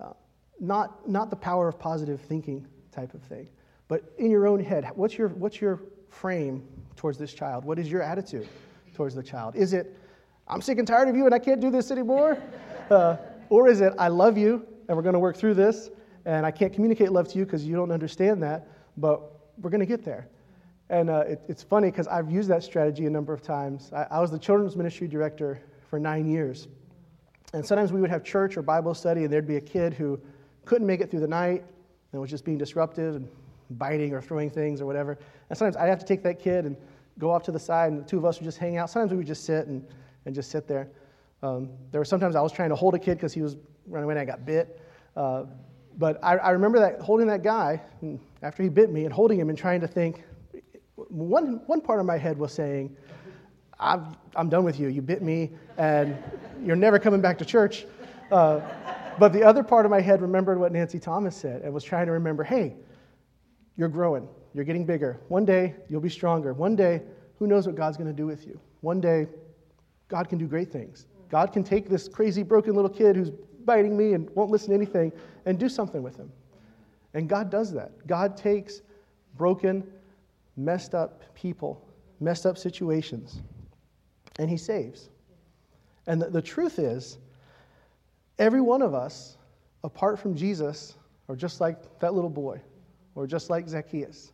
Uh, 0.00 0.12
not, 0.60 1.08
not 1.08 1.30
the 1.30 1.36
power 1.36 1.68
of 1.68 1.78
positive 1.78 2.20
thinking 2.20 2.66
type 2.92 3.14
of 3.14 3.22
thing, 3.22 3.48
but 3.88 4.12
in 4.18 4.30
your 4.30 4.46
own 4.46 4.62
head. 4.62 4.88
What's 4.94 5.18
your, 5.18 5.28
what's 5.28 5.60
your 5.60 5.80
frame 6.08 6.66
towards 6.96 7.18
this 7.18 7.32
child? 7.32 7.64
What 7.64 7.78
is 7.78 7.90
your 7.90 8.02
attitude 8.02 8.48
towards 8.94 9.14
the 9.14 9.22
child? 9.22 9.56
Is 9.56 9.72
it, 9.72 9.96
I'm 10.48 10.60
sick 10.60 10.78
and 10.78 10.86
tired 10.86 11.08
of 11.08 11.16
you 11.16 11.24
and 11.24 11.34
I 11.34 11.38
can't 11.38 11.60
do 11.60 11.70
this 11.70 11.90
anymore? 11.90 12.38
Uh, 12.90 13.16
or 13.48 13.68
is 13.68 13.80
it, 13.80 13.92
I 13.98 14.08
love 14.08 14.36
you 14.36 14.66
and 14.88 14.96
we're 14.96 15.02
going 15.02 15.14
to 15.14 15.18
work 15.18 15.36
through 15.36 15.54
this, 15.54 15.90
and 16.26 16.44
I 16.44 16.50
can't 16.50 16.72
communicate 16.72 17.10
love 17.10 17.28
to 17.28 17.38
you 17.38 17.44
because 17.44 17.64
you 17.64 17.74
don't 17.74 17.90
understand 17.90 18.42
that, 18.42 18.68
but 18.96 19.22
we're 19.60 19.70
going 19.70 19.80
to 19.80 19.86
get 19.86 20.04
there. 20.04 20.28
And 20.90 21.08
uh, 21.08 21.24
it, 21.26 21.40
it's 21.48 21.62
funny 21.62 21.90
because 21.90 22.06
I've 22.08 22.30
used 22.30 22.48
that 22.50 22.62
strategy 22.62 23.06
a 23.06 23.10
number 23.10 23.32
of 23.32 23.42
times. 23.42 23.90
I, 23.92 24.06
I 24.10 24.20
was 24.20 24.30
the 24.30 24.38
children's 24.38 24.76
ministry 24.76 25.08
director 25.08 25.60
for 25.88 25.98
nine 25.98 26.28
years. 26.28 26.68
And 27.54 27.64
sometimes 27.64 27.92
we 27.92 28.00
would 28.00 28.10
have 28.10 28.24
church 28.24 28.56
or 28.56 28.62
Bible 28.62 28.94
study, 28.94 29.24
and 29.24 29.32
there'd 29.32 29.46
be 29.46 29.56
a 29.56 29.60
kid 29.60 29.94
who 29.94 30.20
couldn't 30.64 30.86
make 30.86 31.00
it 31.00 31.10
through 31.10 31.20
the 31.20 31.28
night 31.28 31.64
and 32.12 32.20
was 32.20 32.30
just 32.30 32.44
being 32.44 32.58
disruptive 32.58 33.16
and 33.16 33.28
biting 33.70 34.12
or 34.12 34.20
throwing 34.20 34.50
things 34.50 34.80
or 34.80 34.86
whatever. 34.86 35.18
And 35.48 35.58
sometimes 35.58 35.76
I'd 35.76 35.88
have 35.88 35.98
to 35.98 36.06
take 36.06 36.22
that 36.22 36.38
kid 36.38 36.64
and 36.64 36.76
go 37.18 37.30
off 37.30 37.42
to 37.44 37.52
the 37.52 37.58
side, 37.58 37.92
and 37.92 38.00
the 38.00 38.04
two 38.04 38.18
of 38.18 38.24
us 38.24 38.38
would 38.38 38.44
just 38.44 38.58
hang 38.58 38.76
out. 38.76 38.90
Sometimes 38.90 39.12
we 39.12 39.18
would 39.18 39.26
just 39.26 39.44
sit 39.44 39.66
and, 39.66 39.86
and 40.26 40.34
just 40.34 40.50
sit 40.50 40.66
there. 40.66 40.88
Um, 41.42 41.70
there 41.90 42.00
were 42.00 42.04
sometimes 42.04 42.36
I 42.36 42.40
was 42.40 42.52
trying 42.52 42.70
to 42.70 42.76
hold 42.76 42.94
a 42.94 42.98
kid 42.98 43.16
because 43.16 43.32
he 43.32 43.42
was 43.42 43.56
running 43.86 44.04
away 44.04 44.14
and 44.14 44.20
I 44.20 44.24
got 44.24 44.46
bit. 44.46 44.80
Uh, 45.16 45.44
but 45.98 46.18
I, 46.24 46.36
I, 46.38 46.50
remember 46.50 46.80
that 46.80 47.00
holding 47.00 47.26
that 47.28 47.42
guy 47.42 47.80
after 48.42 48.62
he 48.62 48.68
bit 48.68 48.90
me 48.90 49.04
and 49.04 49.12
holding 49.12 49.38
him 49.38 49.48
and 49.48 49.56
trying 49.56 49.80
to 49.80 49.86
think. 49.86 50.24
One, 50.96 51.60
one 51.66 51.80
part 51.80 52.00
of 52.00 52.06
my 52.06 52.16
head 52.16 52.38
was 52.38 52.52
saying, 52.52 52.96
I'm, 53.78 54.16
I'm 54.34 54.48
done 54.48 54.64
with 54.64 54.80
you. 54.80 54.88
You 54.88 55.02
bit 55.02 55.22
me, 55.22 55.50
and 55.76 56.16
you're 56.64 56.76
never 56.76 56.98
coming 56.98 57.20
back 57.20 57.38
to 57.38 57.44
church. 57.44 57.86
Uh, 58.32 58.60
but 59.18 59.32
the 59.32 59.42
other 59.42 59.62
part 59.62 59.84
of 59.84 59.90
my 59.90 60.00
head 60.00 60.22
remembered 60.22 60.58
what 60.58 60.72
Nancy 60.72 60.98
Thomas 60.98 61.36
said 61.36 61.62
and 61.62 61.72
was 61.72 61.84
trying 61.84 62.06
to 62.06 62.12
remember 62.12 62.42
hey, 62.42 62.74
you're 63.76 63.88
growing, 63.88 64.28
you're 64.54 64.64
getting 64.64 64.84
bigger. 64.84 65.20
One 65.28 65.44
day, 65.44 65.74
you'll 65.88 66.00
be 66.00 66.08
stronger. 66.08 66.52
One 66.52 66.76
day, 66.76 67.02
who 67.38 67.46
knows 67.46 67.66
what 67.66 67.74
God's 67.74 67.96
going 67.96 68.08
to 68.08 68.16
do 68.16 68.26
with 68.26 68.46
you? 68.46 68.58
One 68.80 69.00
day, 69.00 69.26
God 70.08 70.28
can 70.28 70.38
do 70.38 70.46
great 70.46 70.70
things. 70.70 71.06
God 71.30 71.52
can 71.52 71.64
take 71.64 71.88
this 71.88 72.08
crazy, 72.08 72.42
broken 72.42 72.74
little 72.74 72.90
kid 72.90 73.16
who's 73.16 73.30
biting 73.64 73.96
me 73.96 74.12
and 74.12 74.30
won't 74.30 74.50
listen 74.50 74.68
to 74.68 74.74
anything 74.74 75.12
and 75.46 75.58
do 75.58 75.68
something 75.68 76.02
with 76.02 76.16
him. 76.16 76.30
And 77.14 77.28
God 77.28 77.50
does 77.50 77.72
that. 77.72 78.06
God 78.06 78.36
takes 78.36 78.82
broken, 79.36 79.84
messed 80.56 80.94
up 80.94 81.34
people, 81.34 81.86
messed 82.20 82.46
up 82.46 82.58
situations, 82.58 83.42
and 84.38 84.50
He 84.50 84.56
saves. 84.56 85.10
And 86.06 86.20
the, 86.20 86.30
the 86.30 86.42
truth 86.42 86.78
is, 86.78 87.18
every 88.38 88.60
one 88.60 88.82
of 88.82 88.94
us, 88.94 89.36
apart 89.84 90.18
from 90.18 90.34
Jesus, 90.34 90.94
are 91.28 91.36
just 91.36 91.60
like 91.60 92.00
that 92.00 92.14
little 92.14 92.30
boy, 92.30 92.60
or 93.14 93.26
just 93.26 93.50
like 93.50 93.68
Zacchaeus. 93.68 94.32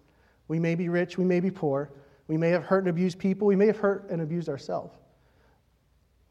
We 0.48 0.58
may 0.58 0.74
be 0.74 0.88
rich, 0.88 1.18
we 1.18 1.24
may 1.24 1.40
be 1.40 1.50
poor, 1.50 1.90
we 2.26 2.36
may 2.36 2.50
have 2.50 2.64
hurt 2.64 2.80
and 2.80 2.88
abused 2.88 3.18
people, 3.18 3.46
we 3.46 3.56
may 3.56 3.66
have 3.66 3.78
hurt 3.78 4.08
and 4.10 4.22
abused 4.22 4.48
ourselves. 4.48 4.96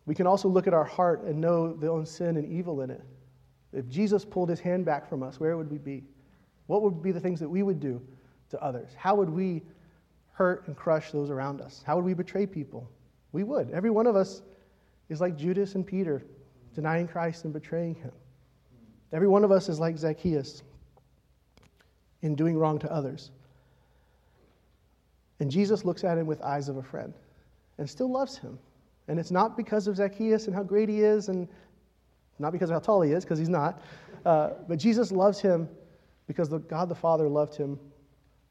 We 0.06 0.16
can 0.16 0.28
also 0.28 0.50
look 0.50 0.68
at 0.68 0.74
our 0.74 0.84
heart 0.84 1.24
and 1.24 1.40
know 1.40 1.74
the 1.74 1.88
own 1.88 2.06
sin 2.06 2.38
and 2.38 2.52
evil 2.52 2.82
in 2.82 2.90
it. 2.90 3.04
If 3.72 3.88
Jesus 3.88 4.26
pulled 4.26 4.50
his 4.50 4.60
hand 4.60 4.86
back 4.86 5.08
from 5.08 5.22
us, 5.22 5.40
where 5.40 5.56
would 5.56 5.70
we 5.70 5.78
be? 5.78 6.04
What 6.68 6.82
would 6.82 7.02
be 7.02 7.12
the 7.12 7.20
things 7.20 7.40
that 7.40 7.50
we 7.50 7.64
would 7.64 7.80
do 7.80 8.02
to 8.50 8.64
others? 8.64 8.90
How 8.98 9.16
would 9.16 9.30
we 9.30 9.62
hurt 10.32 10.66
and 10.68 10.76
crush 10.76 11.12
those 11.12 11.30
around 11.30 11.62
us? 11.62 11.84
How 11.86 11.96
would 11.96 12.06
we 12.06 12.14
betray 12.14 12.46
people? 12.46 12.90
We 13.32 13.44
would. 13.44 13.70
Every 13.72 13.90
one 13.90 14.08
of 14.08 14.16
us 14.16 14.42
is 15.10 15.22
like 15.22 15.36
Judas 15.36 15.76
and 15.76 15.86
Peter, 15.86 16.24
denying 16.74 17.08
Christ 17.08 17.44
and 17.44 17.54
betraying 17.54 17.96
him. 17.96 18.12
Every 19.12 19.28
one 19.28 19.44
of 19.44 19.52
us 19.52 19.70
is 19.70 19.80
like 19.80 19.98
Zacchaeus 19.98 20.64
in 22.22 22.36
doing 22.36 22.58
wrong 22.58 22.80
to 22.80 22.92
others. 22.92 23.32
And 25.40 25.50
Jesus 25.50 25.86
looks 25.86 26.04
at 26.04 26.18
him 26.18 26.28
with 26.28 26.42
eyes 26.42 26.70
of 26.70 26.78
a 26.78 26.84
friend 26.84 27.14
and 27.78 27.90
still 27.90 28.12
loves 28.12 28.38
him. 28.38 28.60
And 29.08 29.20
it's 29.20 29.32
not 29.32 29.58
because 29.58 29.88
of 29.88 29.96
Zacchaeus 29.96 30.48
and 30.48 30.56
how 30.56 30.64
great 30.64 30.88
he 30.90 31.02
is, 31.02 31.30
and 31.30 31.48
not 32.38 32.52
because 32.52 32.70
of 32.70 32.76
how 32.76 32.80
tall 32.80 33.02
he 33.02 33.12
is, 33.12 33.24
because 33.24 33.40
he's 33.40 33.50
not. 33.50 33.82
Uh, 34.26 34.52
but 34.68 34.78
Jesus 34.78 35.12
loves 35.12 35.40
him 35.40 35.68
because 36.28 36.50
the, 36.50 36.60
God 36.60 36.90
the 36.90 36.96
Father 36.96 37.28
loved 37.28 37.56
him 37.56 37.80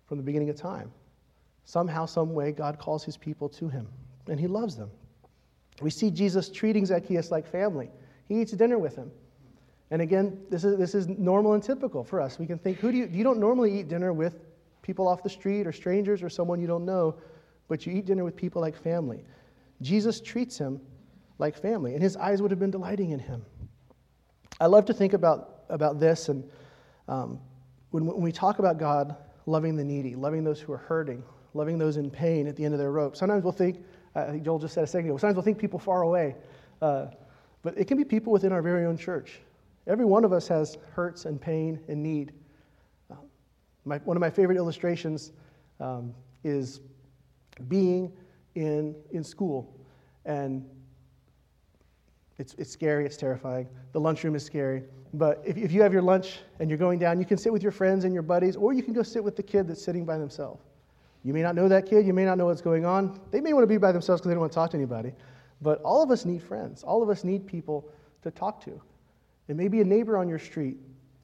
from 0.07 0.17
the 0.17 0.25
beginning 0.25 0.51
of 0.51 0.57
time. 0.57 0.91
Somehow, 1.65 2.07
some 2.07 2.35
way, 2.35 2.51
God 2.51 2.79
calls 2.79 3.05
his 3.05 3.17
people 3.17 3.49
to 3.51 3.69
him, 3.69 3.87
and 4.27 4.41
he 4.41 4.47
loves 4.47 4.75
them. 4.75 4.91
We 5.81 5.91
see 5.91 6.11
Jesus 6.11 6.49
treating 6.49 6.87
Zacchaeus 6.87 7.31
like 7.31 7.47
family. 7.47 7.91
He 8.27 8.41
eats 8.41 8.53
dinner 8.53 8.79
with 8.79 8.97
him. 8.97 9.13
And 9.91 10.03
again, 10.03 10.39
this 10.51 10.65
is, 10.65 10.79
this 10.79 10.95
is 10.95 11.09
normal 11.09 11.55
and 11.55 11.63
typical 11.63 12.05
for 12.05 12.21
us. 12.21 12.39
We 12.39 12.47
can 12.47 12.59
think, 12.59 12.79
who 12.79 12.93
do 12.93 12.99
you, 12.99 13.09
you 13.11 13.25
don't 13.25 13.39
normally 13.39 13.81
eat 13.81 13.89
dinner 13.89 14.13
with 14.13 14.37
people 14.83 15.09
off 15.09 15.23
the 15.23 15.31
street 15.31 15.67
or 15.67 15.73
strangers 15.73 16.23
or 16.23 16.29
someone 16.29 16.61
you 16.61 16.67
don't 16.67 16.85
know, 16.85 17.17
but 17.69 17.87
you 17.87 17.93
eat 17.93 18.07
dinner 18.07 18.25
with 18.25 18.37
people 18.37 18.61
like 18.61 18.77
family. 18.77 19.25
Jesus 19.81 20.21
treats 20.21 20.59
him 20.59 20.81
like 21.39 21.57
family, 21.57 21.95
and 21.95 22.03
his 22.03 22.17
eyes 22.17 22.43
would 22.43 22.51
have 22.51 22.59
been 22.59 22.71
delighting 22.71 23.11
in 23.11 23.19
him. 23.19 23.45
I 24.61 24.67
love 24.67 24.87
to 24.87 24.93
think 24.93 25.13
about, 25.13 25.63
about 25.69 26.01
this, 26.01 26.29
and 26.29 26.49
um, 27.07 27.39
when, 27.91 28.05
when 28.07 28.23
we 28.23 28.33
talk 28.33 28.59
about 28.59 28.79
God 28.79 29.17
loving 29.47 29.77
the 29.77 29.85
needy, 29.85 30.17
loving 30.17 30.43
those 30.43 30.61
who 30.61 30.73
are 30.73 30.79
hurting, 30.79 31.23
loving 31.55 31.79
those 31.79 31.97
in 31.97 32.11
pain 32.11 32.47
at 32.47 32.57
the 32.57 32.65
end 32.65 32.75
of 32.75 32.81
their 32.81 32.91
rope, 32.91 33.17
sometimes 33.17 33.45
we'll 33.45 33.53
think, 33.53 33.79
I 34.15 34.25
think 34.25 34.43
Joel 34.43 34.59
just 34.59 34.75
said 34.75 34.85
a 34.85 34.87
second 34.87 35.11
ago, 35.11 35.17
sometimes 35.17 35.37
we'll 35.37 35.45
think 35.45 35.59
people 35.59 35.79
far 35.79 36.03
away, 36.03 36.35
uh, 36.83 37.07
but 37.63 37.79
it 37.79 37.87
can 37.87 37.97
be 37.97 38.05
people 38.05 38.33
within 38.33 38.53
our 38.53 38.63
very 38.63 38.85
own 38.85 38.97
church. 38.97 39.41
Every 39.89 40.05
one 40.05 40.25
of 40.25 40.33
us 40.33 40.47
has 40.49 40.77
hurts 40.93 41.25
and 41.25 41.41
pain 41.41 41.81
and 41.89 42.03
need. 42.03 42.33
My, 43.85 43.97
one 43.99 44.17
of 44.17 44.21
my 44.21 44.29
favorite 44.29 44.59
illustrations 44.59 45.33
um, 45.81 46.15
is 46.45 46.81
being 47.69 48.13
in, 48.55 48.95
in 49.13 49.25
school. 49.25 49.75
And 50.27 50.65
it's, 52.37 52.55
it's 52.55 52.71
scary, 52.71 53.07
it's 53.07 53.17
terrifying. 53.17 53.67
The 53.93 54.01
lunchroom 54.01 54.35
is 54.35 54.45
scary. 54.45 54.83
But 55.15 55.43
if, 55.45 55.57
if 55.57 55.73
you 55.73 55.81
have 55.83 55.93
your 55.93 56.03
lunch 56.03 56.41
and 56.61 56.69
you're 56.69 56.79
going 56.79 56.99
down, 56.99 57.19
you 57.19 57.25
can 57.25 57.39
sit 57.39 57.51
with 57.53 57.63
your 57.63 57.73
friends 57.73 58.05
and 58.05 58.13
your 58.13 58.23
buddies, 58.23 58.57
or 58.57 58.75
you 58.75 58.83
can 58.83 58.93
go 58.93 59.03
sit 59.03 59.25
with 59.25 59.37
the 59.37 59.43
kid 59.43 59.67
that's 59.67 59.83
sitting 59.83 60.05
by 60.05 60.19
themselves. 60.19 60.63
You 61.25 61.33
may 61.33 61.43
not 61.43 61.55
know 61.55 61.67
that 61.69 61.87
kid, 61.87 62.07
you 62.07 62.13
may 62.13 62.25
not 62.25 62.39
know 62.39 62.47
what's 62.47 62.61
going 62.61 62.85
on. 62.85 63.19
They 63.31 63.41
may 63.41 63.53
want 63.55 63.65
to 63.65 63.69
be 63.69 63.79
by 63.79 63.91
themselves 63.91 64.21
because 64.21 64.29
they 64.29 64.35
don't 64.35 64.41
want 64.41 64.53
to 64.53 64.57
talk 64.57 64.71
to 64.73 64.77
anybody. 64.77 65.13
But 65.63 65.81
all 65.83 66.03
of 66.03 66.11
us 66.11 66.25
need 66.25 66.43
friends. 66.43 66.85
All 66.85 67.03
of 67.03 67.09
us 67.09 67.25
need 67.25 67.47
people 67.47 67.89
to 68.23 68.31
talk 68.31 68.63
to. 68.65 68.81
It 69.49 69.57
may 69.57 69.69
be 69.69 69.81
a 69.81 69.85
neighbor 69.85 70.17
on 70.17 70.29
your 70.29 70.39
street 70.39 70.77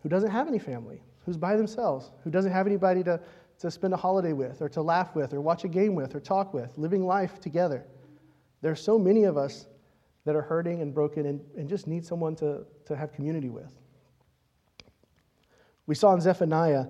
who 0.03 0.09
doesn't 0.09 0.31
have 0.31 0.49
any 0.49 0.59
family, 0.59 1.03
who's 1.25 1.37
by 1.37 1.57
themselves, 1.57 2.11
who 2.23 2.31
doesn't 2.31 2.53
have 2.53 2.67
anybody 2.67 3.03
to, 3.05 3.21
to 3.61 3.71
spend 3.71 3.95
a 3.95 3.97
holiday 3.97 4.33
with, 4.33 4.61
or 4.61 4.69
to 4.71 4.83
laugh 4.83 5.15
with, 5.15 5.33
or 5.35 5.41
watch 5.41 5.65
a 5.65 5.69
game 5.69 5.95
with, 5.95 6.15
or 6.15 6.21
talk 6.21 6.53
with, 6.53 6.77
living 6.77 7.07
life 7.07 7.41
together. 7.41 7.87
There 8.63 8.73
are 8.73 8.77
so 8.77 8.99
many 8.99 9.25
of 9.25 9.37
us 9.37 9.67
that 10.25 10.35
are 10.35 10.43
hurting 10.43 10.81
and 10.81 10.95
broken 10.95 11.27
and, 11.27 11.41
and 11.57 11.69
just 11.69 11.87
need 11.87 12.05
someone 12.05 12.35
to, 12.37 12.65
to 12.87 12.97
have 12.97 13.13
community 13.13 13.51
with. 13.51 13.73
We 15.87 15.95
saw 15.95 16.15
in 16.15 16.21
Zephaniah 16.21 16.87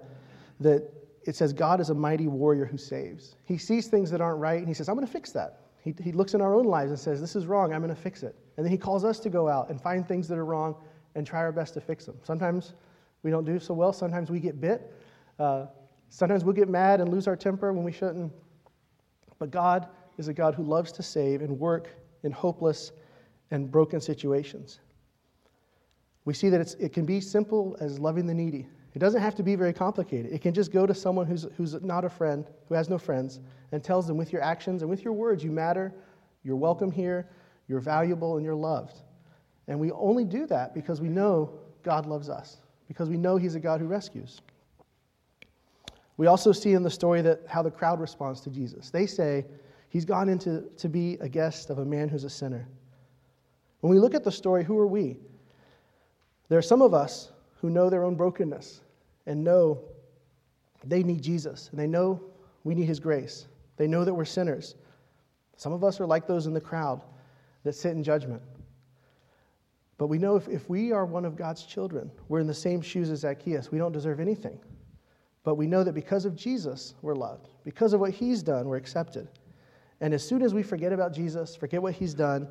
that 0.60 0.88
it 1.24 1.34
says 1.34 1.52
God 1.52 1.80
is 1.80 1.90
a 1.90 1.94
mighty 1.94 2.28
warrior 2.28 2.64
who 2.64 2.78
saves. 2.78 3.34
He 3.44 3.58
sees 3.58 3.88
things 3.88 4.10
that 4.10 4.20
aren't 4.20 4.38
right 4.38 4.58
and 4.58 4.68
he 4.68 4.74
says, 4.74 4.88
I'm 4.88 4.94
going 4.94 5.06
to 5.06 5.12
fix 5.12 5.32
that. 5.32 5.60
He, 5.82 5.94
he 6.00 6.12
looks 6.12 6.34
in 6.34 6.40
our 6.40 6.54
own 6.54 6.64
lives 6.64 6.90
and 6.90 6.98
says, 6.98 7.20
This 7.20 7.34
is 7.34 7.46
wrong, 7.46 7.72
I'm 7.72 7.82
going 7.82 7.94
to 7.94 8.00
fix 8.00 8.22
it. 8.22 8.36
And 8.56 8.64
then 8.64 8.70
he 8.70 8.78
calls 8.78 9.04
us 9.04 9.18
to 9.20 9.30
go 9.30 9.48
out 9.48 9.68
and 9.68 9.80
find 9.80 10.06
things 10.06 10.28
that 10.28 10.38
are 10.38 10.44
wrong 10.44 10.76
and 11.14 11.26
try 11.26 11.40
our 11.40 11.52
best 11.52 11.74
to 11.74 11.80
fix 11.80 12.04
them. 12.04 12.16
Sometimes 12.22 12.74
we 13.22 13.30
don't 13.30 13.44
do 13.44 13.58
so 13.58 13.74
well, 13.74 13.92
sometimes 13.92 14.30
we 14.30 14.40
get 14.40 14.60
bit. 14.60 14.92
Uh, 15.38 15.66
sometimes 16.08 16.44
we'll 16.44 16.54
get 16.54 16.68
mad 16.68 17.00
and 17.00 17.10
lose 17.10 17.26
our 17.26 17.36
temper 17.36 17.72
when 17.72 17.84
we 17.84 17.92
shouldn't. 17.92 18.32
But 19.38 19.50
God 19.50 19.88
is 20.18 20.28
a 20.28 20.34
God 20.34 20.54
who 20.54 20.62
loves 20.62 20.92
to 20.92 21.02
save 21.02 21.42
and 21.42 21.58
work 21.58 21.88
in 22.22 22.32
hopeless 22.32 22.92
and 23.50 23.70
broken 23.70 24.00
situations. 24.00 24.80
We 26.24 26.34
see 26.34 26.48
that 26.50 26.74
it 26.80 26.92
can 26.92 27.04
be 27.04 27.20
simple 27.20 27.76
as 27.80 27.98
loving 27.98 28.26
the 28.26 28.34
needy. 28.34 28.66
It 28.94 29.00
doesn't 29.00 29.20
have 29.20 29.34
to 29.36 29.42
be 29.42 29.56
very 29.56 29.72
complicated. 29.72 30.32
It 30.32 30.40
can 30.40 30.54
just 30.54 30.72
go 30.72 30.86
to 30.86 30.94
someone 30.94 31.26
who's, 31.26 31.46
who's 31.56 31.74
not 31.82 32.04
a 32.04 32.08
friend, 32.08 32.46
who 32.68 32.74
has 32.74 32.88
no 32.88 32.96
friends, 32.96 33.40
and 33.72 33.82
tells 33.82 34.06
them 34.06 34.16
with 34.16 34.32
your 34.32 34.42
actions 34.42 34.82
and 34.82 34.90
with 34.90 35.04
your 35.04 35.12
words, 35.12 35.42
you 35.42 35.50
matter, 35.50 35.92
you're 36.44 36.56
welcome 36.56 36.90
here, 36.90 37.28
you're 37.66 37.80
valuable, 37.80 38.36
and 38.36 38.44
you're 38.44 38.54
loved. 38.54 39.00
And 39.68 39.80
we 39.80 39.90
only 39.92 40.24
do 40.24 40.46
that 40.46 40.74
because 40.74 41.00
we 41.00 41.08
know 41.08 41.58
God 41.82 42.06
loves 42.06 42.28
us, 42.28 42.58
because 42.88 43.08
we 43.08 43.16
know 43.16 43.36
He's 43.36 43.54
a 43.54 43.60
God 43.60 43.80
who 43.80 43.86
rescues. 43.86 44.40
We 46.16 46.26
also 46.26 46.52
see 46.52 46.72
in 46.72 46.82
the 46.82 46.90
story 46.90 47.22
that 47.22 47.40
how 47.48 47.62
the 47.62 47.70
crowd 47.70 48.00
responds 48.00 48.40
to 48.42 48.50
Jesus. 48.50 48.90
They 48.90 49.06
say, 49.06 49.46
He's 49.88 50.04
gone 50.04 50.28
into 50.28 50.64
to 50.78 50.88
be 50.88 51.14
a 51.20 51.28
guest 51.28 51.70
of 51.70 51.78
a 51.78 51.84
man 51.84 52.08
who's 52.08 52.24
a 52.24 52.30
sinner. 52.30 52.66
When 53.80 53.92
we 53.92 54.00
look 54.00 54.14
at 54.14 54.24
the 54.24 54.32
story, 54.32 54.64
who 54.64 54.78
are 54.78 54.86
we? 54.86 55.18
There 56.48 56.58
are 56.58 56.62
some 56.62 56.82
of 56.82 56.94
us 56.94 57.30
who 57.60 57.70
know 57.70 57.88
their 57.88 58.04
own 58.04 58.16
brokenness 58.16 58.80
and 59.26 59.44
know 59.44 59.80
they 60.84 61.02
need 61.02 61.22
Jesus, 61.22 61.68
and 61.70 61.78
they 61.78 61.86
know 61.86 62.20
we 62.64 62.74
need 62.74 62.86
His 62.86 63.00
grace. 63.00 63.46
They 63.76 63.86
know 63.86 64.04
that 64.04 64.12
we're 64.12 64.24
sinners. 64.24 64.74
Some 65.56 65.72
of 65.72 65.84
us 65.84 66.00
are 66.00 66.06
like 66.06 66.26
those 66.26 66.46
in 66.46 66.54
the 66.54 66.60
crowd 66.60 67.00
that 67.62 67.74
sit 67.74 67.92
in 67.92 68.02
judgment. 68.02 68.42
But 70.04 70.08
we 70.08 70.18
know 70.18 70.36
if, 70.36 70.48
if 70.48 70.68
we 70.68 70.92
are 70.92 71.06
one 71.06 71.24
of 71.24 71.34
God's 71.34 71.64
children, 71.64 72.10
we're 72.28 72.40
in 72.40 72.46
the 72.46 72.52
same 72.52 72.82
shoes 72.82 73.08
as 73.08 73.20
Zacchaeus. 73.20 73.72
We 73.72 73.78
don't 73.78 73.90
deserve 73.90 74.20
anything. 74.20 74.60
But 75.44 75.54
we 75.54 75.66
know 75.66 75.82
that 75.82 75.94
because 75.94 76.26
of 76.26 76.36
Jesus, 76.36 76.92
we're 77.00 77.14
loved. 77.14 77.48
Because 77.64 77.94
of 77.94 78.00
what 78.00 78.10
He's 78.10 78.42
done, 78.42 78.68
we're 78.68 78.76
accepted. 78.76 79.28
And 80.02 80.12
as 80.12 80.22
soon 80.22 80.42
as 80.42 80.52
we 80.52 80.62
forget 80.62 80.92
about 80.92 81.14
Jesus, 81.14 81.56
forget 81.56 81.80
what 81.80 81.94
He's 81.94 82.12
done, 82.12 82.46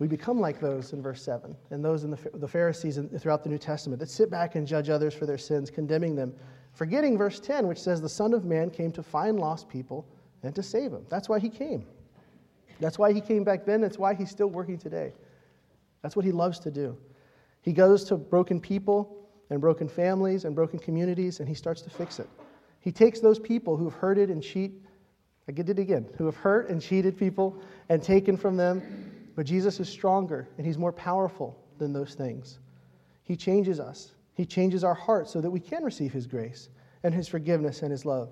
we 0.00 0.08
become 0.08 0.40
like 0.40 0.60
those 0.60 0.92
in 0.92 1.00
verse 1.00 1.22
7 1.22 1.56
and 1.70 1.84
those 1.84 2.02
in 2.02 2.10
the, 2.10 2.18
the 2.34 2.48
Pharisees 2.48 2.98
throughout 3.20 3.44
the 3.44 3.48
New 3.48 3.58
Testament 3.58 4.00
that 4.00 4.10
sit 4.10 4.28
back 4.28 4.56
and 4.56 4.66
judge 4.66 4.88
others 4.88 5.14
for 5.14 5.24
their 5.24 5.38
sins, 5.38 5.70
condemning 5.70 6.16
them, 6.16 6.34
forgetting 6.72 7.16
verse 7.16 7.38
10, 7.38 7.68
which 7.68 7.78
says, 7.78 8.00
The 8.00 8.08
Son 8.08 8.34
of 8.34 8.44
Man 8.44 8.70
came 8.70 8.90
to 8.90 9.04
find 9.04 9.38
lost 9.38 9.68
people 9.68 10.04
and 10.42 10.52
to 10.52 10.64
save 10.64 10.90
them. 10.90 11.06
That's 11.08 11.28
why 11.28 11.38
he 11.38 11.48
came. 11.48 11.86
That's 12.80 12.98
why 12.98 13.12
he 13.12 13.20
came 13.20 13.44
back 13.44 13.64
then. 13.64 13.80
That's 13.80 13.98
why 13.98 14.14
he's 14.14 14.30
still 14.30 14.48
working 14.48 14.78
today. 14.78 15.12
That's 16.02 16.16
what 16.16 16.24
he 16.24 16.32
loves 16.32 16.58
to 16.60 16.70
do. 16.70 16.96
He 17.62 17.72
goes 17.72 18.04
to 18.04 18.16
broken 18.16 18.60
people 18.60 19.28
and 19.50 19.60
broken 19.60 19.88
families 19.88 20.44
and 20.44 20.54
broken 20.54 20.78
communities 20.78 21.40
and 21.40 21.48
he 21.48 21.54
starts 21.54 21.82
to 21.82 21.90
fix 21.90 22.18
it. 22.18 22.28
He 22.80 22.92
takes 22.92 23.20
those 23.20 23.38
people 23.38 23.76
who've 23.76 23.92
hurted 23.92 24.30
and 24.30 24.42
cheat, 24.42 24.72
I 25.48 25.52
get 25.52 25.68
it 25.68 25.78
again, 25.78 26.08
who 26.16 26.26
have 26.26 26.36
hurt 26.36 26.68
and 26.68 26.80
cheated 26.80 27.18
people 27.18 27.60
and 27.88 28.02
taken 28.02 28.36
from 28.36 28.56
them 28.56 28.82
but 29.38 29.46
Jesus 29.46 29.78
is 29.78 29.88
stronger 29.88 30.48
and 30.58 30.66
he's 30.66 30.78
more 30.78 30.90
powerful 30.90 31.56
than 31.78 31.92
those 31.92 32.14
things. 32.14 32.58
He 33.22 33.36
changes 33.36 33.78
us, 33.78 34.16
he 34.34 34.44
changes 34.44 34.82
our 34.82 34.94
hearts 34.94 35.30
so 35.30 35.40
that 35.40 35.48
we 35.48 35.60
can 35.60 35.84
receive 35.84 36.12
his 36.12 36.26
grace 36.26 36.70
and 37.04 37.14
his 37.14 37.28
forgiveness 37.28 37.82
and 37.82 37.92
his 37.92 38.04
love. 38.04 38.30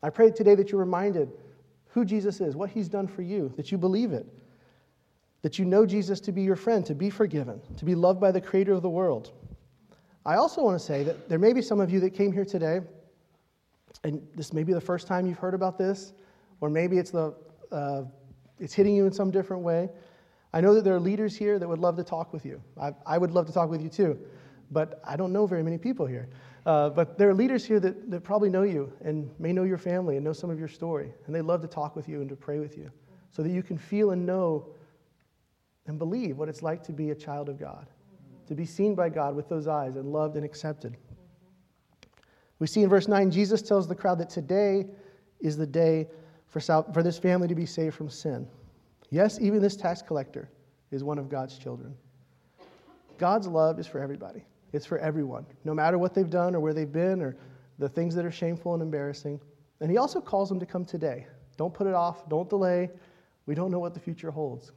I 0.00 0.10
pray 0.10 0.30
today 0.30 0.54
that 0.54 0.70
you're 0.70 0.78
reminded 0.78 1.28
who 1.88 2.04
Jesus 2.04 2.40
is, 2.40 2.54
what 2.54 2.70
he's 2.70 2.88
done 2.88 3.08
for 3.08 3.22
you, 3.22 3.52
that 3.56 3.72
you 3.72 3.78
believe 3.78 4.12
it, 4.12 4.26
that 5.42 5.58
you 5.58 5.64
know 5.64 5.84
Jesus 5.84 6.20
to 6.20 6.32
be 6.32 6.42
your 6.42 6.56
friend, 6.56 6.86
to 6.86 6.94
be 6.94 7.10
forgiven, 7.10 7.60
to 7.76 7.84
be 7.84 7.94
loved 7.94 8.20
by 8.20 8.30
the 8.30 8.40
creator 8.40 8.72
of 8.72 8.82
the 8.82 8.88
world. 8.88 9.32
I 10.24 10.36
also 10.36 10.62
want 10.62 10.78
to 10.78 10.84
say 10.84 11.02
that 11.02 11.28
there 11.28 11.38
may 11.38 11.52
be 11.52 11.60
some 11.60 11.80
of 11.80 11.90
you 11.90 11.98
that 12.00 12.10
came 12.10 12.32
here 12.32 12.44
today, 12.44 12.80
and 14.04 14.26
this 14.36 14.52
may 14.52 14.62
be 14.62 14.72
the 14.72 14.80
first 14.80 15.06
time 15.06 15.26
you've 15.26 15.38
heard 15.38 15.54
about 15.54 15.78
this, 15.78 16.12
or 16.60 16.70
maybe 16.70 16.98
it's, 16.98 17.10
the, 17.10 17.34
uh, 17.72 18.02
it's 18.60 18.72
hitting 18.72 18.94
you 18.94 19.04
in 19.04 19.12
some 19.12 19.32
different 19.32 19.64
way. 19.64 19.90
I 20.52 20.60
know 20.60 20.74
that 20.74 20.84
there 20.84 20.94
are 20.94 21.00
leaders 21.00 21.36
here 21.36 21.58
that 21.58 21.68
would 21.68 21.80
love 21.80 21.96
to 21.96 22.04
talk 22.04 22.32
with 22.32 22.46
you. 22.46 22.62
I, 22.80 22.92
I 23.04 23.18
would 23.18 23.32
love 23.32 23.46
to 23.46 23.52
talk 23.52 23.68
with 23.68 23.82
you 23.82 23.88
too, 23.88 24.18
but 24.70 25.00
I 25.04 25.16
don't 25.16 25.32
know 25.32 25.46
very 25.46 25.62
many 25.62 25.78
people 25.78 26.06
here. 26.06 26.28
Uh, 26.64 26.90
but 26.90 27.18
there 27.18 27.28
are 27.28 27.34
leaders 27.34 27.64
here 27.64 27.80
that, 27.80 28.08
that 28.10 28.22
probably 28.22 28.48
know 28.48 28.62
you 28.62 28.92
and 29.04 29.28
may 29.40 29.52
know 29.52 29.64
your 29.64 29.78
family 29.78 30.16
and 30.16 30.24
know 30.24 30.32
some 30.32 30.50
of 30.50 30.58
your 30.58 30.68
story, 30.68 31.12
and 31.26 31.34
they 31.34 31.40
love 31.40 31.60
to 31.62 31.66
talk 31.66 31.96
with 31.96 32.08
you 32.08 32.20
and 32.20 32.28
to 32.28 32.36
pray 32.36 32.60
with 32.60 32.78
you 32.78 32.90
so 33.32 33.42
that 33.42 33.50
you 33.50 33.62
can 33.62 33.76
feel 33.76 34.10
and 34.12 34.24
know 34.24 34.68
and 35.86 35.98
believe 35.98 36.38
what 36.38 36.48
it's 36.48 36.62
like 36.62 36.82
to 36.84 36.92
be 36.92 37.10
a 37.10 37.14
child 37.14 37.48
of 37.48 37.58
God, 37.58 37.86
to 38.46 38.54
be 38.54 38.64
seen 38.64 38.94
by 38.94 39.08
God 39.08 39.34
with 39.34 39.48
those 39.48 39.66
eyes 39.66 39.96
and 39.96 40.12
loved 40.12 40.36
and 40.36 40.44
accepted. 40.44 40.96
We 42.58 42.66
see 42.66 42.82
in 42.82 42.88
verse 42.88 43.08
9, 43.08 43.30
Jesus 43.30 43.62
tells 43.62 43.88
the 43.88 43.94
crowd 43.94 44.18
that 44.18 44.30
today 44.30 44.86
is 45.40 45.56
the 45.56 45.66
day 45.66 46.08
for, 46.46 46.60
for 46.60 47.02
this 47.02 47.18
family 47.18 47.48
to 47.48 47.54
be 47.54 47.66
saved 47.66 47.94
from 47.96 48.08
sin. 48.08 48.46
Yes, 49.10 49.38
even 49.40 49.60
this 49.60 49.76
tax 49.76 50.00
collector 50.00 50.48
is 50.90 51.02
one 51.02 51.18
of 51.18 51.28
God's 51.28 51.58
children. 51.58 51.94
God's 53.18 53.46
love 53.46 53.78
is 53.78 53.86
for 53.86 54.00
everybody, 54.00 54.44
it's 54.72 54.86
for 54.86 54.98
everyone, 54.98 55.44
no 55.64 55.74
matter 55.74 55.98
what 55.98 56.14
they've 56.14 56.30
done 56.30 56.54
or 56.54 56.60
where 56.60 56.72
they've 56.72 56.92
been 56.92 57.20
or 57.20 57.36
the 57.78 57.88
things 57.88 58.14
that 58.14 58.24
are 58.24 58.30
shameful 58.30 58.74
and 58.74 58.82
embarrassing. 58.82 59.40
And 59.80 59.90
He 59.90 59.96
also 59.96 60.20
calls 60.20 60.48
them 60.48 60.60
to 60.60 60.66
come 60.66 60.84
today. 60.84 61.26
Don't 61.56 61.74
put 61.74 61.86
it 61.86 61.94
off, 61.94 62.28
don't 62.28 62.48
delay. 62.48 62.90
We 63.46 63.54
don't 63.54 63.70
know 63.70 63.80
what 63.80 63.94
the 63.94 64.00
future 64.00 64.30
holds. 64.30 64.72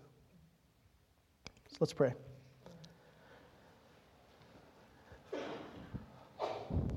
Let's 1.79 1.93
pray. 1.93 2.13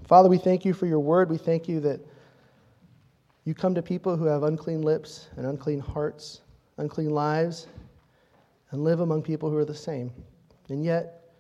Father, 0.07 0.29
we 0.29 0.39
thank 0.39 0.65
you 0.65 0.73
for 0.73 0.87
your 0.87 1.01
word. 1.01 1.29
We 1.29 1.37
thank 1.37 1.69
you 1.69 1.81
that 1.81 2.01
you 3.45 3.55
come 3.55 3.75
to 3.75 3.83
people 3.83 4.17
who 4.17 4.25
have 4.27 4.45
unclean 4.45 4.83
lips 4.83 5.29
and 5.37 5.47
unclean 5.47 5.81
hearts, 5.81 6.43
unclean 6.77 7.11
lives, 7.11 7.67
and 8.71 8.85
live 8.85 9.01
among 9.01 9.23
people 9.23 9.51
who 9.51 9.57
are 9.57 9.65
the 9.65 9.75
same. 9.75 10.13
And 10.69 10.85
yet, 10.85 11.33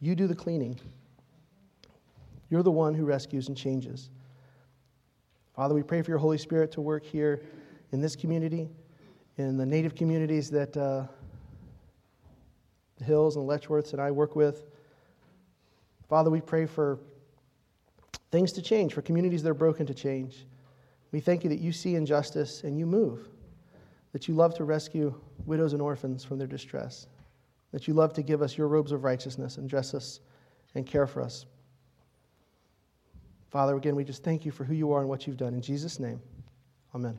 you 0.00 0.14
do 0.14 0.26
the 0.26 0.34
cleaning. 0.34 0.78
You're 2.48 2.62
the 2.62 2.70
one 2.70 2.94
who 2.94 3.04
rescues 3.04 3.48
and 3.48 3.56
changes. 3.56 4.10
Father, 5.56 5.74
we 5.74 5.82
pray 5.82 6.02
for 6.02 6.10
your 6.10 6.18
Holy 6.18 6.38
Spirit 6.38 6.70
to 6.72 6.80
work 6.80 7.04
here 7.04 7.42
in 7.92 8.00
this 8.00 8.14
community, 8.14 8.68
in 9.36 9.56
the 9.56 9.66
native 9.66 9.94
communities 9.94 10.50
that 10.50 10.76
uh, 10.76 11.06
Hills 13.02 13.36
and 13.36 13.48
Letchworths 13.48 13.92
and 13.92 14.00
I 14.00 14.10
work 14.10 14.36
with. 14.36 14.64
Father, 16.08 16.30
we 16.30 16.40
pray 16.40 16.66
for 16.66 16.98
things 18.30 18.52
to 18.52 18.62
change, 18.62 18.94
for 18.94 19.02
communities 19.02 19.42
that 19.42 19.50
are 19.50 19.54
broken 19.54 19.86
to 19.86 19.94
change. 19.94 20.46
We 21.12 21.20
thank 21.20 21.44
you 21.44 21.50
that 21.50 21.60
you 21.60 21.72
see 21.72 21.94
injustice 21.94 22.64
and 22.64 22.78
you 22.78 22.86
move, 22.86 23.28
that 24.12 24.28
you 24.28 24.34
love 24.34 24.54
to 24.56 24.64
rescue 24.64 25.14
widows 25.46 25.72
and 25.72 25.80
orphans 25.80 26.24
from 26.24 26.38
their 26.38 26.46
distress, 26.46 27.06
that 27.72 27.86
you 27.88 27.94
love 27.94 28.12
to 28.14 28.22
give 28.22 28.42
us 28.42 28.58
your 28.58 28.68
robes 28.68 28.92
of 28.92 29.04
righteousness 29.04 29.56
and 29.56 29.68
dress 29.68 29.94
us 29.94 30.20
and 30.74 30.86
care 30.86 31.06
for 31.06 31.22
us. 31.22 31.46
Father, 33.50 33.76
again, 33.76 33.94
we 33.94 34.02
just 34.02 34.24
thank 34.24 34.44
you 34.44 34.50
for 34.50 34.64
who 34.64 34.74
you 34.74 34.92
are 34.92 35.00
and 35.00 35.08
what 35.08 35.26
you've 35.26 35.36
done. 35.36 35.54
In 35.54 35.62
Jesus' 35.62 36.00
name, 36.00 36.20
amen. 36.92 37.16